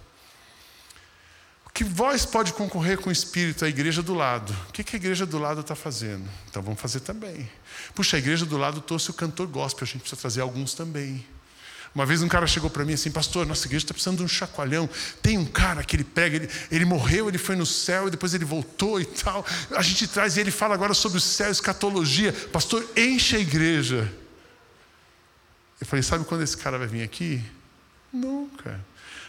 Que 1.74 1.82
voz 1.82 2.24
pode 2.24 2.52
concorrer 2.52 2.98
com 2.98 3.08
o 3.08 3.12
Espírito? 3.12 3.64
A 3.64 3.68
igreja 3.68 4.00
do 4.00 4.14
lado. 4.14 4.54
O 4.68 4.72
que 4.72 4.94
a 4.94 4.96
igreja 4.96 5.26
do 5.26 5.38
lado 5.40 5.60
está 5.60 5.74
fazendo? 5.74 6.24
Então 6.48 6.62
vamos 6.62 6.80
fazer 6.80 7.00
também. 7.00 7.50
Puxa, 7.96 8.16
a 8.16 8.20
igreja 8.20 8.46
do 8.46 8.56
lado 8.56 8.80
trouxe 8.80 9.10
o 9.10 9.12
cantor 9.12 9.48
gospel, 9.48 9.82
a 9.82 9.86
gente 9.86 10.02
precisa 10.02 10.20
trazer 10.20 10.40
alguns 10.40 10.72
também. 10.72 11.26
Uma 11.92 12.06
vez 12.06 12.22
um 12.22 12.28
cara 12.28 12.46
chegou 12.46 12.70
para 12.70 12.84
mim 12.84 12.92
assim, 12.92 13.10
pastor, 13.10 13.44
nossa 13.44 13.66
igreja 13.66 13.84
está 13.84 13.92
precisando 13.92 14.18
de 14.18 14.22
um 14.22 14.28
chacoalhão. 14.28 14.88
Tem 15.20 15.36
um 15.36 15.44
cara 15.44 15.82
que 15.82 15.96
ele 15.96 16.04
prega, 16.04 16.36
ele, 16.36 16.48
ele 16.70 16.84
morreu, 16.84 17.28
ele 17.28 17.38
foi 17.38 17.56
no 17.56 17.66
céu 17.66 18.06
e 18.06 18.10
depois 18.10 18.34
ele 18.34 18.44
voltou 18.44 19.00
e 19.00 19.04
tal. 19.04 19.44
A 19.72 19.82
gente 19.82 20.06
traz 20.06 20.36
e 20.36 20.40
ele 20.40 20.52
fala 20.52 20.74
agora 20.74 20.94
sobre 20.94 21.18
o 21.18 21.20
céu, 21.20 21.50
escatologia. 21.50 22.32
Pastor, 22.52 22.88
enche 22.96 23.34
a 23.34 23.40
igreja. 23.40 24.12
Eu 25.80 25.86
falei, 25.88 26.04
sabe 26.04 26.24
quando 26.24 26.42
esse 26.42 26.56
cara 26.56 26.78
vai 26.78 26.86
vir 26.86 27.02
aqui? 27.02 27.42
Nunca. 28.12 28.80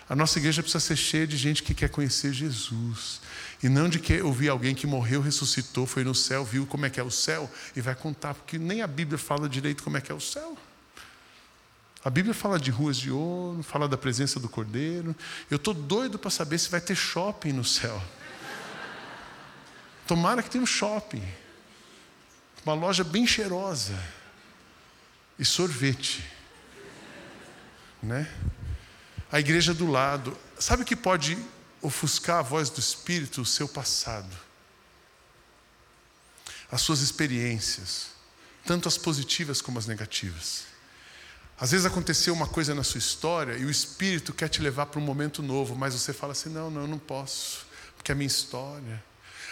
A 0.07 0.15
nossa 0.15 0.37
igreja 0.37 0.61
precisa 0.61 0.79
ser 0.79 0.95
cheia 0.95 1.25
de 1.25 1.35
gente 1.35 1.63
que 1.63 1.73
quer 1.73 1.89
conhecer 1.89 2.31
Jesus. 2.31 3.21
E 3.63 3.67
não 3.67 3.89
de 3.89 3.99
que 3.99 4.21
ouvir 4.21 4.49
alguém 4.49 4.75
que 4.75 4.85
morreu, 4.85 5.21
ressuscitou, 5.21 5.87
foi 5.87 6.03
no 6.03 6.13
céu, 6.13 6.45
viu 6.45 6.67
como 6.67 6.85
é 6.85 6.89
que 6.89 6.99
é 6.99 7.03
o 7.03 7.09
céu 7.09 7.51
e 7.75 7.81
vai 7.81 7.95
contar, 7.95 8.35
porque 8.35 8.59
nem 8.59 8.81
a 8.81 8.87
Bíblia 8.87 9.17
fala 9.17 9.49
direito 9.49 9.83
como 9.83 9.97
é 9.97 10.01
que 10.01 10.11
é 10.11 10.15
o 10.15 10.21
céu. 10.21 10.55
A 12.03 12.09
Bíblia 12.11 12.35
fala 12.35 12.59
de 12.59 12.69
ruas 12.69 12.97
de 12.97 13.09
ouro, 13.09 13.63
fala 13.63 13.87
da 13.87 13.97
presença 13.97 14.39
do 14.39 14.47
Cordeiro. 14.47 15.15
Eu 15.49 15.55
estou 15.55 15.73
doido 15.73 16.19
para 16.19 16.29
saber 16.29 16.59
se 16.59 16.69
vai 16.69 16.79
ter 16.79 16.93
shopping 16.93 17.51
no 17.51 17.65
céu. 17.65 17.99
Tomara 20.05 20.43
que 20.43 20.49
tenha 20.51 20.63
um 20.63 20.67
shopping. 20.67 21.27
Uma 22.63 22.75
loja 22.75 23.03
bem 23.03 23.25
cheirosa. 23.25 23.97
E 25.39 25.43
sorvete. 25.43 26.23
Né? 28.03 28.31
A 29.31 29.39
igreja 29.39 29.73
do 29.73 29.89
lado. 29.89 30.37
Sabe 30.59 30.83
o 30.83 30.85
que 30.85 30.95
pode 30.95 31.37
ofuscar 31.81 32.39
a 32.39 32.41
voz 32.41 32.69
do 32.69 32.79
Espírito? 32.79 33.41
O 33.41 33.45
seu 33.45 33.67
passado, 33.67 34.35
as 36.71 36.81
suas 36.81 37.01
experiências, 37.01 38.07
tanto 38.65 38.87
as 38.87 38.97
positivas 38.97 39.61
como 39.61 39.77
as 39.77 39.85
negativas. 39.85 40.65
Às 41.57 41.71
vezes 41.71 41.85
aconteceu 41.85 42.33
uma 42.33 42.47
coisa 42.47 42.75
na 42.75 42.83
sua 42.83 42.97
história 42.97 43.53
e 43.53 43.65
o 43.65 43.69
Espírito 43.69 44.33
quer 44.33 44.49
te 44.49 44.61
levar 44.61 44.87
para 44.87 44.99
um 44.99 45.03
momento 45.03 45.41
novo, 45.41 45.75
mas 45.75 45.93
você 45.93 46.11
fala 46.11 46.33
assim: 46.33 46.49
não, 46.49 46.69
não, 46.69 46.81
eu 46.81 46.87
não 46.87 46.99
posso, 46.99 47.65
porque 47.95 48.11
é 48.11 48.13
a 48.13 48.15
minha 48.15 48.27
história. 48.27 49.03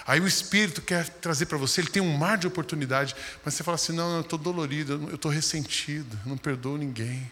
Aí 0.05 0.19
o 0.19 0.27
Espírito 0.27 0.81
quer 0.81 1.07
trazer 1.07 1.45
para 1.45 1.57
você, 1.57 1.79
ele 1.79 1.89
tem 1.89 2.01
um 2.01 2.17
mar 2.17 2.37
de 2.37 2.45
oportunidade, 2.45 3.15
mas 3.43 3.53
você 3.53 3.63
fala 3.63 3.75
assim: 3.75 3.93
não, 3.93 4.09
não 4.09 4.15
eu 4.17 4.21
estou 4.21 4.37
dolorido, 4.37 5.07
eu 5.09 5.15
estou 5.15 5.31
ressentido, 5.31 6.19
não 6.25 6.37
perdoo 6.37 6.77
ninguém. 6.77 7.31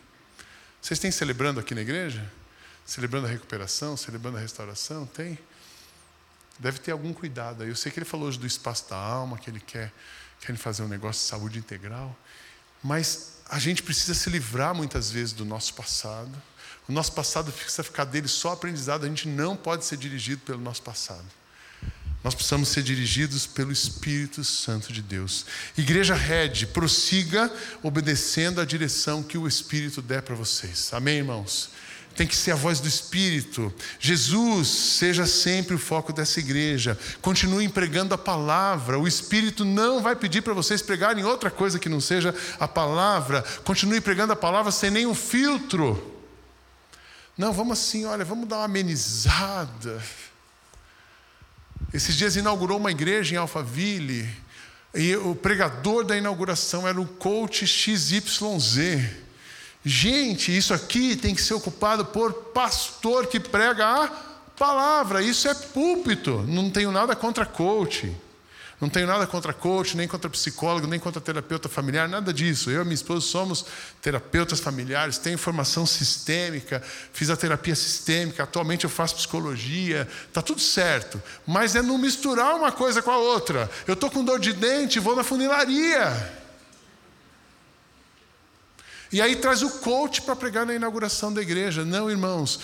Vocês 0.81 0.99
têm 0.99 1.11
celebrando 1.11 1.59
aqui 1.59 1.75
na 1.75 1.81
igreja? 1.81 2.27
Celebrando 2.85 3.27
a 3.27 3.29
recuperação, 3.29 3.95
celebrando 3.95 4.37
a 4.37 4.39
restauração? 4.39 5.05
Tem? 5.05 5.37
Deve 6.57 6.79
ter 6.79 6.91
algum 6.91 7.13
cuidado 7.13 7.63
aí. 7.63 7.69
Eu 7.69 7.75
sei 7.75 7.91
que 7.91 7.99
ele 7.99 8.05
falou 8.05 8.27
hoje 8.27 8.39
do 8.39 8.47
espaço 8.47 8.89
da 8.89 8.97
alma, 8.97 9.37
que 9.37 9.49
ele 9.49 9.59
quer, 9.59 9.93
quer 10.39 10.55
fazer 10.57 10.81
um 10.83 10.87
negócio 10.87 11.21
de 11.21 11.27
saúde 11.27 11.59
integral. 11.59 12.17
Mas 12.83 13.33
a 13.47 13.59
gente 13.59 13.83
precisa 13.83 14.13
se 14.13 14.29
livrar 14.29 14.73
muitas 14.73 15.11
vezes 15.11 15.33
do 15.33 15.45
nosso 15.45 15.73
passado. 15.75 16.31
O 16.87 16.91
nosso 16.91 17.13
passado 17.13 17.51
precisa 17.51 17.83
ficar 17.83 18.05
dele 18.05 18.27
só 18.27 18.53
aprendizado. 18.53 19.05
A 19.05 19.07
gente 19.07 19.27
não 19.27 19.55
pode 19.55 19.85
ser 19.85 19.97
dirigido 19.97 20.41
pelo 20.41 20.59
nosso 20.59 20.81
passado. 20.81 21.25
Nós 22.23 22.35
precisamos 22.35 22.69
ser 22.69 22.83
dirigidos 22.83 23.47
pelo 23.47 23.71
Espírito 23.71 24.43
Santo 24.43 24.93
de 24.93 25.01
Deus. 25.01 25.45
Igreja 25.75 26.13
Red, 26.13 26.67
prossiga 26.67 27.51
obedecendo 27.81 28.61
a 28.61 28.65
direção 28.65 29.23
que 29.23 29.37
o 29.37 29.47
Espírito 29.47 30.01
der 30.01 30.21
para 30.21 30.35
vocês. 30.35 30.89
Amém, 30.93 31.17
irmãos? 31.17 31.71
tem 32.15 32.27
que 32.27 32.35
ser 32.35 32.51
a 32.51 32.55
voz 32.55 32.79
do 32.79 32.87
Espírito. 32.87 33.73
Jesus 33.99 34.67
seja 34.67 35.25
sempre 35.25 35.75
o 35.75 35.79
foco 35.79 36.11
dessa 36.11 36.39
igreja. 36.39 36.97
Continue 37.21 37.67
pregando 37.69 38.13
a 38.13 38.17
palavra. 38.17 38.99
O 38.99 39.07
Espírito 39.07 39.63
não 39.63 40.01
vai 40.01 40.15
pedir 40.15 40.41
para 40.41 40.53
vocês 40.53 40.81
pregarem 40.81 41.23
outra 41.23 41.49
coisa 41.49 41.79
que 41.79 41.89
não 41.89 42.01
seja 42.01 42.35
a 42.59 42.67
palavra. 42.67 43.43
Continue 43.63 44.01
pregando 44.01 44.33
a 44.33 44.35
palavra 44.35 44.71
sem 44.71 44.91
nenhum 44.91 45.15
filtro. 45.15 46.21
Não, 47.37 47.53
vamos 47.53 47.79
assim, 47.79 48.05
olha, 48.05 48.25
vamos 48.25 48.47
dar 48.47 48.57
uma 48.57 48.65
amenizada. 48.65 50.01
Esses 51.93 52.15
dias 52.15 52.35
inaugurou 52.37 52.77
uma 52.77 52.91
igreja 52.91 53.35
em 53.35 53.37
Alphaville. 53.37 54.27
E 54.93 55.15
o 55.15 55.35
pregador 55.35 56.03
da 56.05 56.17
inauguração 56.17 56.87
era 56.87 56.99
o 56.99 57.05
coach 57.05 57.67
XYZ. 57.67 59.09
Gente, 59.83 60.55
isso 60.55 60.73
aqui 60.73 61.15
tem 61.15 61.33
que 61.33 61.41
ser 61.41 61.53
ocupado 61.53 62.05
por 62.05 62.33
pastor 62.33 63.27
que 63.27 63.39
prega 63.39 63.85
a 63.85 64.07
palavra. 64.57 65.21
Isso 65.21 65.47
é 65.47 65.53
púlpito. 65.53 66.45
Não 66.47 66.69
tenho 66.69 66.91
nada 66.91 67.15
contra 67.15 67.45
coach. 67.45 68.13
Não 68.81 68.89
tenho 68.89 69.05
nada 69.05 69.27
contra 69.27 69.53
coach, 69.53 69.95
nem 69.95 70.07
contra 70.07 70.27
psicólogo, 70.27 70.87
nem 70.87 70.99
contra 70.99 71.21
terapeuta 71.21 71.69
familiar, 71.69 72.09
nada 72.09 72.33
disso. 72.33 72.71
Eu 72.71 72.81
e 72.81 72.83
minha 72.83 72.95
esposa 72.95 73.21
somos 73.21 73.63
terapeutas 74.01 74.59
familiares, 74.59 75.19
tenho 75.19 75.37
formação 75.37 75.85
sistêmica, 75.85 76.81
fiz 77.13 77.29
a 77.29 77.37
terapia 77.37 77.75
sistêmica, 77.75 78.41
atualmente 78.41 78.85
eu 78.85 78.89
faço 78.89 79.15
psicologia, 79.15 80.07
está 80.27 80.41
tudo 80.41 80.59
certo. 80.59 81.21
Mas 81.45 81.75
é 81.75 81.81
não 81.83 81.99
misturar 81.99 82.55
uma 82.55 82.71
coisa 82.71 83.03
com 83.03 83.11
a 83.11 83.17
outra. 83.17 83.69
Eu 83.85 83.93
estou 83.93 84.09
com 84.09 84.25
dor 84.25 84.39
de 84.39 84.51
dente, 84.51 84.99
vou 84.99 85.15
na 85.15 85.23
funilaria. 85.23 86.41
E 89.11 89.21
aí 89.21 89.35
traz 89.35 89.61
o 89.61 89.69
coach 89.69 90.23
para 90.23 90.35
pregar 90.35 90.65
na 90.65 90.73
inauguração 90.73 91.31
da 91.31 91.41
igreja. 91.41 91.85
Não, 91.85 92.09
irmãos. 92.09 92.59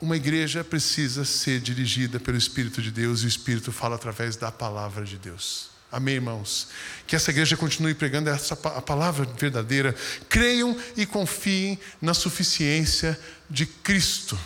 Uma 0.00 0.16
igreja 0.16 0.64
precisa 0.64 1.26
ser 1.26 1.60
dirigida 1.60 2.18
pelo 2.18 2.38
Espírito 2.38 2.80
de 2.80 2.90
Deus 2.90 3.20
e 3.20 3.26
o 3.26 3.28
Espírito 3.28 3.70
fala 3.70 3.96
através 3.96 4.34
da 4.34 4.50
palavra 4.50 5.04
de 5.04 5.18
Deus. 5.18 5.68
Amém, 5.92 6.14
irmãos? 6.14 6.68
Que 7.06 7.16
essa 7.16 7.30
igreja 7.30 7.56
continue 7.56 7.94
pregando 7.94 8.30
essa, 8.30 8.54
a 8.54 8.80
palavra 8.80 9.26
verdadeira. 9.26 9.94
Creiam 10.28 10.74
e 10.96 11.04
confiem 11.04 11.78
na 12.00 12.14
suficiência 12.14 13.18
de 13.48 13.66
Cristo. 13.66 14.38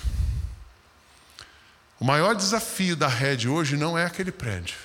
O 2.00 2.04
maior 2.04 2.34
desafio 2.34 2.96
da 2.96 3.08
rede 3.08 3.48
hoje 3.48 3.76
não 3.76 3.96
é 3.96 4.04
aquele 4.04 4.32
prédio. 4.32 4.76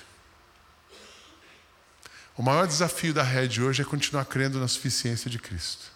O 2.36 2.42
maior 2.42 2.66
desafio 2.66 3.12
da 3.12 3.22
rede 3.22 3.60
hoje 3.60 3.82
é 3.82 3.84
continuar 3.84 4.24
crendo 4.24 4.60
na 4.60 4.68
suficiência 4.68 5.28
de 5.28 5.38
Cristo. 5.38 5.86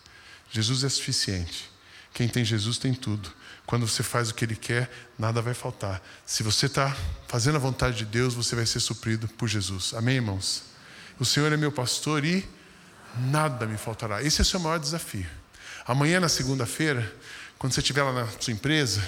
Jesus 0.51 0.83
é 0.83 0.89
suficiente. 0.89 1.71
Quem 2.15 2.29
tem 2.29 2.45
Jesus 2.45 2.79
tem 2.79 2.95
tudo. 2.95 3.31
Quando 3.67 3.89
você 3.89 4.03
faz 4.03 4.31
o 4.31 4.35
que 4.35 4.45
Ele 4.45 4.55
quer, 4.55 4.89
nada 5.19 5.43
vai 5.43 5.53
faltar. 5.53 6.01
Se 6.25 6.45
você 6.45 6.67
está 6.67 6.97
fazendo 7.27 7.57
a 7.57 7.59
vontade 7.59 7.99
de 7.99 8.05
Deus, 8.05 8.35
você 8.35 8.55
vai 8.55 8.65
ser 8.65 8.79
suprido 8.79 9.27
por 9.27 9.49
Jesus. 9.49 9.93
Amém, 9.95 10.17
irmãos? 10.17 10.63
O 11.19 11.25
Senhor 11.25 11.53
é 11.53 11.57
meu 11.57 11.73
pastor 11.73 12.25
e 12.25 12.49
nada 13.19 13.67
me 13.67 13.77
faltará. 13.77 14.23
Esse 14.23 14.41
é 14.41 14.43
o 14.43 14.45
seu 14.45 14.61
maior 14.61 14.79
desafio. 14.79 15.27
Amanhã, 15.87 16.21
na 16.21 16.29
segunda-feira, 16.29 17.13
quando 17.59 17.73
você 17.73 17.81
estiver 17.81 18.03
lá 18.03 18.13
na 18.13 18.29
sua 18.39 18.53
empresa, 18.53 19.03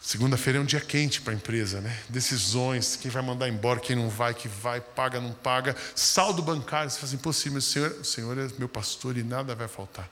segunda-feira 0.00 0.58
é 0.58 0.62
um 0.62 0.66
dia 0.66 0.80
quente 0.80 1.20
para 1.22 1.32
a 1.32 1.36
empresa, 1.36 1.80
né? 1.80 1.96
Decisões, 2.08 2.96
quem 2.96 3.10
vai 3.10 3.22
mandar 3.22 3.48
embora, 3.48 3.80
quem 3.80 3.96
não 3.96 4.10
vai, 4.10 4.34
que 4.34 4.48
vai, 4.48 4.80
paga, 4.80 5.20
não 5.20 5.32
paga, 5.32 5.74
saldo 5.94 6.42
bancário. 6.42 6.90
Você 6.90 7.04
assim, 7.04 7.16
impossível, 7.16 7.58
o 7.58 7.62
Senhor, 7.62 7.90
o 7.92 8.04
Senhor 8.04 8.38
é 8.38 8.48
meu 8.58 8.68
pastor 8.68 9.16
e 9.16 9.22
nada 9.22 9.54
vai 9.54 9.68
faltar. 9.68 10.08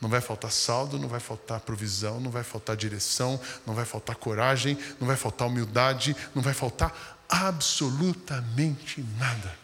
Não 0.00 0.08
vai 0.08 0.20
faltar 0.20 0.52
saldo, 0.52 0.98
não 0.98 1.08
vai 1.08 1.20
faltar 1.20 1.60
provisão, 1.60 2.20
não 2.20 2.30
vai 2.30 2.44
faltar 2.44 2.76
direção, 2.76 3.40
não 3.66 3.74
vai 3.74 3.84
faltar 3.84 4.16
coragem, 4.16 4.78
não 5.00 5.06
vai 5.06 5.16
faltar 5.16 5.48
humildade, 5.48 6.16
não 6.34 6.42
vai 6.42 6.54
faltar 6.54 7.18
absolutamente 7.28 9.04
nada. 9.18 9.54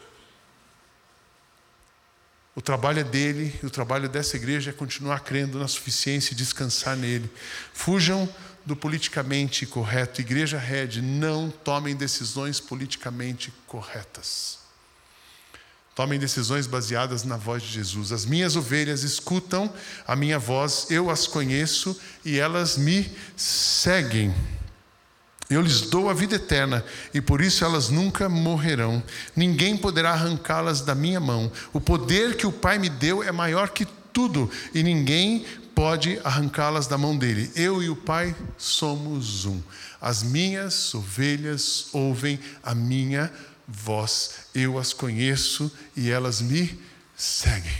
O 2.56 2.62
trabalho 2.62 3.00
é 3.00 3.04
dele, 3.04 3.58
e 3.62 3.66
o 3.66 3.70
trabalho 3.70 4.08
dessa 4.08 4.36
igreja 4.36 4.70
é 4.70 4.72
continuar 4.72 5.20
crendo 5.20 5.58
na 5.58 5.66
suficiência 5.66 6.32
e 6.32 6.36
descansar 6.36 6.96
nele. 6.96 7.30
Fujam 7.72 8.28
do 8.64 8.76
politicamente 8.76 9.66
correto. 9.66 10.20
Igreja 10.20 10.58
Red, 10.58 11.02
não 11.02 11.50
tomem 11.50 11.96
decisões 11.96 12.60
politicamente 12.60 13.52
corretas. 13.66 14.63
Tomem 15.94 16.18
decisões 16.18 16.66
baseadas 16.66 17.22
na 17.22 17.36
voz 17.36 17.62
de 17.62 17.68
Jesus. 17.68 18.10
As 18.10 18.26
minhas 18.26 18.56
ovelhas 18.56 19.04
escutam 19.04 19.72
a 20.06 20.16
minha 20.16 20.40
voz, 20.40 20.88
eu 20.90 21.08
as 21.08 21.26
conheço 21.28 21.96
e 22.24 22.38
elas 22.38 22.76
me 22.76 23.12
seguem. 23.36 24.34
Eu 25.48 25.60
lhes 25.60 25.82
dou 25.82 26.10
a 26.10 26.14
vida 26.14 26.34
eterna 26.34 26.84
e 27.12 27.20
por 27.20 27.40
isso 27.40 27.64
elas 27.64 27.90
nunca 27.90 28.28
morrerão. 28.28 29.00
Ninguém 29.36 29.76
poderá 29.76 30.10
arrancá-las 30.10 30.80
da 30.80 30.96
minha 30.96 31.20
mão. 31.20 31.52
O 31.72 31.80
poder 31.80 32.36
que 32.36 32.46
o 32.46 32.52
Pai 32.52 32.76
me 32.76 32.88
deu 32.88 33.22
é 33.22 33.30
maior 33.30 33.68
que 33.68 33.86
tudo 34.12 34.50
e 34.74 34.82
ninguém 34.82 35.44
pode 35.76 36.20
arrancá-las 36.24 36.88
da 36.88 36.98
mão 36.98 37.16
dele. 37.16 37.52
Eu 37.54 37.80
e 37.80 37.88
o 37.88 37.94
Pai 37.94 38.34
somos 38.58 39.44
um. 39.44 39.62
As 40.00 40.24
minhas 40.24 40.92
ovelhas 40.92 41.86
ouvem 41.92 42.40
a 42.64 42.74
minha 42.74 43.26
voz. 43.26 43.53
Eu 44.54 44.78
as 44.78 44.92
conheço 44.92 45.70
e 45.96 46.10
elas 46.10 46.40
me 46.40 46.78
seguem. 47.16 47.76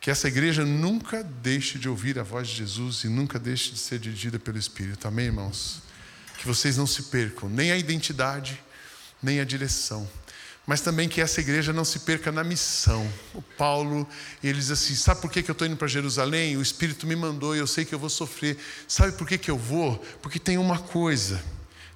Que 0.00 0.10
essa 0.10 0.28
igreja 0.28 0.64
nunca 0.64 1.22
deixe 1.22 1.78
de 1.78 1.88
ouvir 1.88 2.18
a 2.18 2.22
voz 2.22 2.48
de 2.48 2.56
Jesus 2.56 3.04
e 3.04 3.08
nunca 3.08 3.38
deixe 3.38 3.70
de 3.72 3.78
ser 3.78 3.98
dirigida 3.98 4.38
pelo 4.38 4.58
Espírito. 4.58 5.06
Amém, 5.06 5.26
irmãos? 5.26 5.82
Que 6.38 6.46
vocês 6.46 6.76
não 6.78 6.86
se 6.86 7.04
percam, 7.04 7.50
nem 7.50 7.70
a 7.70 7.76
identidade, 7.76 8.62
nem 9.22 9.40
a 9.40 9.44
direção. 9.44 10.08
Mas 10.66 10.80
também 10.80 11.08
que 11.08 11.20
essa 11.20 11.40
igreja 11.40 11.72
não 11.72 11.84
se 11.84 12.00
perca 12.00 12.30
na 12.30 12.44
missão. 12.44 13.06
O 13.34 13.42
Paulo, 13.42 14.08
ele 14.42 14.58
diz 14.58 14.70
assim: 14.70 14.94
sabe 14.94 15.20
por 15.20 15.30
que 15.30 15.40
eu 15.40 15.52
estou 15.52 15.66
indo 15.66 15.76
para 15.76 15.88
Jerusalém? 15.88 16.56
O 16.56 16.62
Espírito 16.62 17.06
me 17.06 17.16
mandou 17.16 17.54
e 17.54 17.58
eu 17.58 17.66
sei 17.66 17.84
que 17.84 17.94
eu 17.94 17.98
vou 17.98 18.08
sofrer. 18.08 18.56
Sabe 18.86 19.12
por 19.12 19.26
que 19.26 19.50
eu 19.50 19.58
vou? 19.58 19.98
Porque 20.22 20.38
tem 20.38 20.56
uma 20.56 20.78
coisa, 20.78 21.42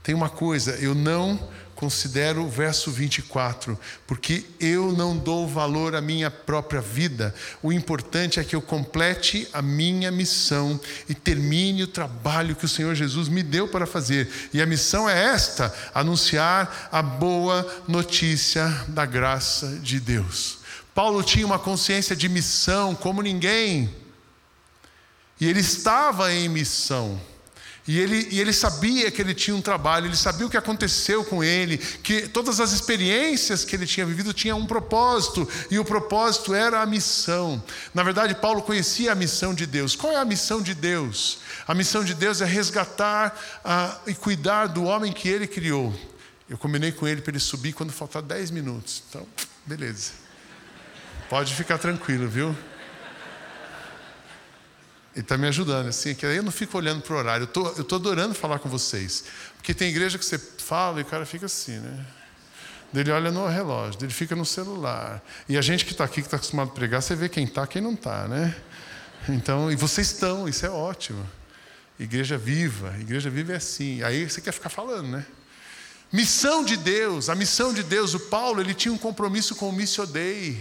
tem 0.02 0.14
uma 0.14 0.28
coisa, 0.28 0.72
eu 0.72 0.94
não 0.94 1.50
considero 1.74 2.44
o 2.44 2.48
verso 2.48 2.90
24, 2.90 3.78
porque 4.06 4.44
eu 4.58 4.92
não 4.92 5.16
dou 5.16 5.46
valor 5.46 5.94
à 5.94 6.00
minha 6.00 6.30
própria 6.30 6.80
vida. 6.80 7.34
O 7.62 7.72
importante 7.72 8.40
é 8.40 8.44
que 8.44 8.56
eu 8.56 8.62
complete 8.62 9.48
a 9.52 9.60
minha 9.60 10.10
missão 10.10 10.80
e 11.08 11.14
termine 11.14 11.82
o 11.82 11.88
trabalho 11.88 12.56
que 12.56 12.64
o 12.64 12.68
Senhor 12.68 12.94
Jesus 12.94 13.28
me 13.28 13.42
deu 13.42 13.68
para 13.68 13.86
fazer. 13.86 14.28
E 14.52 14.62
a 14.62 14.66
missão 14.66 15.08
é 15.08 15.24
esta: 15.26 15.74
anunciar 15.94 16.88
a 16.90 17.02
boa 17.02 17.84
notícia 17.86 18.66
da 18.88 19.04
graça 19.04 19.78
de 19.82 20.00
Deus. 20.00 20.58
Paulo 20.94 21.22
tinha 21.22 21.44
uma 21.44 21.58
consciência 21.58 22.14
de 22.14 22.28
missão 22.28 22.94
como 22.94 23.20
ninguém. 23.20 23.92
E 25.40 25.48
ele 25.48 25.60
estava 25.60 26.32
em 26.32 26.48
missão. 26.48 27.20
E 27.86 28.00
ele, 28.00 28.28
e 28.30 28.40
ele 28.40 28.52
sabia 28.52 29.10
que 29.10 29.20
ele 29.20 29.34
tinha 29.34 29.54
um 29.54 29.60
trabalho, 29.60 30.06
ele 30.06 30.16
sabia 30.16 30.46
o 30.46 30.50
que 30.50 30.56
aconteceu 30.56 31.22
com 31.22 31.44
ele, 31.44 31.76
que 31.76 32.26
todas 32.28 32.58
as 32.58 32.72
experiências 32.72 33.62
que 33.62 33.76
ele 33.76 33.86
tinha 33.86 34.06
vivido 34.06 34.32
tinham 34.32 34.58
um 34.58 34.64
propósito, 34.64 35.46
e 35.70 35.78
o 35.78 35.84
propósito 35.84 36.54
era 36.54 36.80
a 36.80 36.86
missão. 36.86 37.62
Na 37.92 38.02
verdade, 38.02 38.34
Paulo 38.34 38.62
conhecia 38.62 39.12
a 39.12 39.14
missão 39.14 39.52
de 39.52 39.66
Deus. 39.66 39.94
Qual 39.94 40.10
é 40.12 40.16
a 40.16 40.24
missão 40.24 40.62
de 40.62 40.74
Deus? 40.74 41.40
A 41.68 41.74
missão 41.74 42.02
de 42.02 42.14
Deus 42.14 42.40
é 42.40 42.46
resgatar 42.46 43.38
ah, 43.62 43.98
e 44.06 44.14
cuidar 44.14 44.66
do 44.66 44.84
homem 44.84 45.12
que 45.12 45.28
ele 45.28 45.46
criou. 45.46 45.94
Eu 46.48 46.56
combinei 46.56 46.90
com 46.90 47.06
ele 47.06 47.20
para 47.20 47.32
ele 47.32 47.40
subir 47.40 47.74
quando 47.74 47.92
faltar 47.92 48.22
10 48.22 48.50
minutos. 48.50 49.02
Então, 49.10 49.26
beleza. 49.66 50.12
Pode 51.28 51.54
ficar 51.54 51.76
tranquilo, 51.76 52.28
viu? 52.28 52.56
Ele 55.14 55.22
está 55.22 55.38
me 55.38 55.46
ajudando, 55.46 55.86
assim, 55.86 56.14
que 56.14 56.26
aí 56.26 56.36
eu 56.36 56.42
não 56.42 56.50
fico 56.50 56.76
olhando 56.76 57.00
para 57.00 57.14
o 57.14 57.18
horário. 57.18 57.48
Eu 57.54 57.82
estou 57.82 57.96
adorando 57.96 58.34
falar 58.34 58.58
com 58.58 58.68
vocês. 58.68 59.24
Porque 59.56 59.72
tem 59.72 59.88
igreja 59.88 60.18
que 60.18 60.24
você 60.24 60.38
fala 60.38 60.98
e 60.98 61.02
o 61.02 61.06
cara 61.06 61.24
fica 61.24 61.46
assim, 61.46 61.78
né? 61.78 62.04
Ele 62.92 63.10
olha 63.10 63.30
no 63.30 63.46
relógio, 63.48 63.98
ele 64.02 64.12
fica 64.12 64.36
no 64.36 64.44
celular. 64.44 65.22
E 65.48 65.56
a 65.56 65.62
gente 65.62 65.84
que 65.84 65.92
está 65.92 66.04
aqui, 66.04 66.20
que 66.20 66.26
está 66.26 66.36
acostumado 66.36 66.70
a 66.70 66.72
pregar, 66.72 67.02
você 67.02 67.16
vê 67.16 67.28
quem 67.28 67.44
está, 67.44 67.66
quem 67.66 67.82
não 67.82 67.94
está, 67.94 68.28
né? 68.28 68.54
Então, 69.28 69.70
e 69.70 69.76
vocês 69.76 70.12
estão, 70.12 70.48
isso 70.48 70.64
é 70.66 70.70
ótimo. 70.70 71.24
Igreja 71.98 72.36
viva, 72.36 72.94
igreja 73.00 73.30
viva 73.30 73.52
é 73.52 73.56
assim. 73.56 74.02
Aí 74.02 74.28
você 74.28 74.40
quer 74.40 74.52
ficar 74.52 74.68
falando, 74.68 75.08
né? 75.08 75.24
Missão 76.12 76.64
de 76.64 76.76
Deus, 76.76 77.28
a 77.28 77.34
missão 77.34 77.72
de 77.72 77.82
Deus. 77.82 78.14
O 78.14 78.20
Paulo, 78.20 78.60
ele 78.60 78.74
tinha 78.74 78.92
um 78.92 78.98
compromisso 78.98 79.54
com 79.56 79.68
o 79.68 79.72
Missio 79.72 80.06
Dei. 80.06 80.60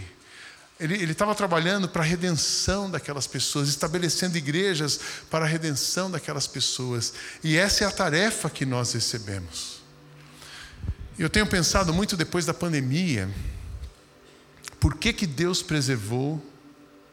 Ele 0.80 1.12
estava 1.12 1.36
trabalhando 1.36 1.88
para 1.88 2.02
a 2.02 2.06
redenção 2.06 2.90
daquelas 2.90 3.28
pessoas, 3.28 3.70
estabelecendo 3.70 4.38
igrejas 4.38 5.00
para 5.30 5.46
a 5.46 5.48
redenção 5.48 6.10
daquelas 6.10 6.48
pessoas. 6.48 7.14
E 7.44 7.56
essa 7.56 7.84
é 7.84 7.88
a 7.88 7.92
tarefa 7.92 8.50
que 8.50 8.66
nós 8.66 8.92
recebemos. 8.94 9.82
Eu 11.18 11.30
tenho 11.30 11.46
pensado 11.46 11.94
muito 11.94 12.18
depois 12.18 12.46
da 12.46 12.54
pandemia, 12.54 13.30
por 14.80 14.96
que, 14.96 15.14
que 15.14 15.28
Deus 15.28 15.62
preservou 15.62 16.44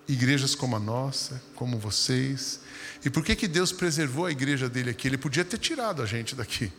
igrejas 0.09 0.55
como 0.55 0.75
a 0.75 0.81
nossa, 0.81 1.41
como 1.55 1.79
vocês, 1.79 2.61
e 3.05 3.11
por 3.11 3.25
que, 3.25 3.37
que 3.37 3.47
Deus 3.47 3.73
preservou 3.73 4.27
a 4.27 4.33
igreja 4.33 4.69
dele 4.69 4.91
aqui? 4.91 5.07
Ele 5.07 5.19
podia 5.19 5.45
ter 5.45 5.59
tirado 5.59 6.03
a 6.03 6.07
gente 6.07 6.35
daqui. 6.35 6.73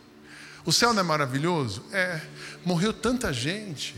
O 0.64 0.72
céu 0.72 0.92
não 0.92 1.00
é 1.00 1.02
maravilhoso? 1.02 1.84
É. 1.92 2.20
Morreu 2.64 2.92
tanta 2.92 3.32
gente, 3.32 3.96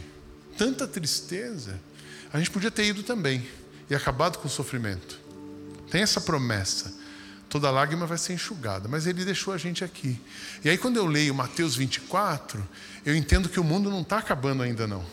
tanta 0.57 0.87
tristeza. 0.87 1.81
A 2.35 2.39
gente 2.39 2.51
podia 2.51 2.69
ter 2.69 2.85
ido 2.85 3.05
também 3.05 3.47
e 3.89 3.95
acabado 3.95 4.39
com 4.39 4.49
o 4.49 4.51
sofrimento. 4.51 5.21
Tem 5.89 6.03
essa 6.03 6.21
promessa. 6.21 6.93
Toda 7.49 7.71
lágrima 7.71 8.07
vai 8.07 8.19
ser 8.19 8.33
enxugada, 8.33 8.89
mas 8.89 9.07
ele 9.07 9.25
deixou 9.25 9.55
a 9.55 9.57
gente 9.57 9.85
aqui. 9.85 10.21
E 10.65 10.69
aí, 10.69 10.77
quando 10.77 10.97
eu 10.97 11.07
leio 11.07 11.33
Mateus 11.33 11.77
24, 11.77 12.69
eu 13.07 13.15
entendo 13.15 13.49
que 13.49 13.61
o 13.61 13.63
mundo 13.63 13.89
não 13.89 14.01
está 14.01 14.19
acabando 14.19 14.65
ainda, 14.65 14.85
não. 14.85 15.07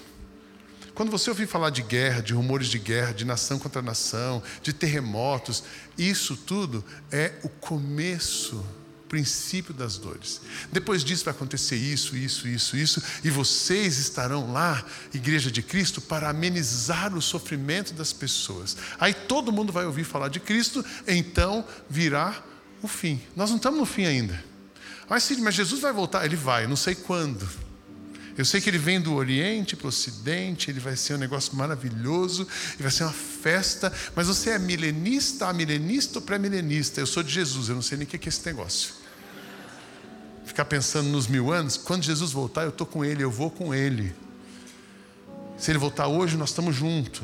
Quando 0.95 1.11
você 1.11 1.29
ouvir 1.29 1.45
falar 1.45 1.69
de 1.69 1.83
guerra, 1.83 2.23
de 2.23 2.33
rumores 2.33 2.65
de 2.65 2.79
guerra, 2.79 3.13
de 3.13 3.23
nação 3.23 3.59
contra 3.59 3.83
nação, 3.83 4.41
de 4.63 4.73
terremotos, 4.73 5.63
isso 5.95 6.35
tudo 6.35 6.83
é 7.11 7.33
o 7.43 7.49
começo 7.49 8.65
princípio 9.11 9.73
das 9.73 9.97
dores. 9.97 10.39
Depois 10.71 11.03
disso 11.03 11.25
vai 11.25 11.33
acontecer 11.33 11.75
isso, 11.75 12.15
isso, 12.15 12.47
isso, 12.47 12.77
isso, 12.77 13.03
e 13.25 13.29
vocês 13.29 13.97
estarão 13.97 14.53
lá, 14.53 14.85
Igreja 15.13 15.51
de 15.51 15.61
Cristo, 15.61 15.99
para 15.99 16.29
amenizar 16.29 17.13
o 17.13 17.21
sofrimento 17.21 17.93
das 17.93 18.13
pessoas. 18.13 18.77
Aí 18.97 19.13
todo 19.13 19.51
mundo 19.51 19.73
vai 19.73 19.85
ouvir 19.85 20.05
falar 20.05 20.29
de 20.29 20.39
Cristo, 20.39 20.83
então 21.05 21.65
virá 21.89 22.41
o 22.81 22.87
fim. 22.87 23.21
Nós 23.35 23.49
não 23.49 23.57
estamos 23.57 23.77
no 23.77 23.85
fim 23.85 24.05
ainda. 24.05 24.41
Mas, 25.09 25.23
sim, 25.23 25.41
mas 25.41 25.55
Jesus 25.55 25.81
vai 25.81 25.91
voltar? 25.91 26.23
Ele 26.23 26.37
vai, 26.37 26.65
não 26.65 26.77
sei 26.77 26.95
quando. 26.95 27.45
Eu 28.37 28.45
sei 28.45 28.61
que 28.61 28.69
ele 28.69 28.77
vem 28.77 29.01
do 29.01 29.13
Oriente 29.13 29.75
para 29.75 29.87
o 29.87 29.89
Ocidente, 29.89 30.71
ele 30.71 30.79
vai 30.79 30.95
ser 30.95 31.15
um 31.15 31.17
negócio 31.17 31.53
maravilhoso, 31.53 32.47
e 32.79 32.81
vai 32.81 32.89
ser 32.89 33.03
uma 33.03 33.11
festa. 33.11 33.91
Mas 34.15 34.27
você 34.27 34.51
é 34.51 34.57
milenista, 34.57 35.49
amilenista 35.49 36.19
ou 36.19 36.21
pré-milenista? 36.21 37.01
Eu 37.01 37.05
sou 37.05 37.21
de 37.21 37.33
Jesus, 37.33 37.67
eu 37.67 37.75
não 37.75 37.81
sei 37.81 37.97
nem 37.97 38.07
o 38.07 38.09
que 38.09 38.15
é 38.15 38.29
esse 38.29 38.45
negócio 38.45 39.00
ficar 40.51 40.65
pensando 40.65 41.07
nos 41.07 41.27
mil 41.27 41.51
anos, 41.51 41.77
quando 41.77 42.03
Jesus 42.03 42.33
voltar, 42.33 42.63
eu 42.63 42.69
estou 42.69 42.85
com 42.85 43.05
Ele, 43.05 43.23
eu 43.23 43.31
vou 43.31 43.49
com 43.49 43.73
Ele. 43.73 44.13
Se 45.57 45.71
Ele 45.71 45.77
voltar 45.79 46.07
hoje, 46.07 46.35
nós 46.35 46.49
estamos 46.49 46.75
juntos. 46.75 47.21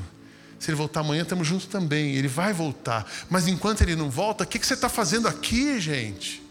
Se 0.57 0.71
Ele 0.71 0.78
voltar 0.78 1.01
amanhã, 1.01 1.23
estamos 1.23 1.45
juntos 1.45 1.67
também. 1.67 2.15
Ele 2.15 2.30
vai 2.30 2.53
voltar. 2.53 3.05
Mas 3.30 3.47
enquanto 3.47 3.82
Ele 3.82 3.97
não 3.97 4.09
volta, 4.09 4.45
o 4.45 4.47
que, 4.47 4.57
que 4.57 4.65
você 4.65 4.75
está 4.75 4.88
fazendo 4.88 5.28
aqui, 5.28 5.78
gente? 5.80 6.41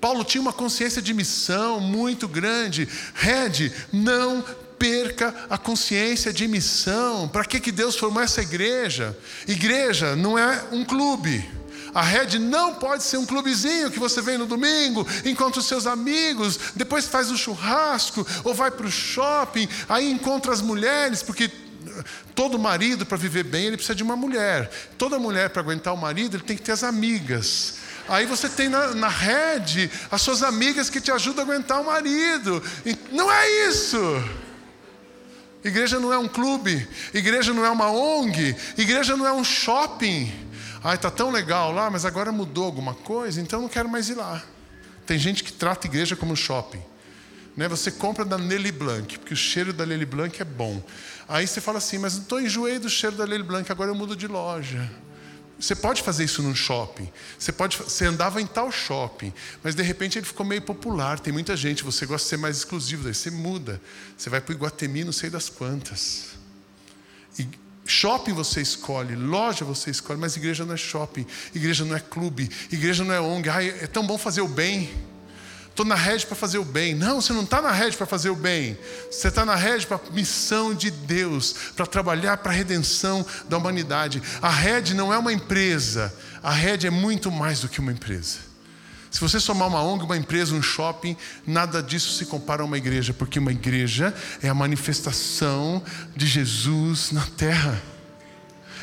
Paulo 0.00 0.22
tinha 0.22 0.40
uma 0.40 0.52
consciência 0.52 1.02
de 1.02 1.12
missão 1.12 1.80
muito 1.80 2.28
grande. 2.28 2.88
Red, 3.14 3.72
não 3.92 4.44
perca 4.78 5.34
a 5.50 5.58
consciência 5.58 6.32
de 6.32 6.46
missão. 6.46 7.28
Para 7.28 7.44
que, 7.44 7.58
que 7.58 7.72
Deus 7.72 7.96
formou 7.96 8.22
essa 8.22 8.42
igreja? 8.42 9.18
Igreja 9.48 10.14
não 10.14 10.38
é 10.38 10.66
um 10.70 10.84
clube. 10.84 11.57
A 11.94 12.02
rede 12.02 12.38
não 12.38 12.74
pode 12.74 13.02
ser 13.02 13.16
um 13.16 13.26
clubezinho 13.26 13.90
que 13.90 13.98
você 13.98 14.20
vem 14.20 14.38
no 14.38 14.46
domingo, 14.46 15.06
encontra 15.24 15.60
os 15.60 15.66
seus 15.66 15.86
amigos, 15.86 16.58
depois 16.74 17.06
faz 17.06 17.30
o 17.30 17.34
um 17.34 17.36
churrasco, 17.36 18.26
ou 18.44 18.54
vai 18.54 18.70
para 18.70 18.86
o 18.86 18.90
shopping, 18.90 19.68
aí 19.88 20.10
encontra 20.10 20.52
as 20.52 20.60
mulheres, 20.60 21.22
porque 21.22 21.50
todo 22.34 22.58
marido, 22.58 23.06
para 23.06 23.16
viver 23.16 23.44
bem, 23.44 23.66
ele 23.66 23.76
precisa 23.76 23.94
de 23.94 24.02
uma 24.02 24.16
mulher. 24.16 24.70
Toda 24.96 25.18
mulher, 25.18 25.50
para 25.50 25.62
aguentar 25.62 25.94
o 25.94 25.96
marido, 25.96 26.36
ele 26.36 26.44
tem 26.44 26.56
que 26.56 26.62
ter 26.62 26.72
as 26.72 26.84
amigas. 26.84 27.74
Aí 28.08 28.24
você 28.24 28.48
tem 28.48 28.68
na, 28.68 28.94
na 28.94 29.08
rede 29.08 29.90
as 30.10 30.22
suas 30.22 30.42
amigas 30.42 30.88
que 30.88 31.00
te 31.00 31.10
ajudam 31.10 31.44
a 31.44 31.46
aguentar 31.46 31.80
o 31.80 31.86
marido. 31.86 32.62
Não 33.12 33.30
é 33.30 33.68
isso. 33.68 33.98
Igreja 35.64 35.98
não 35.98 36.12
é 36.12 36.18
um 36.18 36.28
clube, 36.28 36.88
igreja 37.12 37.52
não 37.52 37.66
é 37.66 37.70
uma 37.70 37.90
ONG, 37.90 38.56
igreja 38.76 39.16
não 39.16 39.26
é 39.26 39.32
um 39.32 39.44
shopping. 39.44 40.32
Ai, 40.82 40.96
está 40.96 41.10
tão 41.10 41.30
legal 41.30 41.72
lá, 41.72 41.90
mas 41.90 42.04
agora 42.04 42.30
mudou 42.30 42.64
alguma 42.64 42.94
coisa, 42.94 43.40
então 43.40 43.60
não 43.60 43.68
quero 43.68 43.88
mais 43.88 44.08
ir 44.08 44.14
lá. 44.14 44.42
Tem 45.06 45.18
gente 45.18 45.42
que 45.42 45.52
trata 45.52 45.86
a 45.86 45.90
igreja 45.90 46.14
como 46.14 46.36
shopping. 46.36 46.82
Né? 47.56 47.66
Você 47.66 47.90
compra 47.90 48.24
da 48.24 48.38
Nelly 48.38 48.70
Blanc, 48.70 49.18
porque 49.18 49.34
o 49.34 49.36
cheiro 49.36 49.72
da 49.72 49.84
Nelly 49.84 50.06
Blanc 50.06 50.40
é 50.40 50.44
bom. 50.44 50.82
Aí 51.28 51.46
você 51.46 51.60
fala 51.60 51.78
assim, 51.78 51.98
mas 51.98 52.14
estou 52.14 52.40
enjoei 52.40 52.78
do 52.78 52.88
cheiro 52.88 53.16
da 53.16 53.26
Nelly 53.26 53.42
Blanc, 53.42 53.70
agora 53.72 53.90
eu 53.90 53.94
mudo 53.94 54.14
de 54.14 54.28
loja. 54.28 54.88
Você 55.58 55.74
pode 55.74 56.02
fazer 56.02 56.24
isso 56.24 56.40
num 56.40 56.54
shopping. 56.54 57.10
Você 57.36 57.50
pode, 57.50 57.76
você 57.76 58.04
andava 58.04 58.40
em 58.40 58.46
tal 58.46 58.70
shopping, 58.70 59.32
mas 59.62 59.74
de 59.74 59.82
repente 59.82 60.16
ele 60.16 60.24
ficou 60.24 60.46
meio 60.46 60.62
popular. 60.62 61.18
Tem 61.18 61.32
muita 61.32 61.56
gente. 61.56 61.82
Você 61.82 62.06
gosta 62.06 62.24
de 62.24 62.30
ser 62.30 62.36
mais 62.36 62.58
exclusivo, 62.58 63.02
daí 63.02 63.14
você 63.14 63.28
muda. 63.28 63.80
Você 64.16 64.30
vai 64.30 64.40
para 64.40 64.52
o 64.52 64.54
Iguatemi, 64.54 65.02
não 65.02 65.12
sei 65.12 65.28
das 65.28 65.48
quantas. 65.48 66.26
E 67.36 67.48
Shopping 67.88 68.34
você 68.34 68.60
escolhe, 68.60 69.16
loja 69.16 69.64
você 69.64 69.90
escolhe, 69.90 70.20
mas 70.20 70.36
igreja 70.36 70.62
não 70.66 70.74
é 70.74 70.76
shopping, 70.76 71.26
igreja 71.54 71.86
não 71.86 71.96
é 71.96 72.00
clube, 72.00 72.50
igreja 72.70 73.02
não 73.02 73.14
é 73.14 73.20
ONG. 73.20 73.48
Ai, 73.48 73.68
é 73.80 73.86
tão 73.86 74.06
bom 74.06 74.18
fazer 74.18 74.42
o 74.42 74.46
bem. 74.46 74.90
estou 75.70 75.86
na 75.86 75.94
rede 75.94 76.26
para 76.26 76.36
fazer 76.36 76.58
o 76.58 76.64
bem. 76.64 76.94
Não, 76.94 77.20
você 77.20 77.32
não 77.32 77.44
está 77.44 77.62
na 77.62 77.70
rede 77.70 77.96
para 77.96 78.04
fazer 78.04 78.28
o 78.28 78.36
bem. 78.36 78.76
Você 79.10 79.28
está 79.28 79.42
na 79.42 79.54
rede 79.54 79.86
para 79.86 79.96
a 79.96 80.12
missão 80.12 80.74
de 80.74 80.90
Deus, 80.90 81.54
para 81.74 81.86
trabalhar 81.86 82.36
para 82.36 82.52
a 82.52 82.54
redenção 82.54 83.24
da 83.48 83.56
humanidade. 83.56 84.22
A 84.42 84.50
rede 84.50 84.92
não 84.92 85.10
é 85.10 85.16
uma 85.16 85.32
empresa, 85.32 86.14
a 86.42 86.52
rede 86.52 86.86
é 86.86 86.90
muito 86.90 87.30
mais 87.30 87.60
do 87.60 87.70
que 87.70 87.80
uma 87.80 87.90
empresa. 87.90 88.47
Se 89.18 89.22
você 89.22 89.40
somar 89.40 89.66
uma 89.66 89.82
ONG, 89.82 90.04
uma 90.04 90.16
empresa, 90.16 90.54
um 90.54 90.62
shopping, 90.62 91.16
nada 91.44 91.82
disso 91.82 92.12
se 92.12 92.24
compara 92.24 92.62
a 92.62 92.64
uma 92.64 92.78
igreja, 92.78 93.12
porque 93.12 93.40
uma 93.40 93.50
igreja 93.50 94.14
é 94.40 94.48
a 94.48 94.54
manifestação 94.54 95.82
de 96.14 96.24
Jesus 96.24 97.10
na 97.10 97.26
terra. 97.36 97.82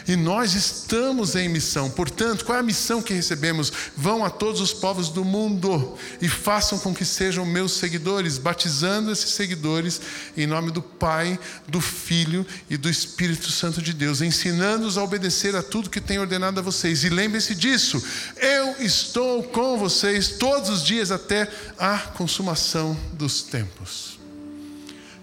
E 0.07 0.15
nós 0.15 0.53
estamos 0.53 1.35
em 1.35 1.49
missão. 1.49 1.89
Portanto, 1.89 2.45
qual 2.45 2.57
é 2.57 2.61
a 2.61 2.63
missão 2.63 3.01
que 3.01 3.13
recebemos? 3.13 3.71
Vão 3.97 4.23
a 4.23 4.29
todos 4.29 4.61
os 4.61 4.71
povos 4.71 5.09
do 5.09 5.25
mundo 5.25 5.97
e 6.21 6.29
façam 6.29 6.77
com 6.77 6.93
que 6.93 7.03
sejam 7.03 7.45
meus 7.45 7.73
seguidores, 7.73 8.37
batizando 8.37 9.11
esses 9.11 9.31
seguidores 9.31 9.99
em 10.37 10.45
nome 10.45 10.71
do 10.71 10.81
Pai, 10.81 11.39
do 11.67 11.81
Filho 11.81 12.45
e 12.69 12.77
do 12.77 12.89
Espírito 12.89 13.51
Santo 13.51 13.81
de 13.81 13.93
Deus, 13.93 14.21
ensinando-os 14.21 14.97
a 14.97 15.03
obedecer 15.03 15.55
a 15.55 15.63
tudo 15.63 15.89
que 15.89 16.01
tenho 16.01 16.21
ordenado 16.21 16.59
a 16.59 16.63
vocês. 16.63 17.03
E 17.03 17.09
lembre-se 17.09 17.55
disso: 17.55 18.03
eu 18.37 18.75
estou 18.79 19.41
com 19.43 19.77
vocês 19.77 20.29
todos 20.29 20.69
os 20.69 20.83
dias 20.83 21.11
até 21.11 21.49
a 21.79 21.97
consumação 21.97 22.95
dos 23.13 23.41
tempos. 23.41 24.19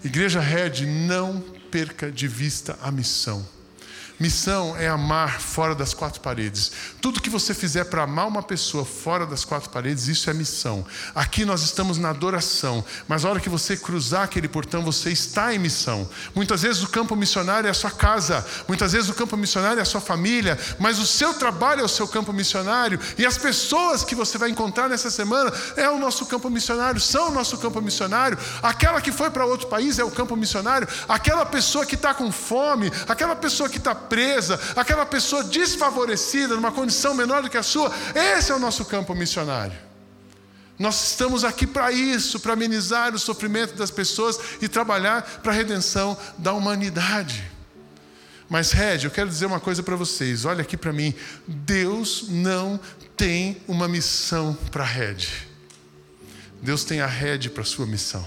Igreja 0.03 0.41
Red, 0.41 0.85
não 0.85 1.41
perca 1.71 2.11
de 2.11 2.27
vista 2.27 2.77
a 2.81 2.91
missão. 2.91 3.52
Missão 4.23 4.73
é 4.77 4.87
amar 4.87 5.41
fora 5.41 5.75
das 5.75 5.93
quatro 5.93 6.21
paredes. 6.21 6.71
Tudo 7.01 7.19
que 7.19 7.29
você 7.29 7.53
fizer 7.53 7.83
para 7.83 8.03
amar 8.03 8.25
uma 8.25 8.41
pessoa 8.41 8.85
fora 8.85 9.25
das 9.25 9.43
quatro 9.43 9.69
paredes, 9.69 10.07
isso 10.07 10.29
é 10.29 10.33
missão. 10.33 10.85
Aqui 11.13 11.43
nós 11.43 11.61
estamos 11.61 11.97
na 11.97 12.11
adoração, 12.11 12.85
mas 13.05 13.25
a 13.25 13.29
hora 13.29 13.41
que 13.41 13.49
você 13.49 13.75
cruzar 13.75 14.23
aquele 14.23 14.47
portão, 14.47 14.81
você 14.81 15.11
está 15.11 15.53
em 15.53 15.59
missão. 15.59 16.09
Muitas 16.33 16.61
vezes 16.61 16.81
o 16.81 16.87
campo 16.87 17.17
missionário 17.17 17.67
é 17.67 17.71
a 17.71 17.73
sua 17.73 17.91
casa, 17.91 18.45
muitas 18.65 18.93
vezes 18.93 19.09
o 19.09 19.13
campo 19.13 19.35
missionário 19.35 19.79
é 19.79 19.81
a 19.81 19.85
sua 19.85 19.99
família, 19.99 20.57
mas 20.79 20.99
o 20.99 21.05
seu 21.05 21.33
trabalho 21.33 21.81
é 21.81 21.83
o 21.83 21.89
seu 21.89 22.07
campo 22.07 22.31
missionário 22.31 22.97
e 23.17 23.25
as 23.25 23.37
pessoas 23.37 24.05
que 24.05 24.15
você 24.15 24.37
vai 24.37 24.49
encontrar 24.49 24.87
nessa 24.87 25.11
semana 25.11 25.51
é 25.75 25.89
o 25.89 25.99
nosso 25.99 26.27
campo 26.27 26.49
missionário, 26.49 27.01
são 27.01 27.27
o 27.27 27.33
nosso 27.33 27.57
campo 27.57 27.81
missionário. 27.81 28.37
Aquela 28.61 29.01
que 29.01 29.11
foi 29.11 29.29
para 29.29 29.45
outro 29.45 29.67
país 29.67 29.99
é 29.99 30.03
o 30.05 30.11
campo 30.11 30.37
missionário, 30.37 30.87
aquela 31.09 31.45
pessoa 31.45 31.85
que 31.85 31.95
está 31.95 32.13
com 32.13 32.31
fome, 32.31 32.89
aquela 33.05 33.35
pessoa 33.35 33.67
que 33.67 33.77
está 33.77 33.93
presa, 34.13 34.59
aquela 34.75 35.07
pessoa 35.07 35.43
desfavorecida, 35.43 36.53
numa 36.53 36.71
condição 36.71 37.15
menor 37.15 37.41
do 37.41 37.49
que 37.49 37.57
a 37.57 37.63
sua, 37.63 37.91
esse 38.13 38.51
é 38.51 38.55
o 38.55 38.59
nosso 38.59 38.85
campo 38.85 39.15
missionário. 39.15 39.75
Nós 40.77 41.09
estamos 41.09 41.43
aqui 41.43 41.65
para 41.65 41.91
isso, 41.91 42.39
para 42.39 42.53
amenizar 42.53 43.15
o 43.15 43.17
sofrimento 43.17 43.73
das 43.73 43.89
pessoas 43.89 44.39
e 44.61 44.67
trabalhar 44.67 45.23
para 45.41 45.51
a 45.51 45.55
redenção 45.55 46.15
da 46.37 46.53
humanidade. 46.53 47.43
Mas, 48.47 48.71
Red, 48.71 48.99
eu 49.03 49.09
quero 49.09 49.27
dizer 49.27 49.47
uma 49.47 49.59
coisa 49.59 49.81
para 49.81 49.95
vocês, 49.95 50.45
olha 50.45 50.61
aqui 50.61 50.77
para 50.77 50.93
mim: 50.93 51.15
Deus 51.47 52.25
não 52.29 52.79
tem 53.17 53.63
uma 53.67 53.87
missão 53.87 54.55
para 54.69 54.83
Red. 54.83 55.27
Deus 56.61 56.83
tem 56.83 57.01
a 57.01 57.07
Red 57.07 57.49
para 57.49 57.63
a 57.63 57.65
sua 57.65 57.87
missão. 57.87 58.23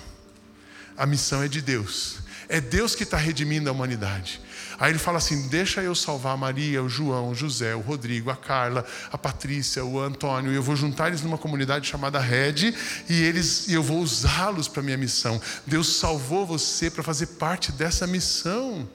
A 0.96 1.06
missão 1.06 1.44
é 1.44 1.48
de 1.48 1.62
Deus. 1.62 2.16
É 2.48 2.60
Deus 2.60 2.96
que 2.96 3.04
está 3.04 3.16
redimindo 3.16 3.68
a 3.70 3.72
humanidade. 3.72 4.40
Aí 4.78 4.92
ele 4.92 4.98
fala 4.98 5.18
assim: 5.18 5.48
deixa 5.48 5.82
eu 5.82 5.94
salvar 5.94 6.36
Maria, 6.36 6.82
o 6.82 6.88
João, 6.88 7.30
o 7.30 7.34
José, 7.34 7.74
o 7.74 7.80
Rodrigo, 7.80 8.30
a 8.30 8.36
Carla, 8.36 8.84
a 9.10 9.18
Patrícia, 9.18 9.84
o 9.84 10.00
Antônio, 10.00 10.52
eu 10.52 10.62
vou 10.62 10.76
juntar 10.76 11.08
eles 11.08 11.22
numa 11.22 11.38
comunidade 11.38 11.86
chamada 11.86 12.18
Red 12.18 12.74
e 13.08 13.22
eles 13.22 13.68
eu 13.68 13.82
vou 13.82 14.00
usá-los 14.00 14.68
para 14.68 14.82
minha 14.82 14.96
missão. 14.96 15.40
Deus 15.66 15.96
salvou 15.96 16.46
você 16.46 16.90
para 16.90 17.02
fazer 17.02 17.26
parte 17.26 17.72
dessa 17.72 18.06
missão. 18.06 18.88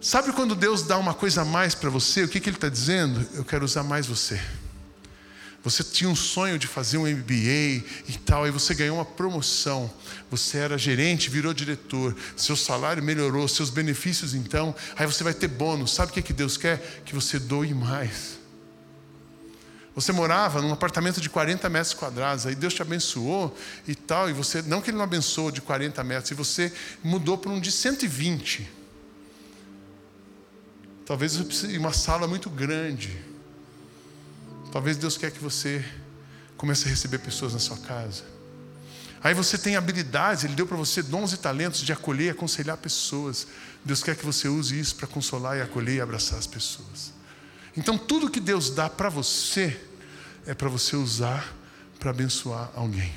Sabe 0.00 0.32
quando 0.32 0.54
Deus 0.54 0.82
dá 0.82 0.96
uma 0.96 1.12
coisa 1.12 1.42
a 1.42 1.44
mais 1.44 1.74
para 1.74 1.90
você? 1.90 2.24
O 2.24 2.28
que, 2.28 2.40
que 2.40 2.48
Ele 2.48 2.56
está 2.56 2.70
dizendo? 2.70 3.26
Eu 3.34 3.44
quero 3.44 3.64
usar 3.64 3.82
mais 3.82 4.06
você. 4.06 4.40
Você 5.62 5.84
tinha 5.84 6.08
um 6.08 6.16
sonho 6.16 6.58
de 6.58 6.66
fazer 6.66 6.96
um 6.96 7.06
MBA 7.06 7.84
e 8.08 8.18
tal, 8.24 8.46
e 8.46 8.50
você 8.50 8.74
ganhou 8.74 8.96
uma 8.96 9.04
promoção. 9.04 9.92
Você 10.30 10.56
era 10.56 10.78
gerente, 10.78 11.28
virou 11.28 11.52
diretor, 11.52 12.16
seu 12.34 12.56
salário 12.56 13.02
melhorou, 13.02 13.46
seus 13.46 13.68
benefícios 13.68 14.32
então, 14.32 14.74
aí 14.96 15.06
você 15.06 15.22
vai 15.22 15.34
ter 15.34 15.48
bônus. 15.48 15.94
Sabe 15.94 16.10
o 16.10 16.14
que, 16.14 16.22
que 16.22 16.32
Deus 16.32 16.56
quer? 16.56 17.02
Que 17.04 17.14
você 17.14 17.38
doe 17.38 17.74
mais. 17.74 18.40
Você 19.94 20.12
morava 20.12 20.62
num 20.62 20.72
apartamento 20.72 21.20
de 21.20 21.28
40 21.28 21.68
metros 21.68 21.92
quadrados, 21.92 22.46
aí 22.46 22.54
Deus 22.54 22.72
te 22.72 22.80
abençoou 22.80 23.54
e 23.86 23.94
tal, 23.94 24.30
e 24.30 24.32
você, 24.32 24.62
não 24.62 24.80
que 24.80 24.88
Ele 24.88 24.96
não 24.96 25.04
abençoou 25.04 25.50
de 25.50 25.60
40 25.60 26.02
metros, 26.04 26.30
e 26.30 26.34
você 26.34 26.72
mudou 27.04 27.36
para 27.36 27.50
um 27.50 27.60
de 27.60 27.70
120. 27.70 28.66
Talvez 31.04 31.36
uma 31.76 31.92
sala 31.92 32.26
muito 32.26 32.48
grande. 32.48 33.29
Talvez 34.72 34.96
Deus 34.96 35.16
quer 35.16 35.30
que 35.30 35.40
você 35.40 35.84
comece 36.56 36.86
a 36.86 36.90
receber 36.90 37.18
pessoas 37.18 37.52
na 37.52 37.58
sua 37.58 37.78
casa. 37.78 38.22
Aí 39.22 39.34
você 39.34 39.58
tem 39.58 39.76
habilidades, 39.76 40.44
Ele 40.44 40.54
deu 40.54 40.66
para 40.66 40.76
você 40.76 41.02
dons 41.02 41.32
e 41.32 41.36
talentos 41.36 41.80
de 41.80 41.92
acolher 41.92 42.26
e 42.26 42.30
aconselhar 42.30 42.76
pessoas. 42.76 43.46
Deus 43.84 44.02
quer 44.02 44.16
que 44.16 44.24
você 44.24 44.48
use 44.48 44.78
isso 44.78 44.94
para 44.96 45.06
consolar 45.06 45.58
e 45.58 45.62
acolher 45.62 45.96
e 45.96 46.00
abraçar 46.00 46.38
as 46.38 46.46
pessoas. 46.46 47.12
Então, 47.76 47.98
tudo 47.98 48.30
que 48.30 48.40
Deus 48.40 48.70
dá 48.70 48.88
para 48.88 49.08
você 49.08 49.78
é 50.46 50.54
para 50.54 50.68
você 50.68 50.96
usar 50.96 51.54
para 51.98 52.10
abençoar 52.10 52.70
alguém. 52.74 53.12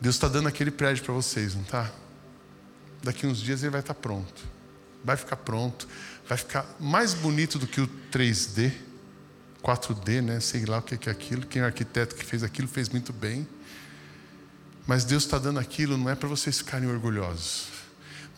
Deus 0.00 0.14
está 0.14 0.28
dando 0.28 0.48
aquele 0.48 0.70
prédio 0.70 1.02
para 1.04 1.14
vocês, 1.14 1.54
não 1.54 1.62
está? 1.62 1.90
Daqui 3.02 3.26
uns 3.26 3.38
dias 3.38 3.62
ele 3.62 3.70
vai 3.70 3.80
estar 3.80 3.94
tá 3.94 4.00
pronto. 4.00 4.44
Vai 5.02 5.16
ficar 5.16 5.36
pronto. 5.36 5.88
Vai 6.28 6.36
ficar 6.36 6.66
mais 6.78 7.14
bonito 7.14 7.58
do 7.58 7.66
que 7.66 7.80
o 7.80 7.88
3D 8.12 8.72
4D, 9.62 10.22
né? 10.22 10.40
sei 10.40 10.64
lá 10.64 10.78
o 10.78 10.82
que 10.82 11.08
é 11.08 11.12
aquilo. 11.12 11.46
Quem 11.46 11.62
é 11.62 11.64
arquiteto 11.64 12.14
que 12.14 12.24
fez 12.24 12.42
aquilo 12.42 12.68
fez 12.68 12.88
muito 12.88 13.12
bem. 13.12 13.46
Mas 14.86 15.04
Deus 15.04 15.24
está 15.24 15.38
dando 15.38 15.58
aquilo 15.58 15.98
não 15.98 16.08
é 16.08 16.14
para 16.14 16.28
vocês 16.28 16.58
ficarem 16.58 16.88
orgulhosos, 16.88 17.68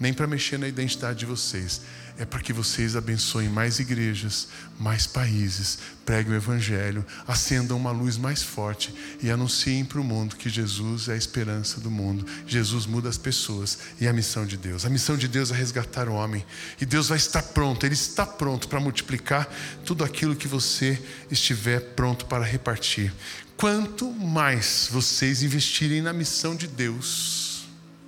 nem 0.01 0.13
para 0.13 0.27
mexer 0.27 0.59
na 0.59 0.67
identidade 0.67 1.21
de 1.21 1.27
vocês, 1.27 1.83
é 2.21 2.27
para 2.27 2.41
que 2.41 2.53
vocês 2.53 2.97
abençoem 2.97 3.49
mais 3.49 3.79
igrejas, 3.79 4.49
mais 4.79 5.07
países, 5.07 5.79
preguem 6.05 6.35
o 6.35 6.37
Evangelho, 6.37 7.03
acendam 7.27 7.79
uma 7.79 7.91
luz 7.91 8.19
mais 8.19 8.43
forte 8.43 8.95
e 9.23 9.31
anunciem 9.31 9.87
para 9.87 9.99
o 9.99 10.05
mundo 10.05 10.37
que 10.37 10.51
Jesus 10.51 11.09
é 11.09 11.15
a 11.15 11.17
esperança 11.17 11.81
do 11.81 11.91
mundo. 11.91 12.27
Jesus 12.47 12.85
muda 12.85 13.09
as 13.09 13.17
pessoas 13.17 13.79
e 13.99 14.07
é 14.07 14.11
a 14.11 14.13
missão 14.13 14.45
de 14.45 14.59
Deus. 14.59 14.85
A 14.85 14.91
missão 14.91 15.17
de 15.17 15.27
Deus 15.27 15.51
é 15.51 15.55
resgatar 15.55 16.11
o 16.11 16.13
homem. 16.13 16.45
E 16.79 16.85
Deus 16.85 17.09
vai 17.09 17.17
estar 17.17 17.43
pronto, 17.43 17.87
Ele 17.87 17.95
está 17.95 18.27
pronto 18.27 18.69
para 18.69 18.79
multiplicar 18.79 19.49
tudo 19.87 20.05
aquilo 20.05 20.37
que 20.37 20.47
você 20.47 21.03
estiver 21.31 21.81
pronto 21.95 22.27
para 22.27 22.45
repartir. 22.45 23.15
Quanto 23.57 24.13
mais 24.13 24.91
vocês 24.93 25.43
investirem 25.43 26.03
na 26.03 26.13
missão 26.13 26.55
de 26.55 26.67
Deus, 26.67 27.65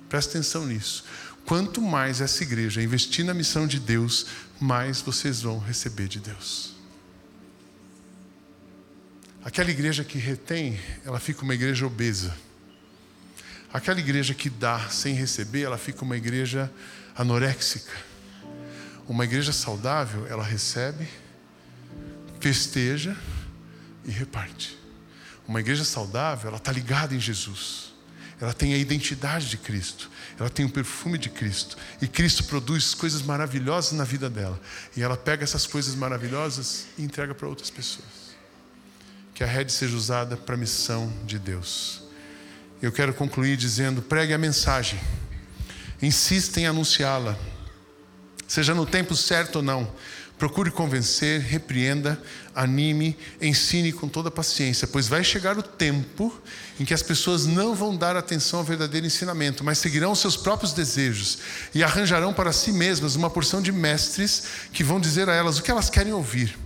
presta 0.07 0.37
atenção 0.37 0.67
nisso 0.67 1.03
Quanto 1.45 1.81
mais 1.81 2.21
essa 2.21 2.43
igreja 2.43 2.81
investir 2.81 3.25
na 3.25 3.33
missão 3.33 3.67
de 3.67 3.79
Deus, 3.79 4.27
mais 4.59 5.01
vocês 5.01 5.41
vão 5.41 5.59
receber 5.59 6.07
de 6.07 6.19
Deus. 6.19 6.73
Aquela 9.43 9.69
igreja 9.69 10.05
que 10.05 10.17
retém, 10.17 10.79
ela 11.03 11.19
fica 11.19 11.43
uma 11.43 11.53
igreja 11.53 11.85
obesa. 11.85 12.33
Aquela 13.73 13.99
igreja 13.99 14.33
que 14.33 14.49
dá 14.49 14.87
sem 14.89 15.13
receber, 15.13 15.63
ela 15.63 15.77
fica 15.77 16.03
uma 16.05 16.15
igreja 16.15 16.71
anoréxica. 17.13 17.91
Uma 19.07 19.25
igreja 19.25 19.51
saudável, 19.51 20.25
ela 20.27 20.43
recebe, 20.43 21.05
festeja 22.39 23.17
e 24.05 24.11
reparte. 24.11 24.77
Uma 25.45 25.59
igreja 25.59 25.83
saudável, 25.83 26.47
ela 26.47 26.57
está 26.57 26.71
ligada 26.71 27.13
em 27.13 27.19
Jesus. 27.19 27.93
Ela 28.39 28.53
tem 28.53 28.73
a 28.73 28.77
identidade 28.77 29.49
de 29.49 29.57
Cristo. 29.57 30.09
Ela 30.39 30.49
tem 30.49 30.65
o 30.65 30.69
perfume 30.69 31.17
de 31.17 31.29
Cristo. 31.29 31.77
E 32.01 32.07
Cristo 32.07 32.43
produz 32.45 32.93
coisas 32.93 33.21
maravilhosas 33.21 33.91
na 33.93 34.03
vida 34.03 34.29
dela. 34.29 34.59
E 34.95 35.01
ela 35.01 35.15
pega 35.15 35.43
essas 35.43 35.67
coisas 35.67 35.95
maravilhosas 35.95 36.85
e 36.97 37.03
entrega 37.03 37.35
para 37.35 37.47
outras 37.47 37.69
pessoas. 37.69 38.33
Que 39.33 39.43
a 39.43 39.47
rede 39.47 39.71
seja 39.71 39.95
usada 39.95 40.35
para 40.35 40.55
a 40.55 40.57
missão 40.57 41.11
de 41.25 41.37
Deus. 41.37 42.03
Eu 42.81 42.91
quero 42.91 43.13
concluir 43.13 43.55
dizendo: 43.57 44.01
pregue 44.01 44.33
a 44.33 44.37
mensagem. 44.37 44.99
Insista 46.01 46.59
em 46.59 46.65
anunciá-la. 46.65 47.37
Seja 48.47 48.73
no 48.75 48.85
tempo 48.85 49.15
certo 49.15 49.57
ou 49.57 49.61
não. 49.61 49.91
Procure 50.43 50.71
convencer, 50.71 51.39
repreenda, 51.39 52.21
anime, 52.53 53.17
ensine 53.41 53.93
com 53.93 54.09
toda 54.09 54.29
paciência, 54.29 54.85
pois 54.85 55.07
vai 55.07 55.23
chegar 55.23 55.57
o 55.57 55.63
tempo 55.63 56.37
em 56.77 56.83
que 56.83 56.93
as 56.93 57.01
pessoas 57.01 57.45
não 57.45 57.73
vão 57.73 57.95
dar 57.95 58.17
atenção 58.17 58.59
ao 58.59 58.65
verdadeiro 58.65 59.07
ensinamento, 59.07 59.63
mas 59.63 59.77
seguirão 59.77 60.13
seus 60.13 60.35
próprios 60.35 60.73
desejos 60.73 61.37
e 61.73 61.81
arranjarão 61.81 62.33
para 62.33 62.51
si 62.51 62.73
mesmas 62.73 63.15
uma 63.15 63.29
porção 63.29 63.61
de 63.61 63.71
mestres 63.71 64.43
que 64.73 64.83
vão 64.83 64.99
dizer 64.99 65.29
a 65.29 65.33
elas 65.33 65.59
o 65.59 65.63
que 65.63 65.71
elas 65.71 65.89
querem 65.89 66.11
ouvir. 66.11 66.59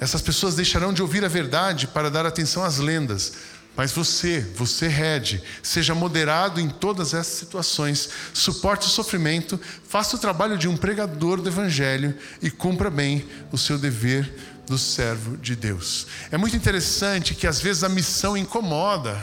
Essas 0.00 0.20
pessoas 0.20 0.56
deixarão 0.56 0.92
de 0.92 1.00
ouvir 1.00 1.24
a 1.24 1.28
verdade 1.28 1.86
para 1.86 2.10
dar 2.10 2.26
atenção 2.26 2.64
às 2.64 2.78
lendas. 2.78 3.34
Mas 3.76 3.90
você, 3.90 4.40
você 4.54 4.86
rede, 4.86 5.42
seja 5.62 5.94
moderado 5.94 6.60
em 6.60 6.68
todas 6.68 7.14
essas 7.14 7.34
situações, 7.38 8.08
suporte 8.34 8.86
o 8.86 8.90
sofrimento, 8.90 9.58
faça 9.88 10.14
o 10.14 10.18
trabalho 10.18 10.58
de 10.58 10.68
um 10.68 10.76
pregador 10.76 11.40
do 11.40 11.48
Evangelho 11.48 12.14
e 12.42 12.50
cumpra 12.50 12.90
bem 12.90 13.26
o 13.50 13.56
seu 13.56 13.78
dever 13.78 14.30
do 14.66 14.76
servo 14.76 15.36
de 15.38 15.56
Deus. 15.56 16.06
É 16.30 16.36
muito 16.36 16.56
interessante 16.56 17.34
que 17.34 17.46
às 17.46 17.60
vezes 17.60 17.82
a 17.82 17.88
missão 17.88 18.36
incomoda. 18.36 19.18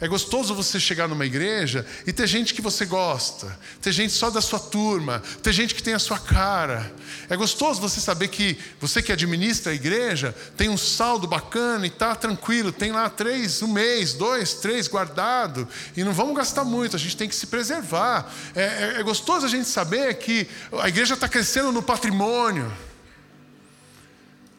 É 0.00 0.06
gostoso 0.06 0.54
você 0.54 0.78
chegar 0.78 1.08
numa 1.08 1.26
igreja 1.26 1.84
e 2.06 2.12
ter 2.12 2.28
gente 2.28 2.54
que 2.54 2.62
você 2.62 2.86
gosta, 2.86 3.58
ter 3.82 3.90
gente 3.90 4.12
só 4.12 4.30
da 4.30 4.40
sua 4.40 4.60
turma, 4.60 5.20
ter 5.42 5.52
gente 5.52 5.74
que 5.74 5.82
tem 5.82 5.92
a 5.92 5.98
sua 5.98 6.20
cara. 6.20 6.94
É 7.28 7.36
gostoso 7.36 7.80
você 7.80 8.00
saber 8.00 8.28
que 8.28 8.56
você 8.80 9.02
que 9.02 9.10
administra 9.10 9.72
a 9.72 9.74
igreja 9.74 10.32
tem 10.56 10.68
um 10.68 10.76
saldo 10.76 11.26
bacana 11.26 11.84
e 11.84 11.88
está 11.88 12.14
tranquilo, 12.14 12.70
tem 12.70 12.92
lá 12.92 13.10
três, 13.10 13.60
um 13.60 13.66
mês, 13.66 14.12
dois, 14.12 14.54
três 14.54 14.86
guardado 14.86 15.66
e 15.96 16.04
não 16.04 16.12
vamos 16.12 16.36
gastar 16.36 16.62
muito, 16.62 16.94
a 16.94 16.98
gente 16.98 17.16
tem 17.16 17.28
que 17.28 17.34
se 17.34 17.48
preservar. 17.48 18.32
É, 18.54 18.62
é, 18.62 19.00
é 19.00 19.02
gostoso 19.02 19.46
a 19.46 19.48
gente 19.48 19.68
saber 19.68 20.14
que 20.14 20.46
a 20.80 20.88
igreja 20.88 21.14
está 21.14 21.28
crescendo 21.28 21.72
no 21.72 21.82
patrimônio. 21.82 22.72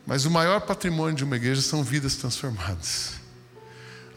Mas 0.05 0.25
o 0.25 0.31
maior 0.31 0.59
patrimônio 0.61 1.15
de 1.15 1.23
uma 1.23 1.37
igreja 1.37 1.61
são 1.61 1.81
vidas 1.81 2.15
transformadas. 2.15 3.18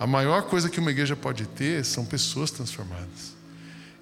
A 0.02 0.06
maior 0.06 0.42
coisa 0.42 0.68
que 0.68 0.80
uma 0.80 0.90
igreja 0.90 1.14
pode 1.14 1.46
ter 1.46 1.84
são 1.84 2.04
pessoas 2.04 2.50
transformadas. 2.50 3.36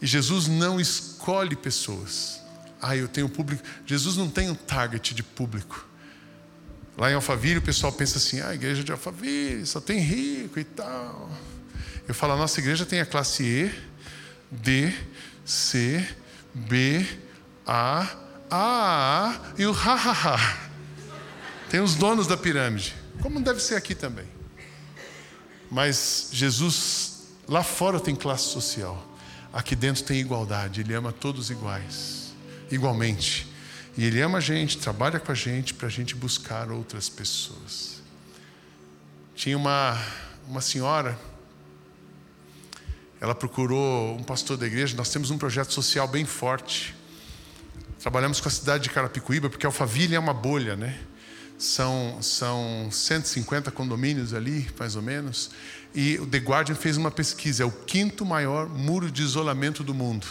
E 0.00 0.06
Jesus 0.06 0.48
não 0.48 0.80
escolhe 0.80 1.54
pessoas. 1.54 2.40
Ah, 2.80 2.96
eu 2.96 3.06
tenho 3.06 3.28
público. 3.28 3.62
Jesus 3.84 4.16
não 4.16 4.30
tem 4.30 4.48
um 4.48 4.54
target 4.54 5.14
de 5.14 5.22
público. 5.22 5.86
Lá 6.96 7.10
em 7.10 7.14
Alphaville 7.14 7.58
o 7.58 7.62
pessoal 7.62 7.92
pensa 7.92 8.16
assim: 8.16 8.40
ah, 8.40 8.48
a 8.48 8.54
igreja 8.54 8.82
de 8.82 8.90
Alphaville 8.90 9.66
só 9.66 9.78
tem 9.78 9.98
rico 9.98 10.58
e 10.58 10.64
tal. 10.64 11.30
Eu 12.08 12.14
falo: 12.14 12.32
a 12.32 12.36
nossa 12.38 12.58
igreja 12.60 12.86
tem 12.86 13.00
a 13.00 13.04
classe 13.04 13.42
E, 13.42 13.70
D, 14.50 14.94
C, 15.44 16.02
B, 16.54 17.06
A, 17.66 18.08
A, 18.50 19.28
A 19.28 19.52
e 19.58 19.66
o 19.66 19.72
ha, 19.72 19.94
ha, 19.96 20.12
ha. 20.12 20.58
Tem 21.68 21.78
os 21.78 21.94
donos 21.94 22.26
da 22.26 22.38
pirâmide, 22.38 22.96
como 23.20 23.38
deve 23.38 23.60
ser 23.60 23.74
aqui 23.74 23.94
também. 23.94 24.29
Mas 25.70 26.30
Jesus, 26.32 27.22
lá 27.46 27.62
fora 27.62 28.00
tem 28.00 28.14
classe 28.16 28.44
social, 28.44 29.06
aqui 29.52 29.76
dentro 29.76 30.02
tem 30.02 30.18
igualdade, 30.18 30.80
Ele 30.80 30.92
ama 30.94 31.12
todos 31.12 31.48
iguais, 31.48 32.34
igualmente. 32.70 33.46
E 33.96 34.04
Ele 34.04 34.20
ama 34.20 34.38
a 34.38 34.40
gente, 34.40 34.78
trabalha 34.78 35.20
com 35.20 35.30
a 35.30 35.34
gente 35.34 35.74
para 35.74 35.86
a 35.86 35.90
gente 35.90 36.14
buscar 36.14 36.70
outras 36.70 37.08
pessoas. 37.08 38.02
Tinha 39.34 39.56
uma, 39.56 39.96
uma 40.48 40.60
senhora, 40.60 41.18
ela 43.20 43.34
procurou 43.34 44.16
um 44.16 44.22
pastor 44.22 44.56
da 44.56 44.66
igreja, 44.66 44.96
nós 44.96 45.10
temos 45.10 45.30
um 45.30 45.38
projeto 45.38 45.72
social 45.72 46.08
bem 46.08 46.24
forte. 46.24 46.96
Trabalhamos 48.00 48.40
com 48.40 48.48
a 48.48 48.50
cidade 48.50 48.84
de 48.84 48.90
Carapicuíba, 48.90 49.50
porque 49.50 49.66
Alphaville 49.66 50.14
é 50.14 50.18
uma 50.18 50.32
bolha, 50.32 50.74
né? 50.74 50.98
São, 51.60 52.18
são 52.22 52.88
150 52.90 53.70
condomínios 53.70 54.32
ali, 54.32 54.68
mais 54.78 54.96
ou 54.96 55.02
menos. 55.02 55.50
E 55.94 56.18
o 56.18 56.26
The 56.26 56.38
Guardian 56.38 56.74
fez 56.74 56.96
uma 56.96 57.10
pesquisa: 57.10 57.62
é 57.62 57.66
o 57.66 57.70
quinto 57.70 58.24
maior 58.24 58.68
muro 58.68 59.10
de 59.10 59.22
isolamento 59.22 59.84
do 59.84 59.94
mundo. 59.94 60.26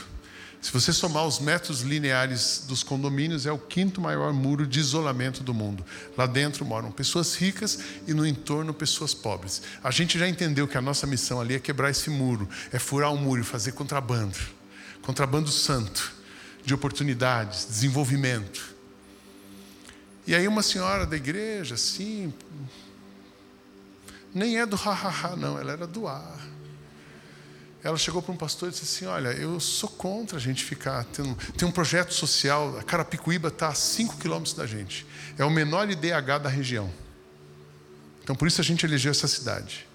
Se 0.59 0.73
você 0.73 0.91
somar 0.91 1.25
os 1.25 1.39
metros 1.39 1.81
lineares 1.81 2.65
dos 2.67 2.83
condomínios, 2.83 3.45
é 3.45 3.51
o 3.51 3.57
quinto 3.57 4.01
maior 4.01 4.33
muro 4.33 4.67
de 4.67 4.79
isolamento 4.79 5.41
do 5.41 5.53
mundo. 5.53 5.85
Lá 6.17 6.25
dentro 6.25 6.65
moram 6.65 6.91
pessoas 6.91 7.35
ricas 7.35 7.79
e 8.05 8.13
no 8.13 8.25
entorno 8.25 8.73
pessoas 8.73 9.13
pobres. 9.13 9.61
A 9.81 9.91
gente 9.91 10.19
já 10.19 10.27
entendeu 10.27 10.67
que 10.67 10.77
a 10.77 10.81
nossa 10.81 11.07
missão 11.07 11.39
ali 11.39 11.53
é 11.53 11.59
quebrar 11.59 11.91
esse 11.91 12.09
muro, 12.09 12.49
é 12.73 12.79
furar 12.79 13.13
o 13.13 13.17
muro 13.17 13.39
e 13.39 13.45
fazer 13.45 13.71
contrabando 13.71 14.35
contrabando 15.01 15.49
santo, 15.49 16.13
de 16.63 16.73
oportunidades, 16.73 17.65
desenvolvimento. 17.65 18.75
E 20.29 20.35
aí 20.35 20.47
uma 20.47 20.61
senhora 20.61 21.07
da 21.07 21.15
igreja, 21.15 21.73
assim, 21.73 22.31
nem 24.31 24.59
é 24.59 24.65
do 24.67 24.75
ha-ha-ha, 24.75 25.35
não, 25.35 25.57
ela 25.57 25.71
era 25.71 25.87
do 25.87 26.07
ar. 26.07 26.39
Ela 27.83 27.97
chegou 27.97 28.21
para 28.21 28.31
um 28.31 28.37
pastor 28.37 28.69
e 28.69 28.71
disse 28.71 28.83
assim: 28.83 29.05
Olha, 29.07 29.29
eu 29.29 29.59
sou 29.59 29.89
contra 29.89 30.37
a 30.37 30.39
gente 30.39 30.63
ficar. 30.63 31.03
Tendo, 31.05 31.33
tem 31.57 31.67
um 31.67 31.71
projeto 31.71 32.13
social, 32.13 32.77
a 32.77 32.83
Carapicuíba 32.83 33.47
está 33.47 33.69
a 33.69 33.73
5 33.73 34.17
quilômetros 34.17 34.53
da 34.53 34.67
gente. 34.67 35.03
É 35.35 35.43
o 35.43 35.49
menor 35.49 35.89
IDH 35.89 36.37
da 36.43 36.49
região. 36.49 36.93
Então 38.21 38.35
por 38.35 38.47
isso 38.47 38.61
a 38.61 38.63
gente 38.63 38.85
elegeu 38.85 39.09
essa 39.09 39.27
cidade. 39.27 39.88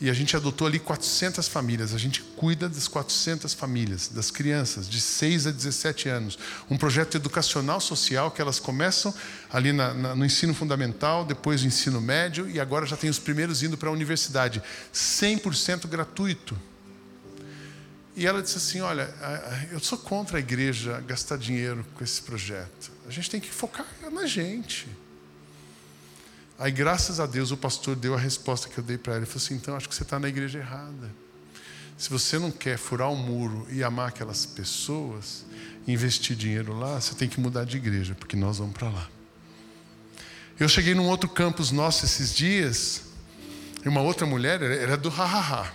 E 0.00 0.08
a 0.08 0.12
gente 0.12 0.36
adotou 0.36 0.66
ali 0.66 0.78
400 0.78 1.48
famílias. 1.48 1.92
A 1.92 1.98
gente 1.98 2.22
cuida 2.22 2.68
das 2.68 2.86
400 2.86 3.52
famílias, 3.52 4.08
das 4.08 4.30
crianças 4.30 4.88
de 4.88 5.00
6 5.00 5.48
a 5.48 5.50
17 5.50 6.08
anos. 6.08 6.38
Um 6.70 6.76
projeto 6.76 7.16
educacional 7.16 7.80
social 7.80 8.30
que 8.30 8.40
elas 8.40 8.60
começam 8.60 9.12
ali 9.50 9.72
na, 9.72 9.92
na, 9.92 10.14
no 10.14 10.24
ensino 10.24 10.54
fundamental, 10.54 11.24
depois 11.24 11.62
o 11.62 11.66
ensino 11.66 12.00
médio 12.00 12.48
e 12.48 12.60
agora 12.60 12.86
já 12.86 12.96
tem 12.96 13.10
os 13.10 13.18
primeiros 13.18 13.62
indo 13.62 13.76
para 13.76 13.88
a 13.88 13.92
universidade. 13.92 14.62
100% 14.94 15.88
gratuito. 15.88 16.56
E 18.14 18.24
ela 18.24 18.40
disse 18.40 18.56
assim: 18.56 18.80
Olha, 18.80 19.12
eu 19.72 19.80
sou 19.80 19.98
contra 19.98 20.38
a 20.38 20.40
igreja 20.40 21.00
gastar 21.06 21.38
dinheiro 21.38 21.84
com 21.94 22.04
esse 22.04 22.22
projeto. 22.22 22.92
A 23.06 23.10
gente 23.10 23.30
tem 23.30 23.40
que 23.40 23.50
focar 23.50 23.86
na 24.12 24.26
gente. 24.26 24.86
Aí, 26.58 26.72
graças 26.72 27.20
a 27.20 27.26
Deus, 27.26 27.52
o 27.52 27.56
pastor 27.56 27.94
deu 27.94 28.14
a 28.14 28.18
resposta 28.18 28.68
que 28.68 28.76
eu 28.76 28.82
dei 28.82 28.98
para 28.98 29.12
ela. 29.12 29.20
Ele 29.20 29.26
falou 29.26 29.44
assim: 29.44 29.54
então, 29.54 29.76
acho 29.76 29.88
que 29.88 29.94
você 29.94 30.02
está 30.02 30.18
na 30.18 30.28
igreja 30.28 30.58
errada. 30.58 31.08
Se 31.96 32.10
você 32.10 32.38
não 32.38 32.50
quer 32.50 32.76
furar 32.76 33.08
o 33.08 33.12
um 33.12 33.16
muro 33.16 33.66
e 33.70 33.82
amar 33.82 34.08
aquelas 34.08 34.44
pessoas, 34.44 35.44
investir 35.86 36.36
dinheiro 36.36 36.76
lá, 36.76 37.00
você 37.00 37.14
tem 37.14 37.28
que 37.28 37.40
mudar 37.40 37.64
de 37.64 37.76
igreja, 37.76 38.14
porque 38.14 38.36
nós 38.36 38.58
vamos 38.58 38.74
para 38.74 38.88
lá. 38.88 39.08
Eu 40.58 40.68
cheguei 40.68 40.94
num 40.94 41.06
outro 41.06 41.28
campus 41.28 41.70
nosso 41.70 42.04
esses 42.04 42.34
dias, 42.34 43.02
e 43.84 43.88
uma 43.88 44.00
outra 44.00 44.26
mulher, 44.26 44.60
era 44.62 44.96
do 44.96 45.08
ha-ha-ha. 45.08 45.72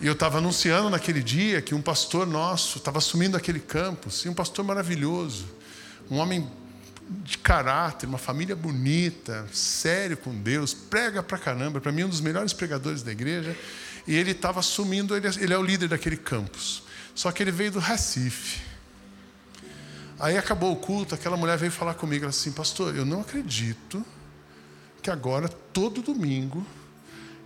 E 0.00 0.06
eu 0.06 0.12
estava 0.12 0.38
anunciando 0.38 0.90
naquele 0.90 1.22
dia 1.22 1.62
que 1.62 1.74
um 1.74 1.82
pastor 1.82 2.26
nosso 2.26 2.78
estava 2.78 2.98
assumindo 2.98 3.36
aquele 3.36 3.60
campus, 3.60 4.24
e 4.24 4.28
um 4.28 4.34
pastor 4.34 4.64
maravilhoso, 4.64 5.46
um 6.10 6.18
homem 6.18 6.48
de 7.08 7.38
caráter, 7.38 8.06
uma 8.06 8.18
família 8.18 8.56
bonita, 8.56 9.46
sério 9.52 10.16
com 10.16 10.34
Deus, 10.34 10.72
prega 10.72 11.22
pra 11.22 11.38
caramba, 11.38 11.80
para 11.80 11.92
mim 11.92 12.04
um 12.04 12.08
dos 12.08 12.20
melhores 12.20 12.52
pregadores 12.52 13.02
da 13.02 13.12
igreja, 13.12 13.56
e 14.06 14.14
ele 14.16 14.32
estava 14.32 14.60
assumindo, 14.60 15.16
ele, 15.16 15.28
ele 15.40 15.52
é 15.52 15.58
o 15.58 15.62
líder 15.62 15.88
daquele 15.88 16.16
campus. 16.16 16.82
Só 17.14 17.30
que 17.30 17.42
ele 17.42 17.50
veio 17.50 17.72
do 17.72 17.78
Recife. 17.78 18.60
Aí 20.18 20.38
acabou 20.38 20.72
o 20.72 20.76
culto, 20.76 21.14
aquela 21.14 21.36
mulher 21.36 21.58
veio 21.58 21.72
falar 21.72 21.94
comigo 21.94 22.26
assim, 22.26 22.52
pastor, 22.52 22.94
eu 22.96 23.04
não 23.04 23.20
acredito 23.20 24.04
que 25.02 25.10
agora, 25.10 25.48
todo 25.48 26.00
domingo, 26.00 26.64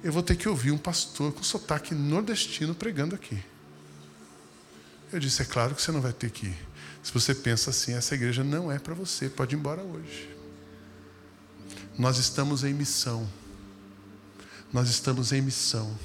eu 0.04 0.12
vou 0.12 0.22
ter 0.22 0.36
que 0.36 0.48
ouvir 0.48 0.70
um 0.70 0.78
pastor 0.78 1.32
com 1.32 1.42
sotaque 1.42 1.94
nordestino 1.94 2.74
pregando 2.74 3.14
aqui. 3.14 3.42
Eu 5.12 5.18
disse, 5.18 5.42
é 5.42 5.44
claro 5.44 5.74
que 5.74 5.80
você 5.80 5.90
não 5.90 6.00
vai 6.00 6.12
ter 6.12 6.30
que 6.30 6.46
ir. 6.46 6.58
Se 7.06 7.14
você 7.14 7.32
pensa 7.32 7.70
assim, 7.70 7.94
essa 7.94 8.16
igreja 8.16 8.42
não 8.42 8.70
é 8.70 8.80
para 8.80 8.92
você, 8.92 9.28
pode 9.28 9.54
ir 9.54 9.58
embora 9.58 9.80
hoje. 9.80 10.28
Nós 11.96 12.18
estamos 12.18 12.64
em 12.64 12.74
missão. 12.74 13.30
Nós 14.72 14.88
estamos 14.88 15.30
em 15.30 15.40
missão. 15.40 15.96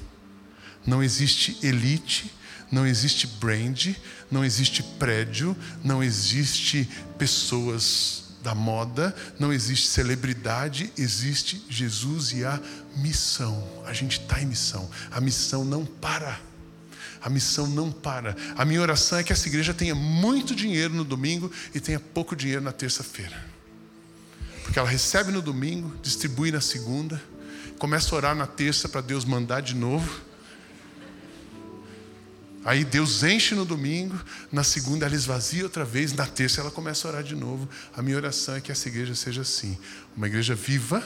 Não 0.86 1.02
existe 1.02 1.58
elite, 1.66 2.32
não 2.72 2.86
existe 2.86 3.26
brand, 3.26 3.95
não 4.30 4.45
existe 4.45 4.84
prédio, 4.99 5.58
não 5.84 6.04
existe 6.04 6.88
pessoas 7.18 8.36
da 8.43 8.54
moda, 8.54 9.16
não 9.39 9.52
existe 9.52 9.88
celebridade, 9.88 10.93
existe 10.95 11.66
Jesus 11.68 12.32
e 12.32 12.45
a 12.45 12.62
missão. 12.97 13.68
A 13.88 13.93
gente 13.93 14.22
está 14.22 14.39
em 14.39 14.45
missão. 14.45 14.88
A 15.10 15.20
missão 15.20 15.66
não 15.66 15.84
para. 15.84 16.51
A 17.22 17.30
missão 17.30 17.67
não 17.67 17.91
para. 17.91 18.36
A 18.55 18.65
minha 18.65 18.82
oração 18.82 19.19
é 19.19 19.24
que 19.24 19.32
essa 19.32 19.47
igreja 19.47 19.74
tenha 19.74 19.93
muito 19.93 20.55
dinheiro 20.55 20.93
no 20.93 21.03
domingo 21.03 21.51
e 21.74 21.80
tenha 21.80 21.99
pouco 21.99 22.36
dinheiro 22.36 22.61
na 22.61 22.72
terça-feira. 22.72 23.51
Porque 24.63 24.80
ela 24.80 24.89
recebe 24.89 25.32
no 25.32 25.41
domingo, 25.41 25.93
distribui 26.01 26.51
na 26.51 26.61
segunda, 26.61 27.22
começa 27.78 28.13
a 28.13 28.15
orar 28.15 28.36
na 28.36 28.47
terça 28.47 28.88
para 28.88 29.01
Deus 29.01 29.26
mandar 29.26 29.61
de 29.61 29.76
novo. 29.76 30.22
Aí 32.63 32.86
Deus 32.86 33.24
enche 33.24 33.55
no 33.55 33.65
domingo, 33.65 34.19
na 34.51 34.63
segunda 34.63 35.05
ela 35.05 35.15
esvazia 35.15 35.63
outra 35.63 35.84
vez, 35.84 36.13
na 36.13 36.28
terça 36.28 36.61
ela 36.61 36.69
começa 36.69 37.07
a 37.07 37.11
orar 37.11 37.24
de 37.24 37.36
novo. 37.36 37.67
A 37.95 38.03
minha 38.03 38.15
oração 38.15 38.55
é 38.55 38.61
que 38.61 38.72
essa 38.72 38.88
igreja 38.88 39.15
seja 39.15 39.41
assim: 39.41 39.78
uma 40.15 40.28
igreja 40.28 40.53
viva, 40.53 41.03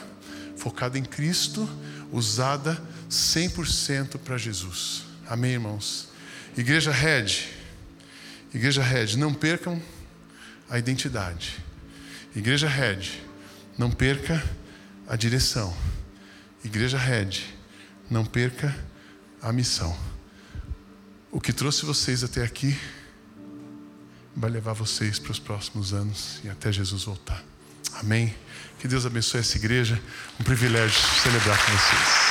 focada 0.58 0.98
em 1.00 1.04
Cristo, 1.04 1.68
usada 2.12 2.82
100% 3.10 4.18
para 4.18 4.38
Jesus. 4.38 5.05
Amém, 5.28 5.54
irmãos? 5.54 6.10
Igreja 6.56 6.92
Red, 6.92 7.48
Igreja 8.54 8.84
Red, 8.84 9.18
não 9.18 9.34
percam 9.34 9.82
a 10.70 10.78
identidade. 10.78 11.58
Igreja 12.36 12.68
Red, 12.68 13.10
não 13.78 13.90
perca 13.90 14.44
a 15.08 15.16
direção. 15.16 15.76
Igreja 16.64 16.98
Red, 16.98 17.42
não 18.10 18.26
perca 18.26 18.76
a 19.42 19.52
missão. 19.52 19.98
O 21.32 21.42
que 21.42 21.52
trouxe 21.52 21.86
vocês 21.86 22.24
até 22.24 22.44
aqui 22.44 22.78
vai 24.36 24.50
levar 24.50 24.74
vocês 24.74 25.18
para 25.18 25.32
os 25.32 25.40
próximos 25.40 25.94
anos 25.94 26.40
e 26.44 26.50
até 26.50 26.72
Jesus 26.72 27.04
voltar. 27.04 27.44
Amém? 27.94 28.36
Que 28.80 28.88
Deus 28.88 29.06
abençoe 29.06 29.40
essa 29.40 29.58
igreja. 29.58 30.00
Um 30.40 30.44
privilégio 30.44 31.00
celebrar 31.22 31.58
com 31.66 31.72
vocês. 31.72 32.25